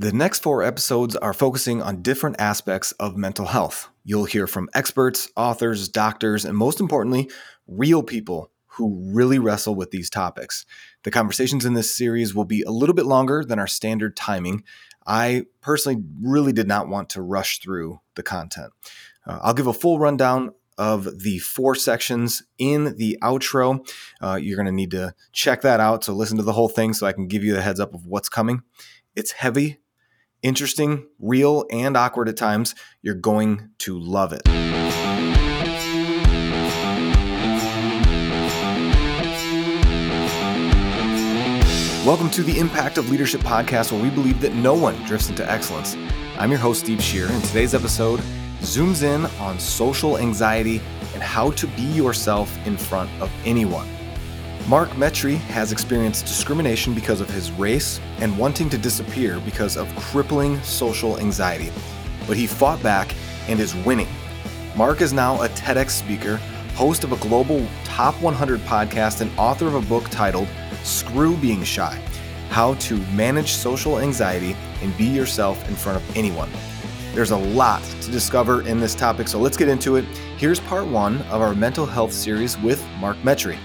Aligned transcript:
The 0.00 0.12
next 0.12 0.44
four 0.44 0.62
episodes 0.62 1.16
are 1.16 1.32
focusing 1.32 1.82
on 1.82 2.02
different 2.02 2.36
aspects 2.38 2.92
of 3.00 3.16
mental 3.16 3.46
health. 3.46 3.88
You'll 4.04 4.26
hear 4.26 4.46
from 4.46 4.68
experts, 4.72 5.28
authors, 5.34 5.88
doctors, 5.88 6.44
and 6.44 6.56
most 6.56 6.78
importantly, 6.78 7.28
real 7.66 8.04
people 8.04 8.52
who 8.66 9.10
really 9.12 9.40
wrestle 9.40 9.74
with 9.74 9.90
these 9.90 10.08
topics. 10.08 10.64
The 11.02 11.10
conversations 11.10 11.64
in 11.64 11.74
this 11.74 11.92
series 11.92 12.32
will 12.32 12.44
be 12.44 12.62
a 12.62 12.70
little 12.70 12.94
bit 12.94 13.06
longer 13.06 13.44
than 13.44 13.58
our 13.58 13.66
standard 13.66 14.16
timing. 14.16 14.62
I 15.04 15.46
personally 15.62 16.04
really 16.22 16.52
did 16.52 16.68
not 16.68 16.86
want 16.86 17.10
to 17.10 17.20
rush 17.20 17.58
through 17.58 17.98
the 18.14 18.22
content. 18.22 18.72
Uh, 19.26 19.40
I'll 19.42 19.52
give 19.52 19.66
a 19.66 19.72
full 19.72 19.98
rundown 19.98 20.52
of 20.78 21.22
the 21.22 21.40
four 21.40 21.74
sections 21.74 22.44
in 22.56 22.96
the 22.98 23.18
outro. 23.20 23.84
Uh, 24.22 24.38
you're 24.40 24.54
going 24.54 24.66
to 24.66 24.70
need 24.70 24.92
to 24.92 25.12
check 25.32 25.62
that 25.62 25.80
out. 25.80 26.04
So 26.04 26.12
listen 26.12 26.36
to 26.36 26.44
the 26.44 26.52
whole 26.52 26.68
thing 26.68 26.94
so 26.94 27.04
I 27.04 27.12
can 27.12 27.26
give 27.26 27.42
you 27.42 27.52
the 27.52 27.62
heads 27.62 27.80
up 27.80 27.94
of 27.94 28.06
what's 28.06 28.28
coming. 28.28 28.62
It's 29.16 29.32
heavy, 29.32 29.80
interesting, 30.42 31.06
real, 31.18 31.66
and 31.70 31.96
awkward 31.96 32.28
at 32.28 32.36
times. 32.36 32.74
You're 33.02 33.14
going 33.14 33.70
to 33.78 33.98
love 33.98 34.32
it. 34.32 34.42
Welcome 42.06 42.30
to 42.30 42.42
the 42.42 42.58
Impact 42.58 42.96
of 42.96 43.10
Leadership 43.10 43.42
podcast, 43.42 43.92
where 43.92 44.02
we 44.02 44.08
believe 44.08 44.40
that 44.40 44.54
no 44.54 44.72
one 44.72 44.94
drifts 45.04 45.28
into 45.28 45.48
excellence. 45.50 45.94
I'm 46.38 46.50
your 46.50 46.60
host, 46.60 46.80
Steve 46.80 47.02
Shear, 47.02 47.26
and 47.26 47.44
today's 47.44 47.74
episode 47.74 48.20
zooms 48.60 49.02
in 49.02 49.26
on 49.40 49.60
social 49.60 50.18
anxiety 50.18 50.80
and 51.14 51.22
how 51.22 51.50
to 51.52 51.66
be 51.66 51.82
yourself 51.82 52.56
in 52.66 52.76
front 52.76 53.10
of 53.20 53.30
anyone. 53.44 53.86
Mark 54.68 54.90
Metry 54.90 55.36
has 55.36 55.72
experienced 55.72 56.26
discrimination 56.26 56.92
because 56.92 57.22
of 57.22 57.30
his 57.30 57.50
race 57.52 57.98
and 58.18 58.36
wanting 58.36 58.68
to 58.68 58.76
disappear 58.76 59.40
because 59.40 59.78
of 59.78 59.88
crippling 59.96 60.60
social 60.60 61.18
anxiety. 61.18 61.72
But 62.26 62.36
he 62.36 62.46
fought 62.46 62.82
back 62.82 63.14
and 63.48 63.60
is 63.60 63.74
winning. 63.74 64.08
Mark 64.76 65.00
is 65.00 65.14
now 65.14 65.40
a 65.40 65.48
TEDx 65.48 65.88
speaker, 65.92 66.36
host 66.74 67.02
of 67.02 67.12
a 67.12 67.16
global 67.16 67.66
top 67.84 68.20
100 68.20 68.60
podcast, 68.60 69.22
and 69.22 69.30
author 69.38 69.66
of 69.66 69.74
a 69.74 69.80
book 69.80 70.06
titled 70.10 70.48
Screw 70.84 71.34
Being 71.38 71.64
Shy 71.64 71.98
How 72.50 72.74
to 72.74 72.98
Manage 73.14 73.52
Social 73.52 74.00
Anxiety 74.00 74.54
and 74.82 74.94
Be 74.98 75.06
Yourself 75.06 75.66
in 75.66 75.76
Front 75.76 75.96
of 75.96 76.14
Anyone. 76.16 76.50
There's 77.14 77.30
a 77.30 77.38
lot 77.38 77.82
to 78.02 78.10
discover 78.10 78.68
in 78.68 78.80
this 78.80 78.94
topic, 78.94 79.28
so 79.28 79.38
let's 79.38 79.56
get 79.56 79.68
into 79.70 79.96
it. 79.96 80.04
Here's 80.36 80.60
part 80.60 80.86
one 80.86 81.22
of 81.22 81.40
our 81.40 81.54
mental 81.54 81.86
health 81.86 82.12
series 82.12 82.58
with 82.58 82.86
Mark 83.00 83.16
Metry. 83.22 83.58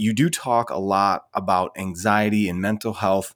You 0.00 0.12
do 0.12 0.30
talk 0.30 0.70
a 0.70 0.78
lot 0.78 1.24
about 1.34 1.72
anxiety 1.76 2.48
and 2.48 2.60
mental 2.60 2.94
health. 2.94 3.34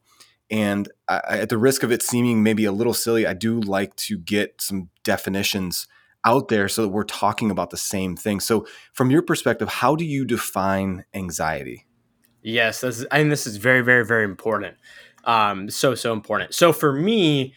And 0.50 0.88
I, 1.08 1.20
at 1.28 1.48
the 1.48 1.58
risk 1.58 1.82
of 1.82 1.92
it 1.92 2.02
seeming 2.02 2.42
maybe 2.42 2.64
a 2.64 2.72
little 2.72 2.94
silly, 2.94 3.26
I 3.26 3.34
do 3.34 3.60
like 3.60 3.96
to 3.96 4.18
get 4.18 4.60
some 4.60 4.90
definitions 5.02 5.86
out 6.24 6.48
there 6.48 6.68
so 6.68 6.82
that 6.82 6.88
we're 6.88 7.04
talking 7.04 7.50
about 7.50 7.70
the 7.70 7.76
same 7.76 8.16
thing. 8.16 8.40
So, 8.40 8.66
from 8.92 9.10
your 9.10 9.22
perspective, 9.22 9.68
how 9.68 9.94
do 9.94 10.04
you 10.04 10.24
define 10.24 11.04
anxiety? 11.14 11.86
Yes, 12.42 12.80
this 12.80 13.04
and 13.10 13.30
this 13.30 13.46
is 13.46 13.56
very, 13.56 13.82
very, 13.82 14.04
very 14.04 14.24
important. 14.24 14.76
Um, 15.24 15.70
so, 15.70 15.94
so 15.94 16.12
important. 16.12 16.54
So, 16.54 16.72
for 16.72 16.92
me, 16.92 17.54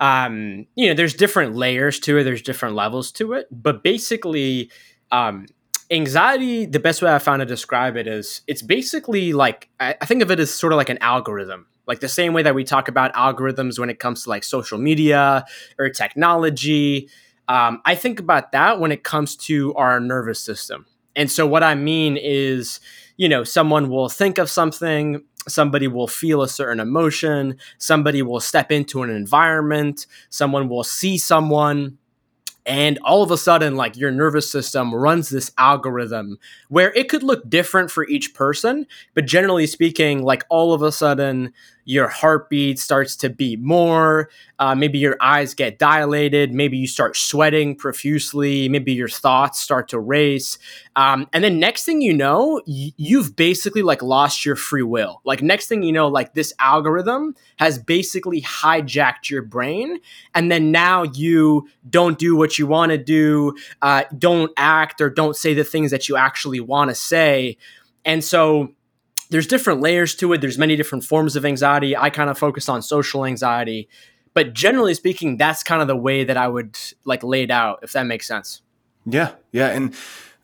um, 0.00 0.66
you 0.74 0.88
know, 0.88 0.94
there's 0.94 1.14
different 1.14 1.54
layers 1.54 1.98
to 2.00 2.18
it. 2.18 2.24
There's 2.24 2.42
different 2.42 2.74
levels 2.74 3.12
to 3.12 3.34
it, 3.34 3.46
but 3.50 3.82
basically, 3.82 4.70
um, 5.10 5.46
anxiety. 5.92 6.66
The 6.66 6.80
best 6.80 7.02
way 7.02 7.14
I 7.14 7.18
found 7.18 7.40
to 7.40 7.46
describe 7.46 7.96
it 7.96 8.06
is, 8.06 8.40
it's 8.46 8.62
basically 8.62 9.32
like 9.32 9.68
I, 9.78 9.94
think 10.04 10.22
of 10.22 10.30
it 10.30 10.40
as 10.40 10.52
sort 10.52 10.72
of 10.72 10.78
like 10.78 10.88
an 10.88 10.98
algorithm 11.00 11.66
like 11.84 11.98
the 11.98 12.08
same 12.08 12.32
way 12.32 12.44
that 12.44 12.54
we 12.54 12.62
talk 12.62 12.86
about 12.86 13.12
algorithms 13.14 13.76
when 13.76 13.90
it 13.90 13.98
comes 13.98 14.22
to 14.22 14.30
like 14.30 14.44
social 14.44 14.78
media 14.78 15.44
or 15.80 15.88
technology 15.88 17.08
um, 17.48 17.82
I 17.84 17.94
think 17.94 18.20
about 18.20 18.52
that 18.52 18.80
when 18.80 18.92
it 18.92 19.04
comes 19.04 19.36
to 19.36 19.74
our 19.74 20.00
nervous 20.00 20.40
system. 20.40 20.86
And 21.16 21.30
so, 21.30 21.46
what 21.46 21.62
I 21.62 21.74
mean 21.74 22.16
is, 22.16 22.80
you 23.16 23.28
know, 23.28 23.44
someone 23.44 23.90
will 23.90 24.08
think 24.08 24.38
of 24.38 24.48
something, 24.48 25.22
somebody 25.48 25.88
will 25.88 26.08
feel 26.08 26.42
a 26.42 26.48
certain 26.48 26.80
emotion, 26.80 27.58
somebody 27.78 28.22
will 28.22 28.40
step 28.40 28.72
into 28.72 29.02
an 29.02 29.10
environment, 29.10 30.06
someone 30.30 30.68
will 30.68 30.84
see 30.84 31.18
someone, 31.18 31.98
and 32.64 32.98
all 33.04 33.22
of 33.22 33.30
a 33.30 33.36
sudden 33.36 33.76
like 33.76 33.96
your 33.96 34.10
nervous 34.10 34.50
system 34.50 34.94
runs 34.94 35.28
this 35.28 35.50
algorithm 35.58 36.38
where 36.68 36.92
it 36.92 37.08
could 37.08 37.22
look 37.22 37.48
different 37.48 37.90
for 37.90 38.06
each 38.08 38.34
person 38.34 38.86
but 39.14 39.26
generally 39.26 39.66
speaking 39.66 40.22
like 40.22 40.44
all 40.48 40.72
of 40.72 40.82
a 40.82 40.92
sudden 40.92 41.52
your 41.84 42.08
heartbeat 42.08 42.78
starts 42.78 43.16
to 43.16 43.30
beat 43.30 43.60
more 43.60 44.28
uh, 44.58 44.74
maybe 44.74 44.98
your 44.98 45.16
eyes 45.20 45.54
get 45.54 45.78
dilated 45.78 46.52
maybe 46.52 46.76
you 46.76 46.86
start 46.86 47.16
sweating 47.16 47.74
profusely 47.74 48.68
maybe 48.68 48.92
your 48.92 49.08
thoughts 49.08 49.60
start 49.60 49.88
to 49.88 49.98
race. 49.98 50.58
Um, 50.96 51.28
and 51.32 51.42
then 51.42 51.58
next 51.58 51.84
thing 51.84 52.00
you 52.02 52.12
know 52.12 52.60
y- 52.66 52.92
you've 52.96 53.34
basically 53.36 53.82
like 53.82 54.02
lost 54.02 54.44
your 54.44 54.56
free 54.56 54.82
will. 54.82 55.20
Like 55.24 55.42
next 55.42 55.68
thing 55.68 55.82
you 55.82 55.92
know 55.92 56.08
like 56.08 56.34
this 56.34 56.52
algorithm 56.58 57.34
has 57.56 57.78
basically 57.78 58.42
hijacked 58.42 59.30
your 59.30 59.42
brain 59.42 59.98
and 60.34 60.50
then 60.50 60.70
now 60.70 61.04
you 61.04 61.68
don't 61.88 62.18
do 62.18 62.36
what 62.36 62.58
you 62.58 62.66
want 62.66 62.90
to 62.90 62.98
do 62.98 63.54
uh, 63.80 64.04
don't 64.18 64.52
act 64.56 65.00
or 65.00 65.08
don't 65.08 65.36
say 65.36 65.54
the 65.54 65.64
things 65.64 65.90
that 65.90 66.08
you 66.08 66.16
actually 66.16 66.60
want 66.60 66.90
to 66.90 66.94
say. 66.94 67.56
And 68.04 68.22
so 68.24 68.74
there's 69.32 69.46
different 69.46 69.80
layers 69.80 70.14
to 70.16 70.32
it. 70.34 70.42
There's 70.42 70.58
many 70.58 70.76
different 70.76 71.04
forms 71.04 71.36
of 71.36 71.46
anxiety. 71.46 71.96
I 71.96 72.10
kind 72.10 72.28
of 72.28 72.38
focus 72.38 72.68
on 72.68 72.82
social 72.82 73.24
anxiety, 73.24 73.88
but 74.34 74.52
generally 74.52 74.92
speaking, 74.92 75.38
that's 75.38 75.62
kind 75.62 75.80
of 75.80 75.88
the 75.88 75.96
way 75.96 76.22
that 76.22 76.36
I 76.36 76.46
would 76.48 76.78
like 77.06 77.24
lay 77.24 77.42
it 77.42 77.50
out, 77.50 77.80
if 77.82 77.92
that 77.92 78.04
makes 78.04 78.28
sense. 78.28 78.60
Yeah, 79.06 79.32
yeah, 79.50 79.68
and 79.68 79.94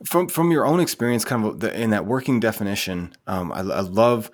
from 0.04 0.28
from 0.28 0.50
your 0.50 0.66
own 0.66 0.80
experience, 0.80 1.24
kind 1.24 1.44
of 1.44 1.60
the, 1.60 1.78
in 1.78 1.90
that 1.90 2.06
working 2.06 2.40
definition, 2.40 3.14
um, 3.26 3.52
I, 3.52 3.58
I, 3.58 3.80
love. 3.80 4.30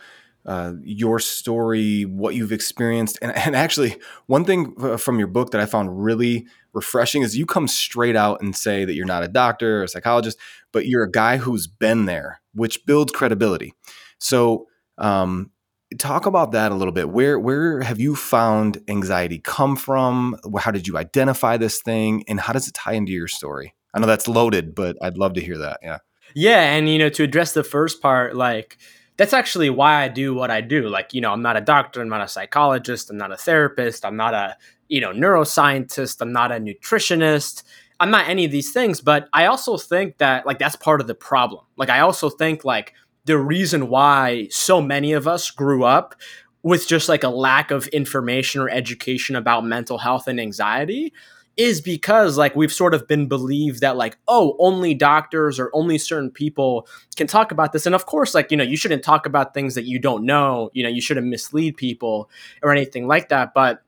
Uh, 0.46 0.74
your 0.82 1.18
story, 1.18 2.02
what 2.02 2.34
you've 2.34 2.52
experienced, 2.52 3.18
and, 3.22 3.34
and 3.34 3.56
actually, 3.56 3.96
one 4.26 4.44
thing 4.44 4.74
uh, 4.78 4.98
from 4.98 5.18
your 5.18 5.26
book 5.26 5.52
that 5.52 5.60
I 5.62 5.64
found 5.64 6.04
really 6.04 6.46
refreshing 6.74 7.22
is 7.22 7.34
you 7.34 7.46
come 7.46 7.66
straight 7.66 8.14
out 8.14 8.42
and 8.42 8.54
say 8.54 8.84
that 8.84 8.92
you're 8.92 9.06
not 9.06 9.22
a 9.22 9.28
doctor 9.28 9.80
or 9.80 9.84
a 9.84 9.88
psychologist, 9.88 10.38
but 10.70 10.84
you're 10.84 11.04
a 11.04 11.10
guy 11.10 11.38
who's 11.38 11.66
been 11.66 12.04
there, 12.04 12.42
which 12.52 12.84
builds 12.84 13.10
credibility. 13.10 13.72
So, 14.18 14.66
um, 14.98 15.50
talk 15.98 16.26
about 16.26 16.52
that 16.52 16.72
a 16.72 16.74
little 16.74 16.92
bit. 16.92 17.10
Where 17.10 17.38
where 17.38 17.80
have 17.82 18.00
you 18.00 18.16
found 18.16 18.82
anxiety 18.88 19.38
come 19.38 19.76
from? 19.76 20.36
How 20.58 20.70
did 20.70 20.86
you 20.86 20.96
identify 20.96 21.56
this 21.56 21.80
thing, 21.82 22.24
and 22.28 22.40
how 22.40 22.52
does 22.52 22.68
it 22.68 22.74
tie 22.74 22.94
into 22.94 23.12
your 23.12 23.28
story? 23.28 23.74
I 23.94 24.00
know 24.00 24.06
that's 24.06 24.28
loaded, 24.28 24.74
but 24.74 24.96
I'd 25.00 25.16
love 25.16 25.34
to 25.34 25.40
hear 25.40 25.58
that. 25.58 25.78
Yeah. 25.82 25.98
Yeah, 26.34 26.74
and 26.74 26.88
you 26.88 26.98
know, 26.98 27.10
to 27.10 27.22
address 27.22 27.52
the 27.52 27.62
first 27.62 28.02
part, 28.02 28.34
like 28.34 28.78
that's 29.16 29.32
actually 29.32 29.70
why 29.70 30.02
I 30.02 30.08
do 30.08 30.34
what 30.34 30.50
I 30.50 30.60
do. 30.60 30.88
Like, 30.88 31.14
you 31.14 31.20
know, 31.20 31.32
I'm 31.32 31.42
not 31.42 31.56
a 31.56 31.60
doctor, 31.60 32.00
I'm 32.00 32.08
not 32.08 32.22
a 32.22 32.28
psychologist, 32.28 33.10
I'm 33.10 33.16
not 33.16 33.30
a 33.30 33.36
therapist, 33.36 34.04
I'm 34.04 34.16
not 34.16 34.34
a, 34.34 34.56
you 34.88 35.00
know, 35.00 35.12
neuroscientist, 35.12 36.20
I'm 36.20 36.32
not 36.32 36.50
a 36.50 36.56
nutritionist. 36.56 37.62
I'm 38.00 38.10
not 38.10 38.28
any 38.28 38.44
of 38.44 38.50
these 38.50 38.72
things, 38.72 39.00
but 39.00 39.28
I 39.32 39.46
also 39.46 39.76
think 39.76 40.18
that 40.18 40.44
like 40.46 40.58
that's 40.58 40.74
part 40.74 41.00
of 41.00 41.06
the 41.06 41.14
problem. 41.14 41.64
Like 41.76 41.90
I 41.90 42.00
also 42.00 42.28
think 42.28 42.64
like 42.64 42.92
the 43.24 43.38
reason 43.38 43.88
why 43.88 44.48
so 44.50 44.80
many 44.80 45.12
of 45.12 45.26
us 45.26 45.50
grew 45.50 45.84
up 45.84 46.14
with 46.62 46.86
just 46.86 47.08
like 47.08 47.24
a 47.24 47.28
lack 47.28 47.70
of 47.70 47.86
information 47.88 48.60
or 48.60 48.70
education 48.70 49.36
about 49.36 49.64
mental 49.64 49.98
health 49.98 50.28
and 50.28 50.40
anxiety 50.40 51.12
is 51.56 51.80
because 51.80 52.36
like 52.36 52.56
we've 52.56 52.72
sort 52.72 52.94
of 52.94 53.06
been 53.06 53.28
believed 53.28 53.80
that 53.80 53.96
like 53.96 54.18
oh 54.26 54.56
only 54.58 54.92
doctors 54.92 55.60
or 55.60 55.70
only 55.72 55.98
certain 55.98 56.30
people 56.30 56.88
can 57.16 57.26
talk 57.26 57.52
about 57.52 57.72
this. 57.72 57.86
And 57.86 57.94
of 57.94 58.06
course 58.06 58.34
like 58.34 58.50
you 58.50 58.56
know 58.56 58.64
you 58.64 58.76
shouldn't 58.76 59.04
talk 59.04 59.26
about 59.26 59.54
things 59.54 59.74
that 59.74 59.84
you 59.84 59.98
don't 59.98 60.24
know. 60.24 60.70
You 60.72 60.82
know 60.82 60.88
you 60.88 61.00
shouldn't 61.00 61.26
mislead 61.26 61.76
people 61.76 62.28
or 62.62 62.72
anything 62.72 63.06
like 63.06 63.28
that. 63.28 63.54
But 63.54 63.82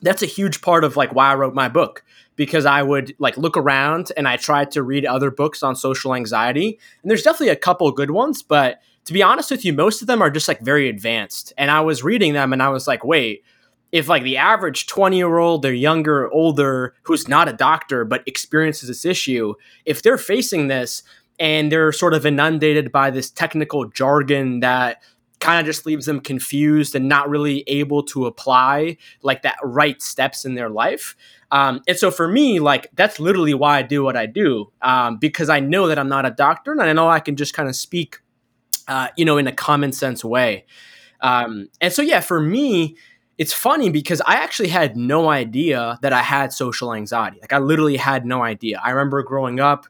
that's 0.00 0.22
a 0.22 0.26
huge 0.26 0.62
part 0.62 0.84
of 0.84 0.96
like 0.96 1.14
why 1.14 1.30
I 1.30 1.34
wrote 1.34 1.54
my 1.54 1.68
book 1.68 2.04
because 2.42 2.66
I 2.66 2.82
would 2.82 3.14
like 3.20 3.36
look 3.36 3.56
around 3.56 4.10
and 4.16 4.26
I 4.26 4.36
tried 4.36 4.72
to 4.72 4.82
read 4.82 5.06
other 5.06 5.30
books 5.30 5.62
on 5.62 5.76
social 5.76 6.12
anxiety. 6.12 6.76
And 7.00 7.08
there's 7.08 7.22
definitely 7.22 7.50
a 7.50 7.56
couple 7.56 7.88
good 7.92 8.10
ones, 8.10 8.42
but 8.42 8.80
to 9.04 9.12
be 9.12 9.22
honest 9.22 9.52
with 9.52 9.64
you, 9.64 9.72
most 9.72 10.00
of 10.00 10.08
them 10.08 10.20
are 10.20 10.28
just 10.28 10.48
like 10.48 10.60
very 10.60 10.88
advanced. 10.88 11.52
And 11.56 11.70
I 11.70 11.82
was 11.82 12.02
reading 12.02 12.32
them 12.32 12.52
and 12.52 12.60
I 12.60 12.70
was 12.70 12.88
like, 12.88 13.04
wait, 13.04 13.44
if 13.92 14.08
like 14.08 14.24
the 14.24 14.38
average 14.38 14.88
20 14.88 15.16
year 15.16 15.38
old 15.38 15.64
or 15.64 15.72
younger 15.72 16.24
or 16.24 16.32
older 16.32 16.96
who's 17.04 17.28
not 17.28 17.48
a 17.48 17.52
doctor 17.52 18.04
but 18.04 18.26
experiences 18.26 18.88
this 18.88 19.04
issue, 19.04 19.54
if 19.84 20.02
they're 20.02 20.18
facing 20.18 20.66
this 20.66 21.04
and 21.38 21.70
they're 21.70 21.92
sort 21.92 22.12
of 22.12 22.26
inundated 22.26 22.90
by 22.90 23.08
this 23.08 23.30
technical 23.30 23.84
jargon 23.84 24.58
that 24.60 25.00
kind 25.42 25.60
of 25.60 25.66
just 25.66 25.84
leaves 25.84 26.06
them 26.06 26.20
confused 26.20 26.94
and 26.94 27.08
not 27.08 27.28
really 27.28 27.64
able 27.66 28.02
to 28.04 28.26
apply 28.26 28.96
like 29.22 29.42
that 29.42 29.56
right 29.62 30.00
steps 30.00 30.44
in 30.44 30.54
their 30.54 30.70
life. 30.70 31.16
Um, 31.50 31.82
and 31.86 31.98
so 31.98 32.10
for 32.10 32.28
me, 32.28 32.60
like 32.60 32.88
that's 32.94 33.18
literally 33.18 33.52
why 33.52 33.78
I 33.78 33.82
do 33.82 34.04
what 34.04 34.16
I 34.16 34.26
do 34.26 34.72
um, 34.80 35.18
because 35.18 35.50
I 35.50 35.58
know 35.58 35.88
that 35.88 35.98
I'm 35.98 36.08
not 36.08 36.24
a 36.24 36.30
doctor 36.30 36.70
and 36.72 36.80
I 36.80 36.92
know 36.92 37.08
I 37.08 37.20
can 37.20 37.36
just 37.36 37.54
kind 37.54 37.68
of 37.68 37.74
speak, 37.74 38.20
uh, 38.86 39.08
you 39.16 39.24
know, 39.24 39.36
in 39.36 39.48
a 39.48 39.52
common 39.52 39.92
sense 39.92 40.24
way. 40.24 40.64
Um, 41.20 41.68
and 41.80 41.92
so, 41.92 42.02
yeah, 42.02 42.20
for 42.20 42.40
me, 42.40 42.96
it's 43.36 43.52
funny 43.52 43.90
because 43.90 44.20
I 44.20 44.34
actually 44.34 44.68
had 44.68 44.96
no 44.96 45.28
idea 45.28 45.98
that 46.02 46.12
I 46.12 46.22
had 46.22 46.52
social 46.52 46.94
anxiety. 46.94 47.38
Like, 47.40 47.52
I 47.52 47.58
literally 47.58 47.96
had 47.96 48.24
no 48.24 48.42
idea. 48.42 48.80
I 48.82 48.90
remember 48.90 49.22
growing 49.22 49.58
up 49.58 49.86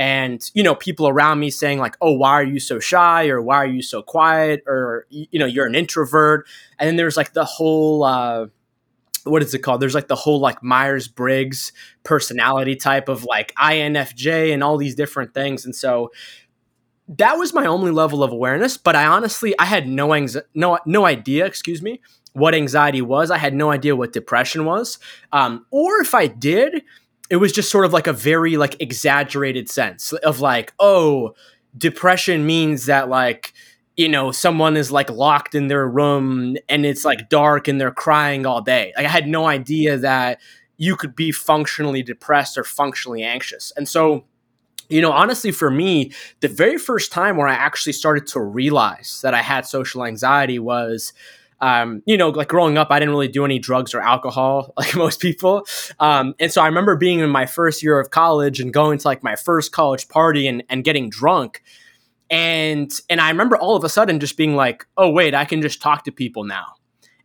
and 0.00 0.50
you 0.54 0.62
know 0.62 0.74
people 0.74 1.06
around 1.06 1.38
me 1.38 1.50
saying 1.50 1.78
like 1.78 1.94
oh 2.00 2.10
why 2.10 2.30
are 2.30 2.42
you 2.42 2.58
so 2.58 2.78
shy 2.80 3.28
or 3.28 3.42
why 3.42 3.56
are 3.56 3.66
you 3.66 3.82
so 3.82 4.00
quiet 4.00 4.64
or 4.66 5.06
you 5.10 5.38
know 5.38 5.44
you're 5.44 5.66
an 5.66 5.74
introvert 5.74 6.48
and 6.78 6.88
then 6.88 6.96
there's 6.96 7.18
like 7.18 7.34
the 7.34 7.44
whole 7.44 8.02
uh 8.02 8.46
what 9.24 9.42
is 9.42 9.52
it 9.52 9.58
called? 9.58 9.82
There's 9.82 9.94
like 9.94 10.08
the 10.08 10.16
whole 10.16 10.40
like 10.40 10.62
Myers 10.62 11.06
Briggs 11.06 11.72
personality 12.04 12.74
type 12.74 13.10
of 13.10 13.24
like 13.24 13.52
INFJ 13.56 14.54
and 14.54 14.64
all 14.64 14.78
these 14.78 14.94
different 14.94 15.34
things. 15.34 15.66
And 15.66 15.76
so 15.76 16.10
that 17.06 17.34
was 17.34 17.52
my 17.52 17.66
only 17.66 17.90
level 17.90 18.22
of 18.22 18.32
awareness. 18.32 18.78
But 18.78 18.96
I 18.96 19.04
honestly, 19.04 19.54
I 19.58 19.66
had 19.66 19.86
no 19.86 20.14
anxiety, 20.14 20.48
no 20.54 20.78
no 20.86 21.04
idea, 21.04 21.44
excuse 21.44 21.82
me, 21.82 22.00
what 22.32 22.54
anxiety 22.54 23.02
was. 23.02 23.30
I 23.30 23.36
had 23.36 23.52
no 23.52 23.70
idea 23.70 23.94
what 23.94 24.14
depression 24.14 24.64
was, 24.64 24.98
um, 25.32 25.66
or 25.70 26.00
if 26.00 26.14
I 26.14 26.26
did, 26.26 26.82
it 27.30 27.36
was 27.36 27.52
just 27.52 27.70
sort 27.70 27.86
of 27.86 27.92
like 27.92 28.08
a 28.08 28.12
very 28.12 28.56
like 28.56 28.76
exaggerated 28.80 29.70
sense 29.70 30.12
of 30.12 30.40
like, 30.40 30.74
oh, 30.78 31.34
depression 31.78 32.44
means 32.44 32.86
that 32.86 33.08
like 33.08 33.52
you 33.96 34.08
know 34.08 34.32
someone 34.32 34.76
is 34.76 34.90
like 34.90 35.08
locked 35.10 35.54
in 35.54 35.68
their 35.68 35.86
room 35.88 36.56
and 36.68 36.84
it's 36.84 37.04
like 37.04 37.28
dark 37.28 37.68
and 37.68 37.80
they're 37.80 37.92
crying 37.92 38.44
all 38.44 38.60
day. 38.60 38.92
Like 38.96 39.06
i 39.06 39.08
had 39.08 39.28
no 39.28 39.46
idea 39.46 39.96
that 39.98 40.40
you 40.76 40.96
could 40.96 41.14
be 41.14 41.30
functionally 41.30 42.02
depressed 42.02 42.58
or 42.58 42.64
functionally 42.64 43.22
anxious. 43.22 43.72
And 43.76 43.88
so 43.88 44.24
you 44.88 45.00
know 45.00 45.12
honestly 45.12 45.52
for 45.52 45.70
me 45.70 46.10
the 46.40 46.48
very 46.48 46.76
first 46.76 47.12
time 47.12 47.36
where 47.36 47.46
i 47.46 47.54
actually 47.54 47.92
started 47.92 48.26
to 48.26 48.40
realize 48.40 49.20
that 49.22 49.34
i 49.34 49.40
had 49.40 49.64
social 49.64 50.04
anxiety 50.04 50.58
was 50.58 51.12
um, 51.60 52.02
you 52.06 52.16
know, 52.16 52.30
like 52.30 52.48
growing 52.48 52.78
up, 52.78 52.88
I 52.90 52.98
didn't 52.98 53.12
really 53.12 53.28
do 53.28 53.44
any 53.44 53.58
drugs 53.58 53.94
or 53.94 54.00
alcohol 54.00 54.72
like 54.78 54.94
most 54.94 55.20
people. 55.20 55.66
Um, 55.98 56.34
and 56.38 56.52
so 56.52 56.62
I 56.62 56.66
remember 56.66 56.96
being 56.96 57.20
in 57.20 57.30
my 57.30 57.46
first 57.46 57.82
year 57.82 58.00
of 58.00 58.10
college 58.10 58.60
and 58.60 58.72
going 58.72 58.98
to 58.98 59.08
like 59.08 59.22
my 59.22 59.36
first 59.36 59.72
college 59.72 60.08
party 60.08 60.46
and, 60.46 60.62
and 60.68 60.84
getting 60.84 61.10
drunk 61.10 61.62
and 62.30 62.92
and 63.10 63.20
I 63.20 63.28
remember 63.28 63.56
all 63.56 63.76
of 63.76 63.84
a 63.84 63.88
sudden 63.88 64.20
just 64.20 64.36
being 64.36 64.54
like, 64.54 64.86
oh 64.96 65.10
wait, 65.10 65.34
I 65.34 65.44
can 65.44 65.60
just 65.60 65.82
talk 65.82 66.04
to 66.04 66.12
people 66.12 66.44
now. 66.44 66.74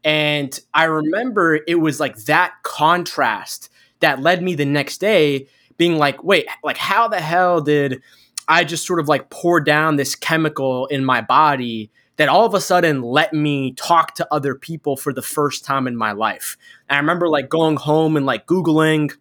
And 0.03 0.59
I 0.73 0.85
remember 0.85 1.59
it 1.67 1.79
was 1.79 1.99
like 1.99 2.17
that 2.25 2.53
contrast 2.63 3.69
that 3.99 4.21
led 4.21 4.41
me 4.41 4.55
the 4.55 4.65
next 4.65 4.99
day 4.99 5.47
being 5.77 5.97
like, 5.97 6.23
wait, 6.23 6.47
like 6.63 6.77
how 6.77 7.07
the 7.07 7.19
hell 7.19 7.61
did 7.61 8.01
I 8.47 8.63
just 8.63 8.85
sort 8.85 8.99
of 8.99 9.07
like 9.07 9.29
pour 9.29 9.59
down 9.59 9.95
this 9.95 10.15
chemical 10.15 10.87
in 10.87 11.05
my 11.05 11.21
body 11.21 11.91
that 12.17 12.29
all 12.29 12.45
of 12.45 12.53
a 12.53 12.61
sudden 12.61 13.01
let 13.01 13.33
me 13.33 13.73
talk 13.73 14.15
to 14.15 14.27
other 14.33 14.55
people 14.55 14.95
for 14.97 15.13
the 15.13 15.21
first 15.21 15.65
time 15.65 15.87
in 15.87 15.95
my 15.95 16.11
life. 16.11 16.57
And 16.89 16.97
I 16.97 16.99
remember 16.99 17.27
like 17.27 17.49
going 17.49 17.77
home 17.77 18.15
and 18.15 18.25
like 18.25 18.45
Googling, 18.45 19.13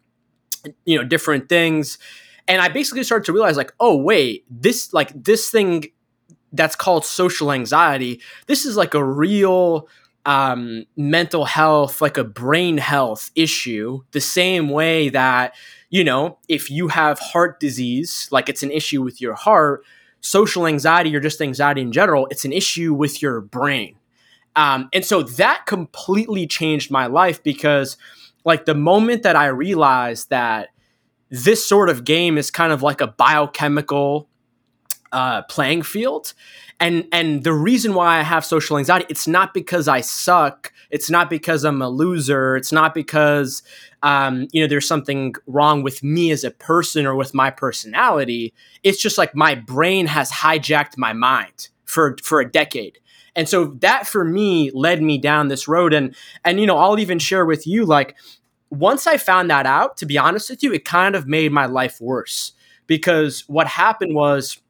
you 0.85 0.97
know, 0.97 1.05
different 1.05 1.49
things 1.49 1.99
and 2.47 2.61
I 2.61 2.69
basically 2.69 3.05
started 3.05 3.25
to 3.27 3.33
realize 3.33 3.57
like, 3.57 3.73
oh 3.81 3.97
wait, 3.97 4.45
this 4.51 4.93
like 4.93 5.13
this 5.15 5.51
thing 5.51 5.87
that's 6.53 6.77
called 6.77 7.05
social 7.05 7.53
anxiety. 7.53 8.21
This 8.47 8.65
is 8.65 8.77
like 8.77 8.95
a 8.95 9.05
real 9.05 9.89
um, 10.27 10.85
mental 10.97 11.45
health, 11.45 12.01
like 12.01 12.17
a 12.17 12.25
brain 12.25 12.79
health 12.79 13.31
issue. 13.35 14.03
The 14.13 14.21
same 14.21 14.69
way 14.69 15.09
that 15.11 15.55
you 15.91 16.03
know, 16.03 16.39
if 16.49 16.71
you 16.71 16.89
have 16.89 17.19
heart 17.21 17.61
disease, 17.61 18.29
like 18.31 18.49
it's 18.49 18.63
an 18.63 18.71
issue 18.71 19.03
with 19.03 19.21
your 19.21 19.35
heart. 19.35 19.85
Social 20.25 20.67
anxiety 20.67 21.15
or 21.15 21.21
just 21.21 21.43
anxiety 21.43 21.83
in 21.83 21.93
general, 21.93 22.27
it's 22.31 22.47
an 22.47 22.53
issue 22.53 22.95
with 22.95 23.21
your 23.21 23.43
brain. 23.43 23.97
Um, 24.57 24.89
and 24.95 25.05
so 25.05 25.23
that 25.23 25.67
completely 25.67 26.47
changed 26.47 26.91
my 26.91 27.07
life 27.07 27.43
because, 27.43 27.99
like, 28.43 28.65
the 28.65 28.75
moment 28.75 29.23
that 29.23 29.37
I 29.37 29.49
realized 29.49 30.31
that 30.31 30.71
this 31.29 31.67
sort 31.67 31.91
of 31.91 32.05
game 32.05 32.39
is 32.39 32.51
kind 32.51 32.73
of 32.73 32.81
like 32.81 33.03
a 33.03 33.07
biochemical 33.07 34.29
uh, 35.13 35.43
playing 35.43 35.83
field. 35.83 36.33
And 36.81 37.07
and 37.13 37.45
the 37.45 37.53
reason 37.53 37.95
why 37.95 38.19
I 38.19 38.23
have 38.23 38.45
social 38.45 38.79
anxiety, 38.79 39.07
it's 39.09 39.29
not 39.29 39.55
because 39.55 39.89
I 39.89 40.01
suck. 40.01 40.73
It's 40.91 41.09
not 41.09 41.31
because 41.31 41.65
I'm 41.65 41.81
a 41.81 41.89
loser. 41.89 42.57
It's 42.57 42.73
not 42.73 42.95
because 42.95 43.63
um, 44.03 44.49
you 44.53 44.61
know 44.61 44.67
there's 44.67 44.89
something 44.89 45.35
wrong 45.47 45.83
with 45.83 46.03
me 46.03 46.31
as 46.31 46.45
a 46.45 46.51
person 46.51 47.07
or 47.07 47.15
with 47.15 47.35
my 47.35 47.51
personality. 47.51 48.53
It's 48.83 49.01
just 49.01 49.19
like 49.19 49.35
my 49.35 49.55
brain 49.55 50.07
has 50.07 50.31
hijacked 50.31 50.99
my 50.99 51.13
mind 51.13 51.69
for 51.85 52.17
for 52.23 52.41
a 52.41 52.51
decade. 52.51 52.99
And 53.37 53.49
so 53.49 53.67
that 53.81 54.07
for 54.07 54.25
me 54.25 54.71
led 54.73 55.03
me 55.03 55.19
down 55.19 55.49
this 55.49 55.67
road. 55.69 55.93
And 55.93 56.15
and 56.45 56.61
you 56.61 56.67
know, 56.67 56.79
I'll 56.79 56.99
even 56.99 57.19
share 57.19 57.47
with 57.47 57.67
you 57.67 57.85
like 57.85 58.17
once 58.71 59.07
I 59.07 59.17
found 59.17 59.51
that 59.51 59.67
out, 59.67 59.97
to 59.99 60.07
be 60.07 60.19
honest 60.19 60.51
with 60.51 60.63
you, 60.63 60.73
it 60.73 60.85
kind 60.85 61.15
of 61.15 61.27
made 61.27 61.53
my 61.53 61.67
life 61.67 62.01
worse 62.01 62.53
because 62.87 63.45
what 63.47 63.67
happened 63.67 64.15
was 64.15 64.61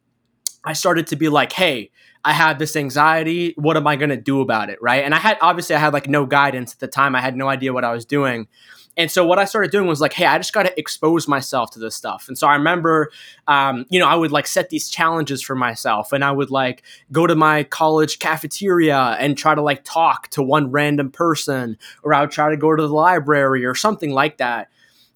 I 0.64 0.72
started 0.72 1.06
to 1.08 1.16
be 1.16 1.28
like, 1.28 1.52
hey, 1.52 1.90
I 2.25 2.32
had 2.32 2.58
this 2.58 2.75
anxiety. 2.75 3.55
What 3.56 3.76
am 3.76 3.87
I 3.87 3.96
going 3.96 4.11
to 4.11 4.16
do 4.16 4.40
about 4.40 4.70
it? 4.70 4.78
Right. 4.81 5.05
And 5.05 5.14
I 5.14 5.19
had, 5.19 5.37
obviously, 5.40 5.76
I 5.76 5.78
had 5.78 5.93
like 5.93 6.08
no 6.08 6.25
guidance 6.25 6.72
at 6.72 6.78
the 6.81 6.88
time. 6.88 7.14
I 7.14 7.20
had 7.20 7.37
no 7.37 7.49
idea 7.49 7.72
what 7.72 7.84
I 7.84 7.93
was 7.93 8.05
doing. 8.05 8.49
And 8.96 9.11
so 9.11 9.26
what 9.26 9.38
I 9.38 9.44
started 9.44 9.70
doing 9.70 9.88
was 9.88 10.00
like, 10.00 10.12
hey, 10.12 10.26
I 10.26 10.38
just 10.38 10.52
got 10.52 10.64
to 10.64 10.78
expose 10.78 11.26
myself 11.26 11.72
to 11.72 11.78
this 11.81 11.94
stuff. 11.94 12.26
And 12.28 12.38
so 12.38 12.46
I 12.46 12.55
remember, 12.55 13.11
um, 13.49 13.87
you 13.90 13.99
know, 13.99 14.06
I 14.06 14.14
would 14.14 14.31
like 14.31 14.46
set 14.46 14.70
these 14.70 14.88
challenges 14.88 15.43
for 15.43 15.56
myself, 15.56 16.12
and 16.12 16.25
I 16.25 16.31
would 16.31 16.50
like 16.50 16.84
go 17.11 17.26
to 17.26 17.34
my 17.34 17.64
college 17.64 18.20
cafeteria 18.20 19.16
and 19.19 19.37
try 19.37 19.55
to 19.55 19.62
like 19.62 19.82
talk 19.84 20.28
to 20.31 20.43
one 20.43 20.70
random 20.70 21.11
person, 21.11 21.76
or 22.02 22.14
I 22.14 22.20
would 22.20 22.31
try 22.31 22.50
to 22.50 22.56
go 22.56 22.75
to 22.75 22.82
the 22.82 22.94
library 22.94 23.64
or 23.64 23.75
something 23.75 24.12
like 24.12 24.38
that. 24.38 24.69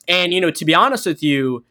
And 0.08 0.34
you 0.34 0.40
know, 0.40 0.50
to 0.50 0.64
be 0.64 0.74
honest 0.74 1.06
with 1.06 1.22
you, 1.22 1.64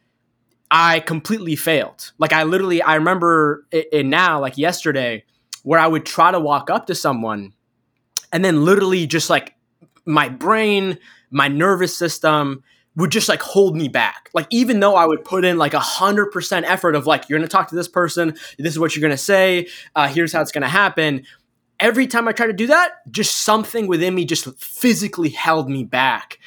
I 0.69 0.99
completely 1.01 1.55
failed. 1.55 2.11
Like 2.17 2.33
I 2.33 2.43
literally, 2.43 2.81
I 2.81 2.95
remember 2.95 3.65
it, 3.71 3.87
it 3.91 4.05
now, 4.05 4.39
like 4.39 4.57
yesterday, 4.57 5.23
where 5.63 5.79
I 5.79 5.87
would 5.87 6.05
try 6.05 6.31
to 6.31 6.39
walk 6.39 6.69
up 6.69 6.87
to 6.87 6.95
someone, 6.95 7.53
and 8.31 8.43
then 8.43 8.65
literally 8.65 9.07
just 9.07 9.29
like 9.29 9.55
my 10.05 10.29
brain 10.29 10.97
my 11.29 11.47
nervous 11.47 11.95
system 11.95 12.63
would 12.95 13.11
just 13.11 13.29
like 13.29 13.41
hold 13.41 13.75
me 13.75 13.87
back. 13.87 14.29
Like 14.33 14.47
even 14.49 14.79
though 14.79 14.95
I 14.95 15.05
would 15.05 15.23
put 15.23 15.45
in 15.45 15.57
like 15.57 15.73
a 15.73 15.79
hundred 15.79 16.31
percent 16.31 16.65
effort 16.65 16.95
of 16.95 17.05
like 17.05 17.29
you're 17.29 17.37
gonna 17.37 17.47
talk 17.47 17.69
to 17.69 17.75
this 17.75 17.87
person, 17.87 18.35
this 18.57 18.73
is 18.73 18.79
what 18.79 18.95
you're 18.95 19.07
gonna 19.07 19.17
say, 19.17 19.67
uh, 19.95 20.07
here's 20.07 20.33
how 20.33 20.41
it's 20.41 20.51
gonna 20.51 20.67
happen. 20.67 21.23
Every 21.79 22.07
time 22.07 22.27
I 22.27 22.31
try 22.31 22.47
to 22.47 22.53
do 22.53 22.67
that, 22.67 22.93
just 23.11 23.43
something 23.43 23.85
within 23.85 24.15
me 24.15 24.25
just 24.25 24.47
physically 24.59 25.29
held 25.29 25.69
me 25.69 25.83
back. 25.83 26.39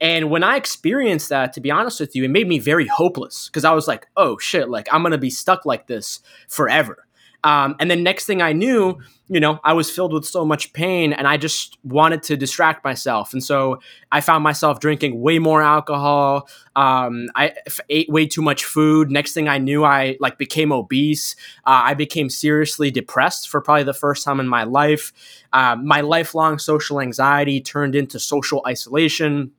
And 0.00 0.30
when 0.30 0.44
I 0.44 0.56
experienced 0.56 1.30
that, 1.30 1.52
to 1.54 1.60
be 1.60 1.70
honest 1.70 2.00
with 2.00 2.14
you, 2.14 2.24
it 2.24 2.30
made 2.30 2.46
me 2.46 2.58
very 2.58 2.86
hopeless 2.86 3.48
because 3.48 3.64
I 3.64 3.72
was 3.72 3.88
like, 3.88 4.06
oh 4.16 4.38
shit, 4.38 4.68
like 4.68 4.88
I'm 4.92 5.02
gonna 5.02 5.18
be 5.18 5.30
stuck 5.30 5.64
like 5.64 5.86
this 5.86 6.20
forever. 6.48 7.06
Um, 7.44 7.76
and 7.78 7.88
then 7.88 8.02
next 8.02 8.26
thing 8.26 8.42
I 8.42 8.52
knew, 8.52 8.98
you 9.28 9.38
know, 9.38 9.60
I 9.62 9.72
was 9.72 9.88
filled 9.88 10.12
with 10.12 10.24
so 10.24 10.44
much 10.44 10.72
pain 10.72 11.12
and 11.12 11.28
I 11.28 11.36
just 11.36 11.78
wanted 11.84 12.24
to 12.24 12.36
distract 12.36 12.82
myself. 12.82 13.32
And 13.32 13.42
so 13.42 13.78
I 14.10 14.20
found 14.20 14.42
myself 14.42 14.80
drinking 14.80 15.20
way 15.20 15.38
more 15.38 15.62
alcohol. 15.62 16.48
Um, 16.74 17.28
I 17.36 17.54
f- 17.66 17.78
ate 17.88 18.08
way 18.08 18.26
too 18.26 18.42
much 18.42 18.64
food. 18.64 19.12
Next 19.12 19.32
thing 19.32 19.48
I 19.48 19.58
knew, 19.58 19.84
I 19.84 20.16
like 20.18 20.38
became 20.38 20.72
obese. 20.72 21.36
Uh, 21.64 21.82
I 21.84 21.94
became 21.94 22.30
seriously 22.30 22.90
depressed 22.90 23.48
for 23.48 23.60
probably 23.60 23.84
the 23.84 23.94
first 23.94 24.24
time 24.24 24.40
in 24.40 24.48
my 24.48 24.64
life. 24.64 25.12
Uh, 25.52 25.76
my 25.76 26.00
lifelong 26.00 26.58
social 26.58 27.00
anxiety 27.00 27.60
turned 27.60 27.94
into 27.94 28.18
social 28.18 28.60
isolation. 28.66 29.52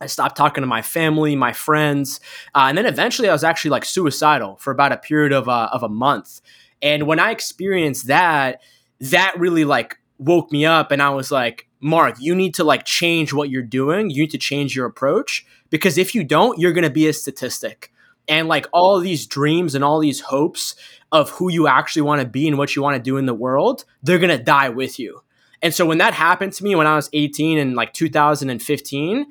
I 0.00 0.06
stopped 0.06 0.36
talking 0.36 0.62
to 0.62 0.66
my 0.66 0.82
family, 0.82 1.36
my 1.36 1.52
friends, 1.52 2.20
uh, 2.54 2.66
and 2.68 2.76
then 2.76 2.86
eventually 2.86 3.28
I 3.28 3.32
was 3.32 3.44
actually 3.44 3.70
like 3.70 3.84
suicidal 3.84 4.56
for 4.56 4.70
about 4.70 4.92
a 4.92 4.96
period 4.98 5.32
of 5.32 5.48
uh, 5.48 5.68
of 5.72 5.82
a 5.82 5.88
month. 5.88 6.40
And 6.82 7.06
when 7.06 7.18
I 7.18 7.30
experienced 7.30 8.08
that, 8.08 8.60
that 9.00 9.38
really 9.38 9.64
like 9.64 9.98
woke 10.18 10.52
me 10.52 10.66
up 10.66 10.90
and 10.90 11.02
I 11.02 11.10
was 11.10 11.30
like, 11.30 11.68
Mark, 11.80 12.16
you 12.18 12.34
need 12.34 12.54
to 12.54 12.64
like 12.64 12.84
change 12.84 13.32
what 13.32 13.50
you're 13.50 13.62
doing. 13.62 14.10
You 14.10 14.22
need 14.22 14.30
to 14.30 14.38
change 14.38 14.74
your 14.74 14.86
approach 14.86 15.46
because 15.70 15.98
if 15.98 16.14
you 16.14 16.24
don't, 16.24 16.58
you're 16.58 16.72
going 16.72 16.84
to 16.84 16.90
be 16.90 17.08
a 17.08 17.12
statistic. 17.12 17.92
And 18.28 18.48
like 18.48 18.66
all 18.72 18.98
these 18.98 19.26
dreams 19.26 19.74
and 19.74 19.84
all 19.84 20.00
these 20.00 20.20
hopes 20.20 20.74
of 21.12 21.30
who 21.30 21.50
you 21.50 21.68
actually 21.68 22.02
want 22.02 22.20
to 22.20 22.26
be 22.26 22.48
and 22.48 22.58
what 22.58 22.74
you 22.74 22.82
want 22.82 22.96
to 22.96 23.02
do 23.02 23.18
in 23.18 23.26
the 23.26 23.34
world, 23.34 23.84
they're 24.02 24.18
going 24.18 24.36
to 24.36 24.42
die 24.42 24.68
with 24.68 24.98
you. 24.98 25.22
And 25.62 25.72
so 25.72 25.86
when 25.86 25.98
that 25.98 26.14
happened 26.14 26.52
to 26.54 26.64
me 26.64 26.74
when 26.74 26.86
I 26.86 26.96
was 26.96 27.08
18 27.12 27.58
in 27.58 27.74
like 27.74 27.92
2015, 27.92 29.26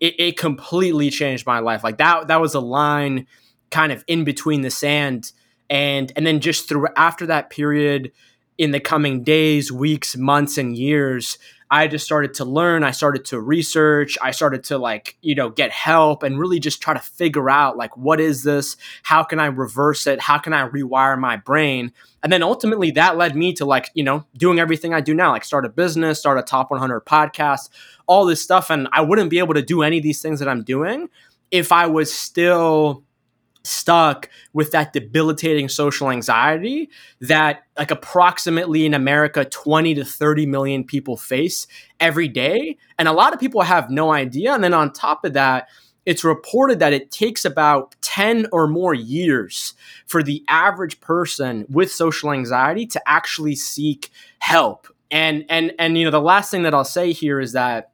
it, 0.00 0.14
it 0.18 0.38
completely 0.38 1.10
changed 1.10 1.46
my 1.46 1.60
life. 1.60 1.84
Like 1.84 1.98
that, 1.98 2.28
that 2.28 2.40
was 2.40 2.54
a 2.54 2.60
line 2.60 3.26
kind 3.70 3.92
of 3.92 4.02
in 4.06 4.24
between 4.24 4.62
the 4.62 4.70
sand 4.70 5.32
and 5.70 6.12
and 6.16 6.26
then 6.26 6.40
just 6.40 6.68
through 6.68 6.88
after 6.96 7.26
that 7.26 7.48
period 7.48 8.10
in 8.58 8.72
the 8.72 8.80
coming 8.80 9.22
days, 9.22 9.72
weeks, 9.72 10.16
months, 10.16 10.58
and 10.58 10.76
years, 10.76 11.38
I 11.70 11.86
just 11.86 12.04
started 12.04 12.34
to 12.34 12.44
learn. 12.44 12.82
I 12.82 12.90
started 12.90 13.24
to 13.26 13.40
research. 13.40 14.18
I 14.20 14.32
started 14.32 14.64
to 14.64 14.76
like, 14.76 15.16
you 15.22 15.34
know, 15.34 15.48
get 15.48 15.70
help 15.70 16.24
and 16.24 16.38
really 16.38 16.58
just 16.58 16.82
try 16.82 16.92
to 16.92 17.00
figure 17.00 17.48
out 17.48 17.78
like, 17.78 17.96
what 17.96 18.20
is 18.20 18.42
this? 18.42 18.76
How 19.04 19.22
can 19.22 19.38
I 19.38 19.46
reverse 19.46 20.06
it? 20.06 20.20
How 20.20 20.36
can 20.36 20.52
I 20.52 20.68
rewire 20.68 21.18
my 21.18 21.36
brain? 21.36 21.92
And 22.22 22.32
then 22.32 22.42
ultimately 22.42 22.90
that 22.90 23.16
led 23.16 23.36
me 23.36 23.52
to 23.54 23.64
like, 23.64 23.88
you 23.94 24.02
know, 24.02 24.26
doing 24.36 24.58
everything 24.58 24.92
I 24.92 25.00
do 25.00 25.14
now, 25.14 25.30
like 25.30 25.44
start 25.44 25.64
a 25.64 25.70
business, 25.70 26.18
start 26.18 26.38
a 26.38 26.42
top 26.42 26.70
100 26.70 27.06
podcast, 27.06 27.70
all 28.10 28.26
this 28.26 28.42
stuff. 28.42 28.70
And 28.70 28.88
I 28.92 29.02
wouldn't 29.02 29.30
be 29.30 29.38
able 29.38 29.54
to 29.54 29.62
do 29.62 29.82
any 29.82 29.98
of 29.98 30.02
these 30.02 30.20
things 30.20 30.40
that 30.40 30.48
I'm 30.48 30.64
doing 30.64 31.08
if 31.52 31.70
I 31.70 31.86
was 31.86 32.12
still 32.12 33.04
stuck 33.62 34.28
with 34.52 34.72
that 34.72 34.92
debilitating 34.92 35.68
social 35.68 36.10
anxiety 36.10 36.90
that 37.20 37.62
like 37.78 37.92
approximately 37.92 38.84
in 38.84 38.94
America 38.94 39.44
20 39.44 39.94
to 39.94 40.04
30 40.04 40.46
million 40.46 40.82
people 40.82 41.16
face 41.16 41.66
every 42.00 42.26
day 42.26 42.76
and 42.98 43.06
a 43.06 43.12
lot 43.12 43.34
of 43.34 43.38
people 43.38 43.60
have 43.60 43.90
no 43.90 44.12
idea 44.12 44.54
and 44.54 44.64
then 44.64 44.72
on 44.72 44.90
top 44.90 45.26
of 45.26 45.34
that 45.34 45.68
it's 46.06 46.24
reported 46.24 46.78
that 46.78 46.94
it 46.94 47.10
takes 47.10 47.44
about 47.44 47.94
10 48.00 48.46
or 48.50 48.66
more 48.66 48.94
years 48.94 49.74
for 50.06 50.22
the 50.22 50.42
average 50.48 50.98
person 51.02 51.66
with 51.68 51.92
social 51.92 52.32
anxiety 52.32 52.86
to 52.86 53.02
actually 53.06 53.54
seek 53.54 54.08
help 54.38 54.88
and 55.10 55.44
and 55.48 55.72
and 55.78 55.98
you 55.98 56.04
know 56.04 56.10
the 56.10 56.18
last 56.20 56.50
thing 56.50 56.62
that 56.62 56.74
I'll 56.74 56.84
say 56.84 57.12
here 57.12 57.40
is 57.40 57.52
that 57.52 57.90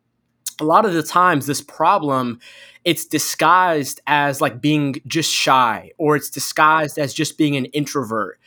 a 0.61 0.65
lot 0.65 0.85
of 0.85 0.95
the 0.95 1.03
times 1.03 1.47
this 1.47 1.61
problem 1.61 2.41
it's 2.85 3.05
disguised 3.05 4.01
as 4.07 4.41
like 4.41 4.61
being 4.61 4.95
just 5.09 5.33
shy 5.33 5.91
or 5.99 6.15
it's 6.15 6.31
disguised 6.31 6.99
as 6.99 7.13
just 7.13 7.37
being 7.37 7.57
an 7.57 7.65
introvert. 7.67 8.39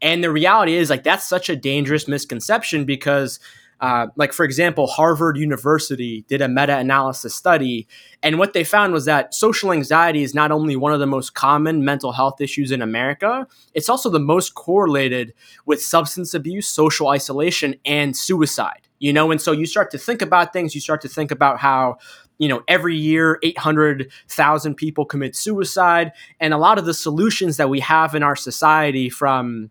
And 0.00 0.22
the 0.22 0.30
reality 0.30 0.76
is 0.76 0.88
like 0.88 1.02
that's 1.02 1.28
such 1.28 1.48
a 1.50 1.56
dangerous 1.56 2.06
misconception 2.06 2.84
because 2.84 3.40
uh, 3.80 4.06
like 4.16 4.32
for 4.32 4.44
example 4.44 4.88
harvard 4.88 5.36
university 5.36 6.24
did 6.26 6.40
a 6.40 6.48
meta-analysis 6.48 7.32
study 7.32 7.86
and 8.24 8.36
what 8.36 8.52
they 8.52 8.64
found 8.64 8.92
was 8.92 9.04
that 9.04 9.32
social 9.32 9.72
anxiety 9.72 10.24
is 10.24 10.34
not 10.34 10.50
only 10.50 10.74
one 10.74 10.92
of 10.92 10.98
the 10.98 11.06
most 11.06 11.34
common 11.34 11.84
mental 11.84 12.10
health 12.10 12.40
issues 12.40 12.72
in 12.72 12.82
america 12.82 13.46
it's 13.74 13.88
also 13.88 14.10
the 14.10 14.18
most 14.18 14.56
correlated 14.56 15.32
with 15.64 15.80
substance 15.80 16.34
abuse 16.34 16.66
social 16.66 17.06
isolation 17.06 17.76
and 17.84 18.16
suicide 18.16 18.87
you 18.98 19.12
know 19.12 19.30
and 19.30 19.40
so 19.40 19.52
you 19.52 19.66
start 19.66 19.90
to 19.92 19.98
think 19.98 20.22
about 20.22 20.52
things. 20.52 20.74
You 20.74 20.80
start 20.80 21.00
to 21.02 21.08
think 21.08 21.30
about 21.30 21.58
how 21.58 21.98
you 22.38 22.48
know 22.48 22.62
every 22.68 22.96
year 22.96 23.38
800,000 23.42 24.74
people 24.74 25.04
commit 25.04 25.34
suicide 25.36 26.12
and 26.40 26.54
a 26.54 26.58
lot 26.58 26.78
of 26.78 26.86
the 26.86 26.94
solutions 26.94 27.56
that 27.56 27.68
we 27.68 27.80
have 27.80 28.14
in 28.14 28.22
our 28.22 28.36
society 28.36 29.10
from 29.10 29.70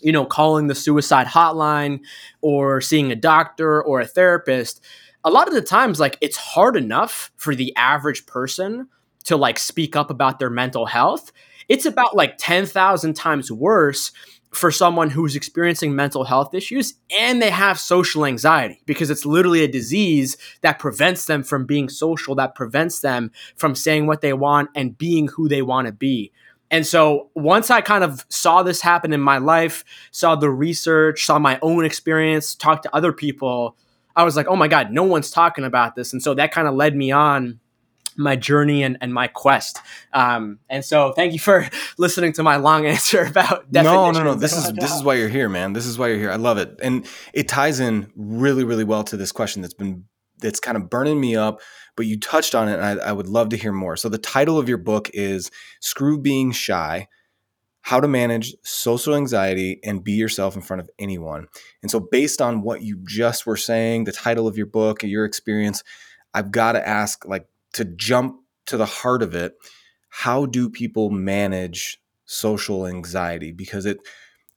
you 0.00 0.12
know 0.12 0.24
calling 0.24 0.68
the 0.68 0.74
suicide 0.74 1.26
hotline 1.26 2.00
or 2.40 2.80
seeing 2.80 3.12
a 3.12 3.16
doctor 3.16 3.82
or 3.82 4.00
a 4.00 4.06
therapist 4.06 4.82
a 5.24 5.30
lot 5.30 5.48
of 5.48 5.54
the 5.54 5.62
times 5.62 6.00
like 6.00 6.16
it's 6.20 6.36
hard 6.36 6.76
enough 6.76 7.30
for 7.36 7.54
the 7.54 7.74
average 7.76 8.24
person 8.26 8.88
to 9.28 9.36
like 9.36 9.58
speak 9.58 9.94
up 9.94 10.10
about 10.10 10.38
their 10.38 10.48
mental 10.48 10.86
health. 10.86 11.32
It's 11.68 11.84
about 11.84 12.16
like 12.16 12.36
10,000 12.38 13.14
times 13.14 13.52
worse 13.52 14.10
for 14.50 14.70
someone 14.70 15.10
who's 15.10 15.36
experiencing 15.36 15.94
mental 15.94 16.24
health 16.24 16.54
issues 16.54 16.94
and 17.18 17.42
they 17.42 17.50
have 17.50 17.78
social 17.78 18.24
anxiety 18.24 18.82
because 18.86 19.10
it's 19.10 19.26
literally 19.26 19.62
a 19.62 19.68
disease 19.68 20.36
that 20.62 20.78
prevents 20.78 21.26
them 21.26 21.42
from 21.42 21.66
being 21.66 21.88
social, 21.88 22.34
that 22.34 22.54
prevents 22.54 23.00
them 23.00 23.30
from 23.56 23.74
saying 23.74 24.06
what 24.06 24.20
they 24.20 24.32
want 24.32 24.70
and 24.74 24.96
being 24.96 25.28
who 25.28 25.48
they 25.48 25.62
want 25.62 25.86
to 25.86 25.92
be. 25.92 26.32
And 26.70 26.86
so 26.86 27.30
once 27.34 27.70
I 27.70 27.80
kind 27.80 28.04
of 28.04 28.24
saw 28.28 28.62
this 28.62 28.80
happen 28.80 29.12
in 29.12 29.20
my 29.20 29.38
life, 29.38 29.84
saw 30.10 30.34
the 30.34 30.50
research, 30.50 31.24
saw 31.24 31.38
my 31.38 31.58
own 31.62 31.84
experience, 31.84 32.54
talked 32.54 32.82
to 32.82 32.94
other 32.94 33.12
people, 33.12 33.76
I 34.16 34.24
was 34.24 34.36
like, 34.36 34.48
oh 34.48 34.56
my 34.56 34.68
God, 34.68 34.90
no 34.90 35.04
one's 35.04 35.30
talking 35.30 35.64
about 35.64 35.94
this. 35.94 36.12
And 36.12 36.22
so 36.22 36.34
that 36.34 36.52
kind 36.52 36.66
of 36.66 36.74
led 36.74 36.96
me 36.96 37.12
on 37.12 37.60
my 38.18 38.36
journey 38.36 38.82
and, 38.82 38.98
and 39.00 39.14
my 39.14 39.28
quest. 39.28 39.78
Um, 40.12 40.58
and 40.68 40.84
so 40.84 41.12
thank 41.12 41.32
you 41.32 41.38
for 41.38 41.68
listening 41.98 42.32
to 42.34 42.42
my 42.42 42.56
long 42.56 42.84
answer 42.94 43.24
about 43.24 43.70
definition. 43.70 43.84
No, 43.84 44.10
no, 44.10 44.22
no. 44.22 44.34
This 44.34 44.56
is 44.56 44.72
this 44.72 44.94
is 44.94 45.02
why 45.02 45.14
you're 45.14 45.28
here, 45.28 45.48
man. 45.48 45.72
This 45.72 45.86
is 45.86 45.98
why 45.98 46.08
you're 46.08 46.18
here. 46.18 46.30
I 46.30 46.36
love 46.36 46.58
it. 46.58 46.78
And 46.82 47.06
it 47.32 47.48
ties 47.48 47.80
in 47.80 48.10
really, 48.16 48.64
really 48.64 48.84
well 48.84 49.04
to 49.04 49.16
this 49.16 49.32
question 49.32 49.62
that's 49.62 49.74
been 49.74 50.04
that's 50.40 50.60
kind 50.60 50.76
of 50.76 50.88
burning 50.88 51.20
me 51.20 51.36
up, 51.36 51.60
but 51.96 52.06
you 52.06 52.18
touched 52.18 52.54
on 52.54 52.68
it 52.68 52.74
and 52.74 52.84
I, 53.00 53.08
I 53.08 53.12
would 53.12 53.28
love 53.28 53.48
to 53.50 53.56
hear 53.56 53.72
more. 53.72 53.96
So 53.96 54.08
the 54.08 54.18
title 54.18 54.58
of 54.58 54.68
your 54.68 54.78
book 54.78 55.10
is 55.12 55.50
Screw 55.80 56.20
Being 56.20 56.52
Shy. 56.52 57.08
How 57.82 58.00
to 58.00 58.08
manage 58.08 58.54
social 58.64 59.14
anxiety 59.14 59.80
and 59.82 60.04
be 60.04 60.12
yourself 60.12 60.54
in 60.56 60.62
front 60.62 60.82
of 60.82 60.90
anyone. 60.98 61.46
And 61.80 61.90
so, 61.90 62.00
based 62.00 62.42
on 62.42 62.60
what 62.60 62.82
you 62.82 62.98
just 63.06 63.46
were 63.46 63.56
saying, 63.56 64.04
the 64.04 64.12
title 64.12 64.46
of 64.46 64.58
your 64.58 64.66
book, 64.66 65.02
your 65.04 65.24
experience, 65.24 65.82
I've 66.34 66.50
got 66.50 66.72
to 66.72 66.86
ask, 66.86 67.24
like, 67.24 67.46
to 67.74 67.84
jump 67.84 68.36
to 68.66 68.76
the 68.76 68.86
heart 68.86 69.22
of 69.22 69.34
it, 69.34 69.54
how 70.08 70.46
do 70.46 70.70
people 70.70 71.10
manage 71.10 72.00
social 72.24 72.86
anxiety? 72.86 73.52
Because 73.52 73.86
it 73.86 73.98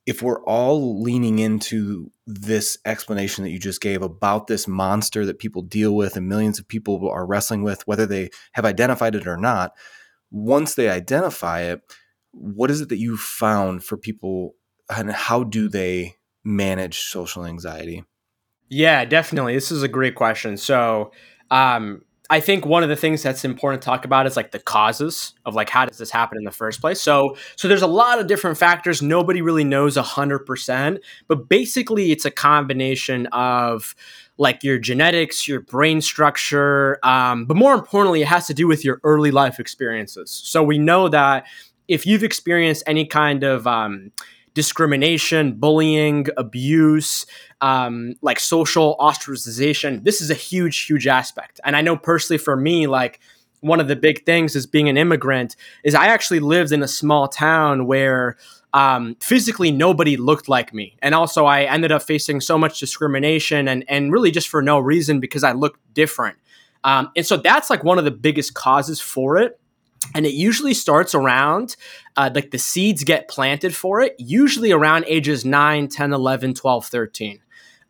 if 0.04 0.20
we're 0.20 0.42
all 0.44 1.00
leaning 1.00 1.38
into 1.38 2.10
this 2.26 2.76
explanation 2.84 3.44
that 3.44 3.50
you 3.50 3.58
just 3.58 3.80
gave 3.80 4.02
about 4.02 4.48
this 4.48 4.66
monster 4.66 5.24
that 5.24 5.38
people 5.38 5.62
deal 5.62 5.94
with 5.94 6.16
and 6.16 6.28
millions 6.28 6.58
of 6.58 6.66
people 6.66 7.08
are 7.08 7.26
wrestling 7.26 7.62
with, 7.62 7.86
whether 7.86 8.04
they 8.04 8.30
have 8.52 8.64
identified 8.64 9.14
it 9.14 9.28
or 9.28 9.36
not, 9.36 9.72
once 10.30 10.74
they 10.74 10.88
identify 10.88 11.60
it, 11.60 11.80
what 12.32 12.70
is 12.70 12.80
it 12.80 12.88
that 12.88 12.96
you 12.96 13.16
found 13.16 13.84
for 13.84 13.96
people 13.96 14.54
and 14.90 15.12
how 15.12 15.44
do 15.44 15.68
they 15.68 16.16
manage 16.42 17.02
social 17.02 17.46
anxiety? 17.46 18.04
Yeah, 18.68 19.04
definitely. 19.04 19.54
This 19.54 19.70
is 19.70 19.82
a 19.82 19.88
great 19.88 20.14
question. 20.14 20.56
So, 20.56 21.12
um, 21.50 22.02
I 22.32 22.40
think 22.40 22.64
one 22.64 22.82
of 22.82 22.88
the 22.88 22.96
things 22.96 23.22
that's 23.22 23.44
important 23.44 23.82
to 23.82 23.84
talk 23.84 24.06
about 24.06 24.26
is 24.26 24.38
like 24.38 24.52
the 24.52 24.58
causes 24.58 25.34
of 25.44 25.54
like 25.54 25.68
how 25.68 25.84
does 25.84 25.98
this 25.98 26.10
happen 26.10 26.38
in 26.38 26.44
the 26.44 26.50
first 26.50 26.80
place. 26.80 26.98
So 26.98 27.36
so 27.56 27.68
there's 27.68 27.82
a 27.82 27.86
lot 27.86 28.18
of 28.18 28.26
different 28.26 28.56
factors. 28.56 29.02
Nobody 29.02 29.42
really 29.42 29.64
knows 29.64 29.96
hundred 29.96 30.46
percent, 30.46 31.00
but 31.28 31.50
basically 31.50 32.10
it's 32.10 32.24
a 32.24 32.30
combination 32.30 33.26
of 33.32 33.94
like 34.38 34.64
your 34.64 34.78
genetics, 34.78 35.46
your 35.46 35.60
brain 35.60 36.00
structure, 36.00 36.98
um, 37.02 37.44
but 37.44 37.54
more 37.54 37.74
importantly, 37.74 38.22
it 38.22 38.28
has 38.28 38.46
to 38.46 38.54
do 38.54 38.66
with 38.66 38.82
your 38.82 38.98
early 39.04 39.30
life 39.30 39.60
experiences. 39.60 40.30
So 40.30 40.62
we 40.62 40.78
know 40.78 41.10
that 41.10 41.44
if 41.86 42.06
you've 42.06 42.24
experienced 42.24 42.82
any 42.86 43.04
kind 43.04 43.44
of 43.44 43.66
um, 43.66 44.10
discrimination, 44.54 45.52
bullying, 45.54 46.26
abuse, 46.36 47.26
um, 47.60 48.14
like 48.22 48.38
social 48.38 48.96
ostracization. 49.00 50.04
This 50.04 50.20
is 50.20 50.30
a 50.30 50.34
huge, 50.34 50.84
huge 50.84 51.06
aspect. 51.06 51.60
And 51.64 51.76
I 51.76 51.80
know 51.80 51.96
personally 51.96 52.38
for 52.38 52.56
me, 52.56 52.86
like 52.86 53.20
one 53.60 53.80
of 53.80 53.88
the 53.88 53.96
big 53.96 54.24
things 54.24 54.56
is 54.56 54.66
being 54.66 54.88
an 54.88 54.96
immigrant 54.96 55.56
is 55.84 55.94
I 55.94 56.06
actually 56.06 56.40
lived 56.40 56.72
in 56.72 56.82
a 56.82 56.88
small 56.88 57.28
town 57.28 57.86
where 57.86 58.36
um, 58.74 59.16
physically 59.20 59.70
nobody 59.70 60.16
looked 60.16 60.48
like 60.48 60.74
me. 60.74 60.96
And 61.00 61.14
also 61.14 61.46
I 61.46 61.64
ended 61.64 61.92
up 61.92 62.02
facing 62.02 62.40
so 62.40 62.58
much 62.58 62.80
discrimination 62.80 63.68
and, 63.68 63.84
and 63.88 64.12
really 64.12 64.30
just 64.30 64.48
for 64.48 64.62
no 64.62 64.78
reason 64.78 65.20
because 65.20 65.44
I 65.44 65.52
looked 65.52 65.80
different. 65.94 66.36
Um, 66.84 67.10
and 67.14 67.24
so 67.24 67.36
that's 67.36 67.70
like 67.70 67.84
one 67.84 67.98
of 67.98 68.04
the 68.04 68.10
biggest 68.10 68.54
causes 68.54 69.00
for 69.00 69.38
it 69.38 69.60
and 70.14 70.26
it 70.26 70.34
usually 70.34 70.74
starts 70.74 71.14
around 71.14 71.76
uh, 72.16 72.30
like 72.34 72.50
the 72.50 72.58
seeds 72.58 73.04
get 73.04 73.28
planted 73.28 73.74
for 73.74 74.00
it 74.00 74.14
usually 74.18 74.72
around 74.72 75.04
ages 75.08 75.44
9 75.44 75.88
10 75.88 76.12
11 76.12 76.54
12 76.54 76.86
13 76.86 77.38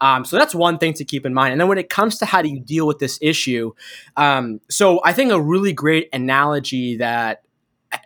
um, 0.01 0.25
so 0.25 0.37
that's 0.37 0.53
one 0.53 0.79
thing 0.79 0.95
to 0.95 1.05
keep 1.05 1.25
in 1.25 1.33
mind. 1.33 1.53
And 1.53 1.61
then 1.61 1.69
when 1.69 1.79
it 1.79 1.89
comes 1.89 2.19
to 2.19 2.27
how 2.27 2.43
do 2.43 2.49
you 2.49 2.59
deal 2.59 2.89
with 2.89 2.99
this 2.99 3.19
issue 3.21 3.73
um, 4.17 4.61
so 4.69 5.01
i 5.05 5.13
think 5.13 5.33
a 5.33 5.41
really 5.41 5.73
great 5.73 6.09
analogy 6.13 6.97
that 6.97 7.43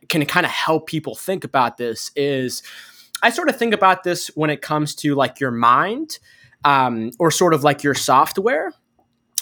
can 0.09 0.25
kind 0.27 0.45
of 0.45 0.53
help 0.53 0.87
people 0.87 1.15
think 1.15 1.45
about 1.45 1.77
this 1.77 2.11
is 2.17 2.63
i 3.23 3.31
sort 3.31 3.49
of 3.49 3.57
think 3.57 3.73
about 3.73 4.03
this 4.05 4.29
when 4.35 4.51
it 4.51 4.63
comes 4.63 4.95
to 4.95 5.15
like 5.15 5.41
your 5.41 5.51
mind 5.51 6.19
um, 6.65 7.13
or 7.19 7.31
sort 7.31 7.55
of 7.55 7.63
like 7.63 7.83
your 7.83 7.95
software 7.95 8.73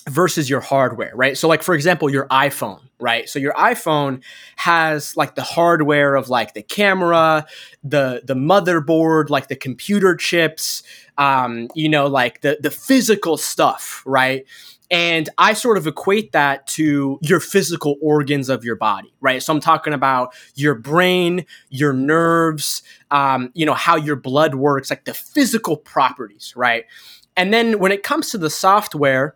versus 0.08 0.50
your 0.50 0.60
hardware, 0.60 1.12
right? 1.14 1.36
So 1.36 1.48
like 1.48 1.62
for 1.62 1.74
example, 1.74 2.10
your 2.10 2.26
iPhone, 2.28 2.80
right? 2.98 3.28
So 3.28 3.38
your 3.38 3.54
iPhone 3.54 4.22
has 4.56 5.16
like 5.16 5.34
the 5.34 5.42
hardware 5.42 6.14
of 6.14 6.28
like 6.28 6.54
the 6.54 6.62
camera, 6.62 7.46
the 7.82 8.22
the 8.24 8.34
motherboard, 8.34 9.30
like 9.30 9.48
the 9.48 9.56
computer 9.56 10.14
chips, 10.14 10.82
um, 11.16 11.68
you 11.74 11.88
know, 11.88 12.06
like 12.06 12.42
the 12.42 12.58
the 12.60 12.70
physical 12.70 13.36
stuff, 13.36 14.02
right? 14.04 14.44
And 14.90 15.30
I 15.38 15.54
sort 15.54 15.78
of 15.78 15.86
equate 15.86 16.32
that 16.32 16.66
to 16.68 17.18
your 17.22 17.40
physical 17.40 17.96
organs 18.02 18.50
of 18.50 18.64
your 18.64 18.76
body, 18.76 19.12
right? 19.20 19.42
So 19.42 19.52
I'm 19.52 19.60
talking 19.60 19.94
about 19.94 20.34
your 20.54 20.74
brain, 20.74 21.46
your 21.70 21.94
nerves, 21.94 22.82
um, 23.10 23.50
you 23.54 23.64
know, 23.64 23.74
how 23.74 23.96
your 23.96 24.16
blood 24.16 24.54
works, 24.54 24.90
like 24.90 25.06
the 25.06 25.14
physical 25.14 25.78
properties, 25.78 26.52
right? 26.54 26.84
And 27.36 27.52
then 27.52 27.78
when 27.78 27.92
it 27.92 28.02
comes 28.02 28.30
to 28.30 28.38
the 28.38 28.50
software, 28.50 29.34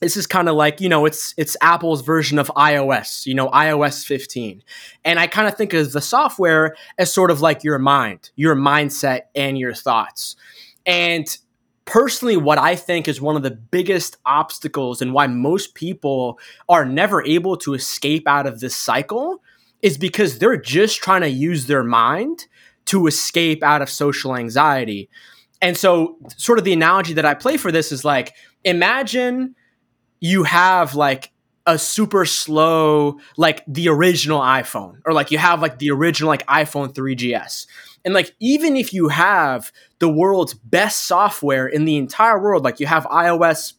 this 0.00 0.16
is 0.16 0.26
kind 0.26 0.48
of 0.48 0.54
like 0.54 0.80
you 0.80 0.88
know 0.88 1.06
it's 1.06 1.34
it's 1.36 1.56
apple's 1.60 2.02
version 2.02 2.38
of 2.38 2.48
ios 2.56 3.26
you 3.26 3.34
know 3.34 3.48
ios 3.48 4.04
15 4.04 4.62
and 5.04 5.18
i 5.18 5.26
kind 5.26 5.48
of 5.48 5.56
think 5.56 5.72
of 5.72 5.92
the 5.92 6.00
software 6.00 6.76
as 6.98 7.12
sort 7.12 7.30
of 7.30 7.40
like 7.40 7.64
your 7.64 7.78
mind 7.78 8.30
your 8.36 8.54
mindset 8.54 9.22
and 9.34 9.58
your 9.58 9.74
thoughts 9.74 10.36
and 10.84 11.38
personally 11.86 12.36
what 12.36 12.58
I 12.58 12.76
think 12.76 13.08
is 13.08 13.20
one 13.20 13.36
of 13.36 13.42
the 13.42 13.50
biggest 13.50 14.18
obstacles 14.26 15.00
and 15.00 15.14
why 15.14 15.26
most 15.28 15.74
people 15.74 16.38
are 16.68 16.84
never 16.84 17.24
able 17.24 17.56
to 17.58 17.72
escape 17.74 18.28
out 18.28 18.46
of 18.46 18.60
this 18.60 18.76
cycle 18.76 19.40
is 19.82 19.96
because 19.96 20.38
they're 20.38 20.56
just 20.56 21.00
trying 21.00 21.22
to 21.22 21.28
use 21.28 21.66
their 21.66 21.84
mind 21.84 22.46
to 22.86 23.06
escape 23.06 23.62
out 23.62 23.82
of 23.82 23.88
social 23.88 24.36
anxiety. 24.36 25.08
And 25.62 25.76
so, 25.76 26.18
sort 26.36 26.58
of 26.58 26.64
the 26.64 26.72
analogy 26.72 27.14
that 27.14 27.24
I 27.24 27.34
play 27.34 27.56
for 27.56 27.72
this 27.72 27.92
is 27.92 28.04
like 28.04 28.34
imagine 28.64 29.54
you 30.20 30.44
have 30.44 30.94
like 30.94 31.32
a 31.66 31.78
super 31.78 32.24
slow, 32.24 33.18
like 33.36 33.64
the 33.66 33.88
original 33.88 34.40
iPhone, 34.40 35.00
or 35.04 35.12
like 35.12 35.30
you 35.30 35.38
have 35.38 35.60
like 35.60 35.78
the 35.78 35.90
original 35.90 36.28
like 36.28 36.46
iPhone 36.46 36.92
3GS. 36.92 37.66
And 38.04 38.14
like 38.14 38.34
even 38.38 38.76
if 38.76 38.92
you 38.92 39.08
have 39.08 39.72
the 39.98 40.08
world's 40.08 40.54
best 40.54 41.06
software 41.06 41.66
in 41.66 41.84
the 41.84 41.96
entire 41.96 42.40
world, 42.40 42.62
like 42.62 42.78
you 42.78 42.86
have 42.86 43.04
iOS 43.06 43.72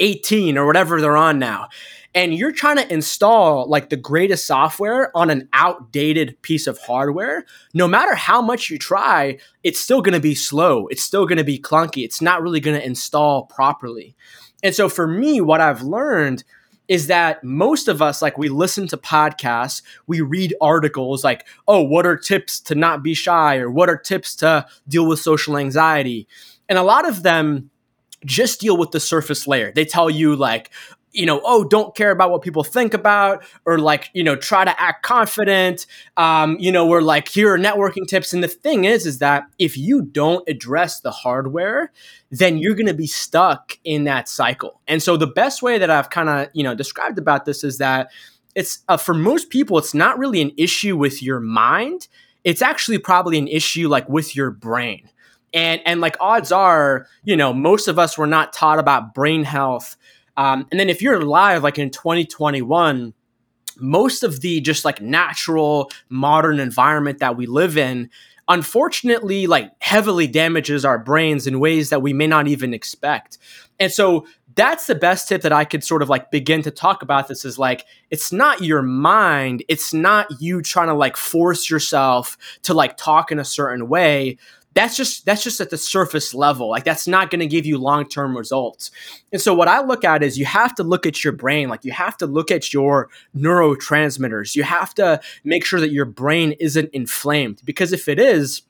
18 0.00 0.58
or 0.58 0.66
whatever 0.66 1.00
they're 1.00 1.16
on 1.16 1.38
now, 1.38 1.68
and 2.14 2.34
you're 2.34 2.52
trying 2.52 2.76
to 2.76 2.92
install 2.92 3.66
like 3.68 3.88
the 3.88 3.96
greatest 3.96 4.46
software 4.46 5.16
on 5.16 5.30
an 5.30 5.48
outdated 5.52 6.40
piece 6.42 6.66
of 6.66 6.78
hardware, 6.78 7.46
no 7.72 7.88
matter 7.88 8.14
how 8.14 8.42
much 8.42 8.68
you 8.68 8.78
try, 8.78 9.38
it's 9.62 9.80
still 9.80 10.02
going 10.02 10.12
to 10.14 10.20
be 10.20 10.34
slow. 10.34 10.86
It's 10.88 11.02
still 11.02 11.26
going 11.26 11.38
to 11.38 11.44
be 11.44 11.58
clunky. 11.58 12.04
It's 12.04 12.20
not 12.20 12.42
really 12.42 12.60
going 12.60 12.78
to 12.78 12.86
install 12.86 13.44
properly. 13.46 14.14
And 14.62 14.74
so 14.74 14.88
for 14.88 15.08
me, 15.08 15.40
what 15.40 15.60
I've 15.60 15.82
learned 15.82 16.44
is 16.88 17.06
that 17.06 17.42
most 17.42 17.88
of 17.88 18.02
us 18.02 18.20
like 18.20 18.36
we 18.36 18.48
listen 18.48 18.86
to 18.88 18.96
podcasts 18.96 19.82
we 20.08 20.20
read 20.20 20.54
articles 20.60 21.22
like 21.22 21.46
oh 21.68 21.80
what 21.80 22.04
are 22.04 22.16
tips 22.16 22.60
to 22.60 22.74
not 22.74 23.04
be 23.04 23.14
shy 23.14 23.56
or 23.56 23.70
what 23.70 23.88
are 23.88 23.96
tips 23.96 24.34
to 24.34 24.66
deal 24.88 25.06
with 25.06 25.20
social 25.20 25.56
anxiety 25.56 26.26
and 26.68 26.78
a 26.78 26.82
lot 26.82 27.08
of 27.08 27.22
them 27.22 27.70
just 28.26 28.60
deal 28.60 28.76
with 28.76 28.90
the 28.90 28.98
surface 29.00 29.46
layer 29.46 29.72
they 29.72 29.84
tell 29.84 30.10
you 30.10 30.34
like 30.34 30.70
you 31.12 31.26
know, 31.26 31.40
oh, 31.44 31.64
don't 31.64 31.94
care 31.94 32.10
about 32.10 32.30
what 32.30 32.42
people 32.42 32.64
think 32.64 32.94
about, 32.94 33.44
or 33.66 33.78
like, 33.78 34.10
you 34.14 34.24
know, 34.24 34.34
try 34.34 34.64
to 34.64 34.80
act 34.80 35.02
confident. 35.02 35.86
Um, 36.16 36.56
you 36.58 36.72
know, 36.72 36.86
we're 36.86 37.02
like, 37.02 37.28
here 37.28 37.52
are 37.52 37.58
networking 37.58 38.06
tips. 38.06 38.32
And 38.32 38.42
the 38.42 38.48
thing 38.48 38.84
is, 38.84 39.06
is 39.06 39.18
that 39.18 39.44
if 39.58 39.76
you 39.76 40.02
don't 40.02 40.48
address 40.48 41.00
the 41.00 41.10
hardware, 41.10 41.92
then 42.30 42.56
you're 42.56 42.74
going 42.74 42.86
to 42.86 42.94
be 42.94 43.06
stuck 43.06 43.78
in 43.84 44.04
that 44.04 44.28
cycle. 44.28 44.80
And 44.88 45.02
so 45.02 45.16
the 45.16 45.26
best 45.26 45.62
way 45.62 45.78
that 45.78 45.90
I've 45.90 46.10
kind 46.10 46.28
of, 46.28 46.48
you 46.54 46.64
know, 46.64 46.74
described 46.74 47.18
about 47.18 47.44
this 47.44 47.62
is 47.62 47.78
that 47.78 48.10
it's 48.54 48.80
uh, 48.88 48.96
for 48.96 49.14
most 49.14 49.50
people, 49.50 49.78
it's 49.78 49.94
not 49.94 50.18
really 50.18 50.40
an 50.40 50.52
issue 50.56 50.96
with 50.96 51.22
your 51.22 51.40
mind. 51.40 52.08
It's 52.44 52.62
actually 52.62 52.98
probably 52.98 53.38
an 53.38 53.48
issue 53.48 53.88
like 53.88 54.08
with 54.08 54.34
your 54.34 54.50
brain. 54.50 55.08
And, 55.54 55.82
and 55.84 56.00
like 56.00 56.16
odds 56.20 56.50
are, 56.50 57.06
you 57.24 57.36
know, 57.36 57.52
most 57.52 57.86
of 57.86 57.98
us 57.98 58.16
were 58.16 58.26
not 58.26 58.54
taught 58.54 58.78
about 58.78 59.14
brain 59.14 59.44
health 59.44 59.96
um, 60.36 60.66
and 60.70 60.80
then 60.80 60.88
if 60.88 61.02
you're 61.02 61.20
alive, 61.20 61.62
like 61.62 61.78
in 61.78 61.90
2021, 61.90 63.14
most 63.76 64.22
of 64.22 64.40
the 64.40 64.60
just 64.60 64.84
like 64.84 65.00
natural 65.00 65.90
modern 66.08 66.58
environment 66.58 67.18
that 67.18 67.36
we 67.36 67.46
live 67.46 67.76
in, 67.76 68.10
unfortunately, 68.48 69.46
like 69.46 69.70
heavily 69.80 70.26
damages 70.26 70.84
our 70.84 70.98
brains 70.98 71.46
in 71.46 71.60
ways 71.60 71.90
that 71.90 72.02
we 72.02 72.12
may 72.12 72.26
not 72.26 72.48
even 72.48 72.74
expect. 72.74 73.38
And 73.78 73.90
so 73.90 74.26
that's 74.54 74.86
the 74.86 74.94
best 74.94 75.28
tip 75.28 75.42
that 75.42 75.52
I 75.52 75.64
could 75.64 75.82
sort 75.82 76.02
of 76.02 76.08
like 76.08 76.30
begin 76.30 76.62
to 76.62 76.70
talk 76.70 77.02
about 77.02 77.28
this 77.28 77.44
is 77.44 77.58
like 77.58 77.86
it's 78.10 78.32
not 78.32 78.62
your 78.62 78.82
mind, 78.82 79.64
it's 79.68 79.94
not 79.94 80.26
you 80.40 80.60
trying 80.60 80.88
to 80.88 80.94
like 80.94 81.16
force 81.16 81.70
yourself 81.70 82.36
to 82.62 82.74
like 82.74 82.96
talk 82.96 83.32
in 83.32 83.38
a 83.38 83.44
certain 83.44 83.88
way 83.88 84.36
that's 84.74 84.96
just 84.96 85.26
that's 85.26 85.42
just 85.42 85.60
at 85.60 85.70
the 85.70 85.76
surface 85.76 86.34
level. 86.34 86.68
Like 86.70 86.84
that's 86.84 87.06
not 87.06 87.30
going 87.30 87.40
to 87.40 87.46
give 87.46 87.66
you 87.66 87.78
long-term 87.78 88.36
results. 88.36 88.90
And 89.32 89.40
so 89.40 89.54
what 89.54 89.68
i 89.68 89.80
look 89.80 90.04
at 90.04 90.22
is 90.22 90.38
you 90.38 90.46
have 90.46 90.74
to 90.76 90.82
look 90.82 91.06
at 91.06 91.22
your 91.22 91.32
brain. 91.32 91.68
Like 91.68 91.84
you 91.84 91.92
have 91.92 92.16
to 92.18 92.26
look 92.26 92.50
at 92.50 92.72
your 92.72 93.08
neurotransmitters. 93.36 94.54
You 94.54 94.62
have 94.62 94.94
to 94.94 95.20
make 95.44 95.64
sure 95.64 95.80
that 95.80 95.90
your 95.90 96.06
brain 96.06 96.52
isn't 96.52 96.90
inflamed 96.92 97.62
because 97.64 97.92
if 97.92 98.08
it 98.08 98.18
is 98.18 98.62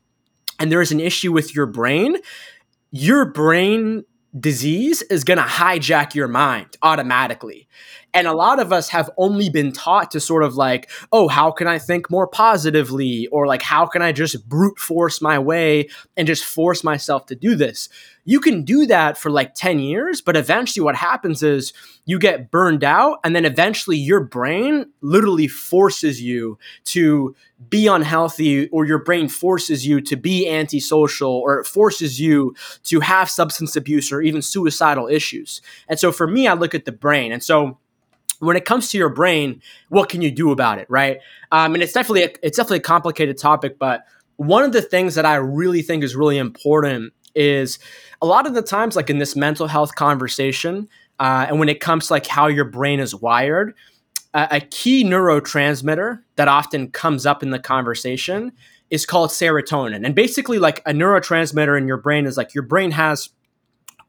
and 0.59 0.71
there 0.71 0.81
is 0.81 0.93
an 0.93 1.01
issue 1.01 1.33
with 1.33 1.55
your 1.55 1.67
brain 1.67 2.17
your 2.93 3.25
brain 3.25 4.05
disease 4.39 5.03
is 5.03 5.25
going 5.25 5.39
to 5.39 5.45
hijack 5.45 6.15
your 6.15 6.29
mind 6.29 6.77
automatically 6.83 7.67
and 8.15 8.27
a 8.27 8.35
lot 8.35 8.61
of 8.61 8.73
us 8.73 8.89
have 8.91 9.11
only 9.17 9.49
been 9.49 9.73
taught 9.73 10.11
to 10.11 10.21
sort 10.21 10.43
of 10.43 10.55
like, 10.55 10.91
oh, 11.13 11.29
how 11.29 11.51
can 11.51 11.67
I 11.67 11.79
think 11.79 12.11
more 12.11 12.27
positively? 12.27 13.27
Or 13.29 13.47
like, 13.47 13.63
how 13.63 13.87
can 13.87 14.03
I 14.03 14.13
just 14.13 14.49
brute 14.49 14.79
force 14.79 15.23
my 15.23 15.39
way 15.39 15.89
and 16.17 16.27
just 16.27 16.45
force 16.45 16.85
myself 16.85 17.27
to 17.27 17.35
do 17.35 17.55
this? 17.55 17.89
You 18.25 18.39
can 18.39 18.63
do 18.63 18.87
that 18.87 19.19
for 19.19 19.31
like 19.31 19.55
10 19.55 19.81
years, 19.81 20.21
but 20.21 20.37
eventually 20.37 20.85
what 20.85 20.95
happens 20.95 21.43
is 21.43 21.73
you 22.05 22.21
get 22.21 22.53
burned 22.53 22.85
out, 22.85 23.19
and 23.25 23.35
then 23.35 23.45
eventually 23.45 23.97
your 23.97 24.21
brain 24.21 24.87
literally 25.01 25.49
forces 25.49 26.23
you 26.23 26.57
to 26.85 27.35
be 27.69 27.89
unhealthy, 27.89 28.69
or 28.69 28.85
your 28.85 29.03
brain 29.03 29.29
forces 29.29 29.87
you 29.87 30.01
to 30.03 30.17
be 30.17 30.49
antisocial, 30.49 31.31
or 31.31 31.61
it 31.61 31.67
forces 31.67 32.21
you 32.21 32.55
to 32.85 33.01
have 33.01 33.29
substance 33.31 33.75
abuse 33.75 34.13
or 34.13 34.21
even 34.21 34.43
suicidal 34.43 35.09
issues. 35.09 35.61
And 35.89 35.99
so 35.99 36.13
for 36.13 36.27
me, 36.27 36.47
I 36.47 36.55
look 36.55 36.75
at 36.75 36.85
the 36.85 36.93
brain. 36.93 37.33
And 37.33 37.43
so 37.43 37.79
when 38.43 38.57
it 38.57 38.65
comes 38.65 38.91
to 38.91 38.99
your 38.99 39.09
brain, 39.09 39.63
what 39.89 40.09
can 40.09 40.21
you 40.21 40.31
do 40.31 40.51
about 40.51 40.79
it, 40.79 40.87
right? 40.91 41.19
Um, 41.53 41.75
and 41.75 41.83
it's 41.83 41.93
definitely 41.93 42.25
a, 42.25 42.31
it's 42.43 42.57
definitely 42.57 42.79
a 42.79 42.83
complicated 42.83 43.39
topic, 43.39 43.79
but 43.79 44.05
one 44.37 44.65
of 44.65 44.73
the 44.73 44.83
things 44.83 45.15
that 45.15 45.25
I 45.25 45.37
really 45.37 45.83
think 45.83 46.03
is 46.03 46.17
really 46.17 46.39
important 46.39 47.13
is 47.37 47.79
a 48.21 48.27
lot 48.27 48.47
of 48.47 48.55
the 48.55 48.63
times, 48.63 48.97
like 48.97 49.11
in 49.11 49.19
this 49.19 49.37
mental 49.37 49.69
health 49.69 49.95
conversation, 49.95 50.89
uh, 51.21 51.47
and 51.49 51.61
when 51.61 51.69
it 51.69 51.79
comes 51.79 52.09
to 52.09 52.15
like 52.15 52.27
how 52.27 52.49
your 52.49 52.65
brain 52.65 52.99
is 52.99 53.15
wired, 53.15 53.75
uh, 54.35 54.49
a 54.51 54.61
key 54.61 55.05
neurotransmitter 55.05 56.21
that 56.35 56.49
often 56.49 56.91
comes 56.91 57.25
up 57.25 57.45
in 57.45 57.51
the 57.51 57.61
conversation 57.61 58.51
is 58.91 59.07
called 59.07 59.31
serotonin. 59.31 60.05
And 60.05 60.17
basically, 60.17 60.59
like 60.59 60.81
a 60.85 60.93
neurotransmitter 60.93 61.79
in 61.79 61.87
your 61.87 61.97
brain 61.97 62.27
is 62.27 62.37
like 62.37 62.55
your 62.55 62.65
brain 62.65 62.91
has 62.91 63.31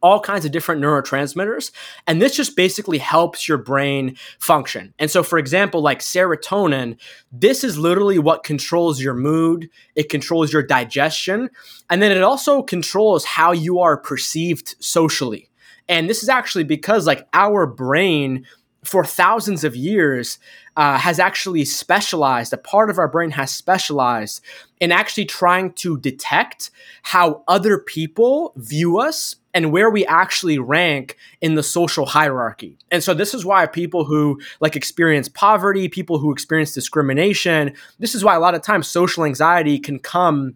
all 0.03 0.19
kinds 0.19 0.45
of 0.45 0.51
different 0.51 0.81
neurotransmitters. 0.81 1.71
And 2.05 2.21
this 2.21 2.35
just 2.35 2.55
basically 2.55 2.99
helps 2.99 3.47
your 3.47 3.57
brain 3.57 4.17
function. 4.37 4.93
And 4.99 5.09
so, 5.09 5.23
for 5.23 5.39
example, 5.39 5.81
like 5.81 5.99
serotonin, 5.99 6.97
this 7.31 7.63
is 7.63 7.77
literally 7.77 8.19
what 8.19 8.43
controls 8.43 9.01
your 9.01 9.15
mood, 9.15 9.69
it 9.95 10.09
controls 10.09 10.53
your 10.53 10.61
digestion, 10.61 11.49
and 11.89 12.01
then 12.01 12.11
it 12.11 12.21
also 12.21 12.61
controls 12.61 13.23
how 13.23 13.53
you 13.53 13.79
are 13.79 13.97
perceived 13.97 14.75
socially. 14.79 15.49
And 15.87 16.09
this 16.09 16.21
is 16.21 16.29
actually 16.29 16.65
because, 16.65 17.07
like, 17.07 17.27
our 17.33 17.65
brain 17.65 18.45
for 18.83 19.05
thousands 19.05 19.63
of 19.63 19.75
years 19.75 20.39
uh, 20.75 20.97
has 20.97 21.19
actually 21.19 21.63
specialized, 21.63 22.51
a 22.51 22.57
part 22.57 22.89
of 22.89 22.97
our 22.97 23.07
brain 23.07 23.31
has 23.31 23.51
specialized 23.51 24.41
in 24.81 24.91
actually 24.91 25.25
trying 25.25 25.71
to 25.71 25.97
detect 25.99 26.71
how 27.03 27.43
other 27.47 27.77
people 27.77 28.53
view 28.57 28.99
us 28.99 29.37
and 29.53 29.71
where 29.71 29.89
we 29.89 30.05
actually 30.05 30.57
rank 30.57 31.17
in 31.41 31.55
the 31.55 31.63
social 31.63 32.05
hierarchy. 32.05 32.77
And 32.91 33.03
so 33.03 33.13
this 33.13 33.33
is 33.33 33.45
why 33.45 33.65
people 33.67 34.03
who 34.05 34.39
like 34.59 34.75
experience 34.75 35.29
poverty, 35.29 35.87
people 35.87 36.17
who 36.17 36.31
experience 36.31 36.73
discrimination, 36.73 37.73
this 37.99 38.15
is 38.15 38.23
why 38.23 38.35
a 38.35 38.39
lot 38.39 38.55
of 38.55 38.61
times 38.61 38.87
social 38.87 39.25
anxiety 39.25 39.79
can 39.79 39.99
come 39.99 40.55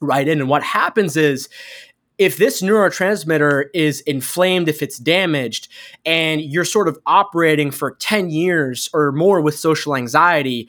right 0.00 0.28
in. 0.28 0.40
And 0.40 0.48
what 0.48 0.62
happens 0.62 1.16
is 1.16 1.48
if 2.18 2.36
this 2.36 2.62
neurotransmitter 2.62 3.64
is 3.74 4.00
inflamed, 4.02 4.68
if 4.68 4.82
it's 4.82 4.98
damaged, 4.98 5.68
and 6.04 6.40
you're 6.40 6.64
sort 6.64 6.86
of 6.86 6.98
operating 7.06 7.70
for 7.70 7.92
10 7.96 8.30
years 8.30 8.88
or 8.92 9.10
more 9.12 9.40
with 9.40 9.58
social 9.58 9.96
anxiety, 9.96 10.68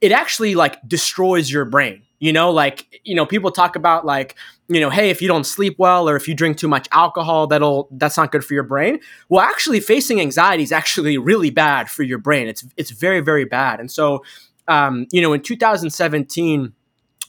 it 0.00 0.12
actually 0.12 0.54
like 0.54 0.76
destroys 0.88 1.50
your 1.50 1.64
brain. 1.64 2.02
You 2.20 2.32
know, 2.32 2.50
like, 2.50 3.00
you 3.02 3.14
know, 3.14 3.26
people 3.26 3.50
talk 3.50 3.76
about 3.76 4.06
like, 4.06 4.36
you 4.68 4.78
know, 4.78 4.90
hey, 4.90 5.10
if 5.10 5.20
you 5.20 5.26
don't 5.26 5.44
sleep 5.44 5.74
well 5.78 6.08
or 6.08 6.16
if 6.16 6.28
you 6.28 6.34
drink 6.34 6.58
too 6.58 6.68
much 6.68 6.86
alcohol, 6.92 7.46
that'll 7.48 7.88
that's 7.92 8.16
not 8.16 8.30
good 8.30 8.44
for 8.44 8.54
your 8.54 8.62
brain. 8.62 9.00
Well, 9.28 9.40
actually 9.40 9.80
facing 9.80 10.20
anxiety 10.20 10.62
is 10.62 10.70
actually 10.70 11.18
really 11.18 11.50
bad 11.50 11.90
for 11.90 12.02
your 12.02 12.18
brain. 12.18 12.46
It's 12.46 12.64
it's 12.76 12.90
very, 12.90 13.20
very 13.20 13.44
bad. 13.44 13.80
And 13.80 13.90
so 13.90 14.22
um, 14.70 15.06
you 15.10 15.20
know, 15.20 15.32
in 15.32 15.42
2017, 15.42 16.72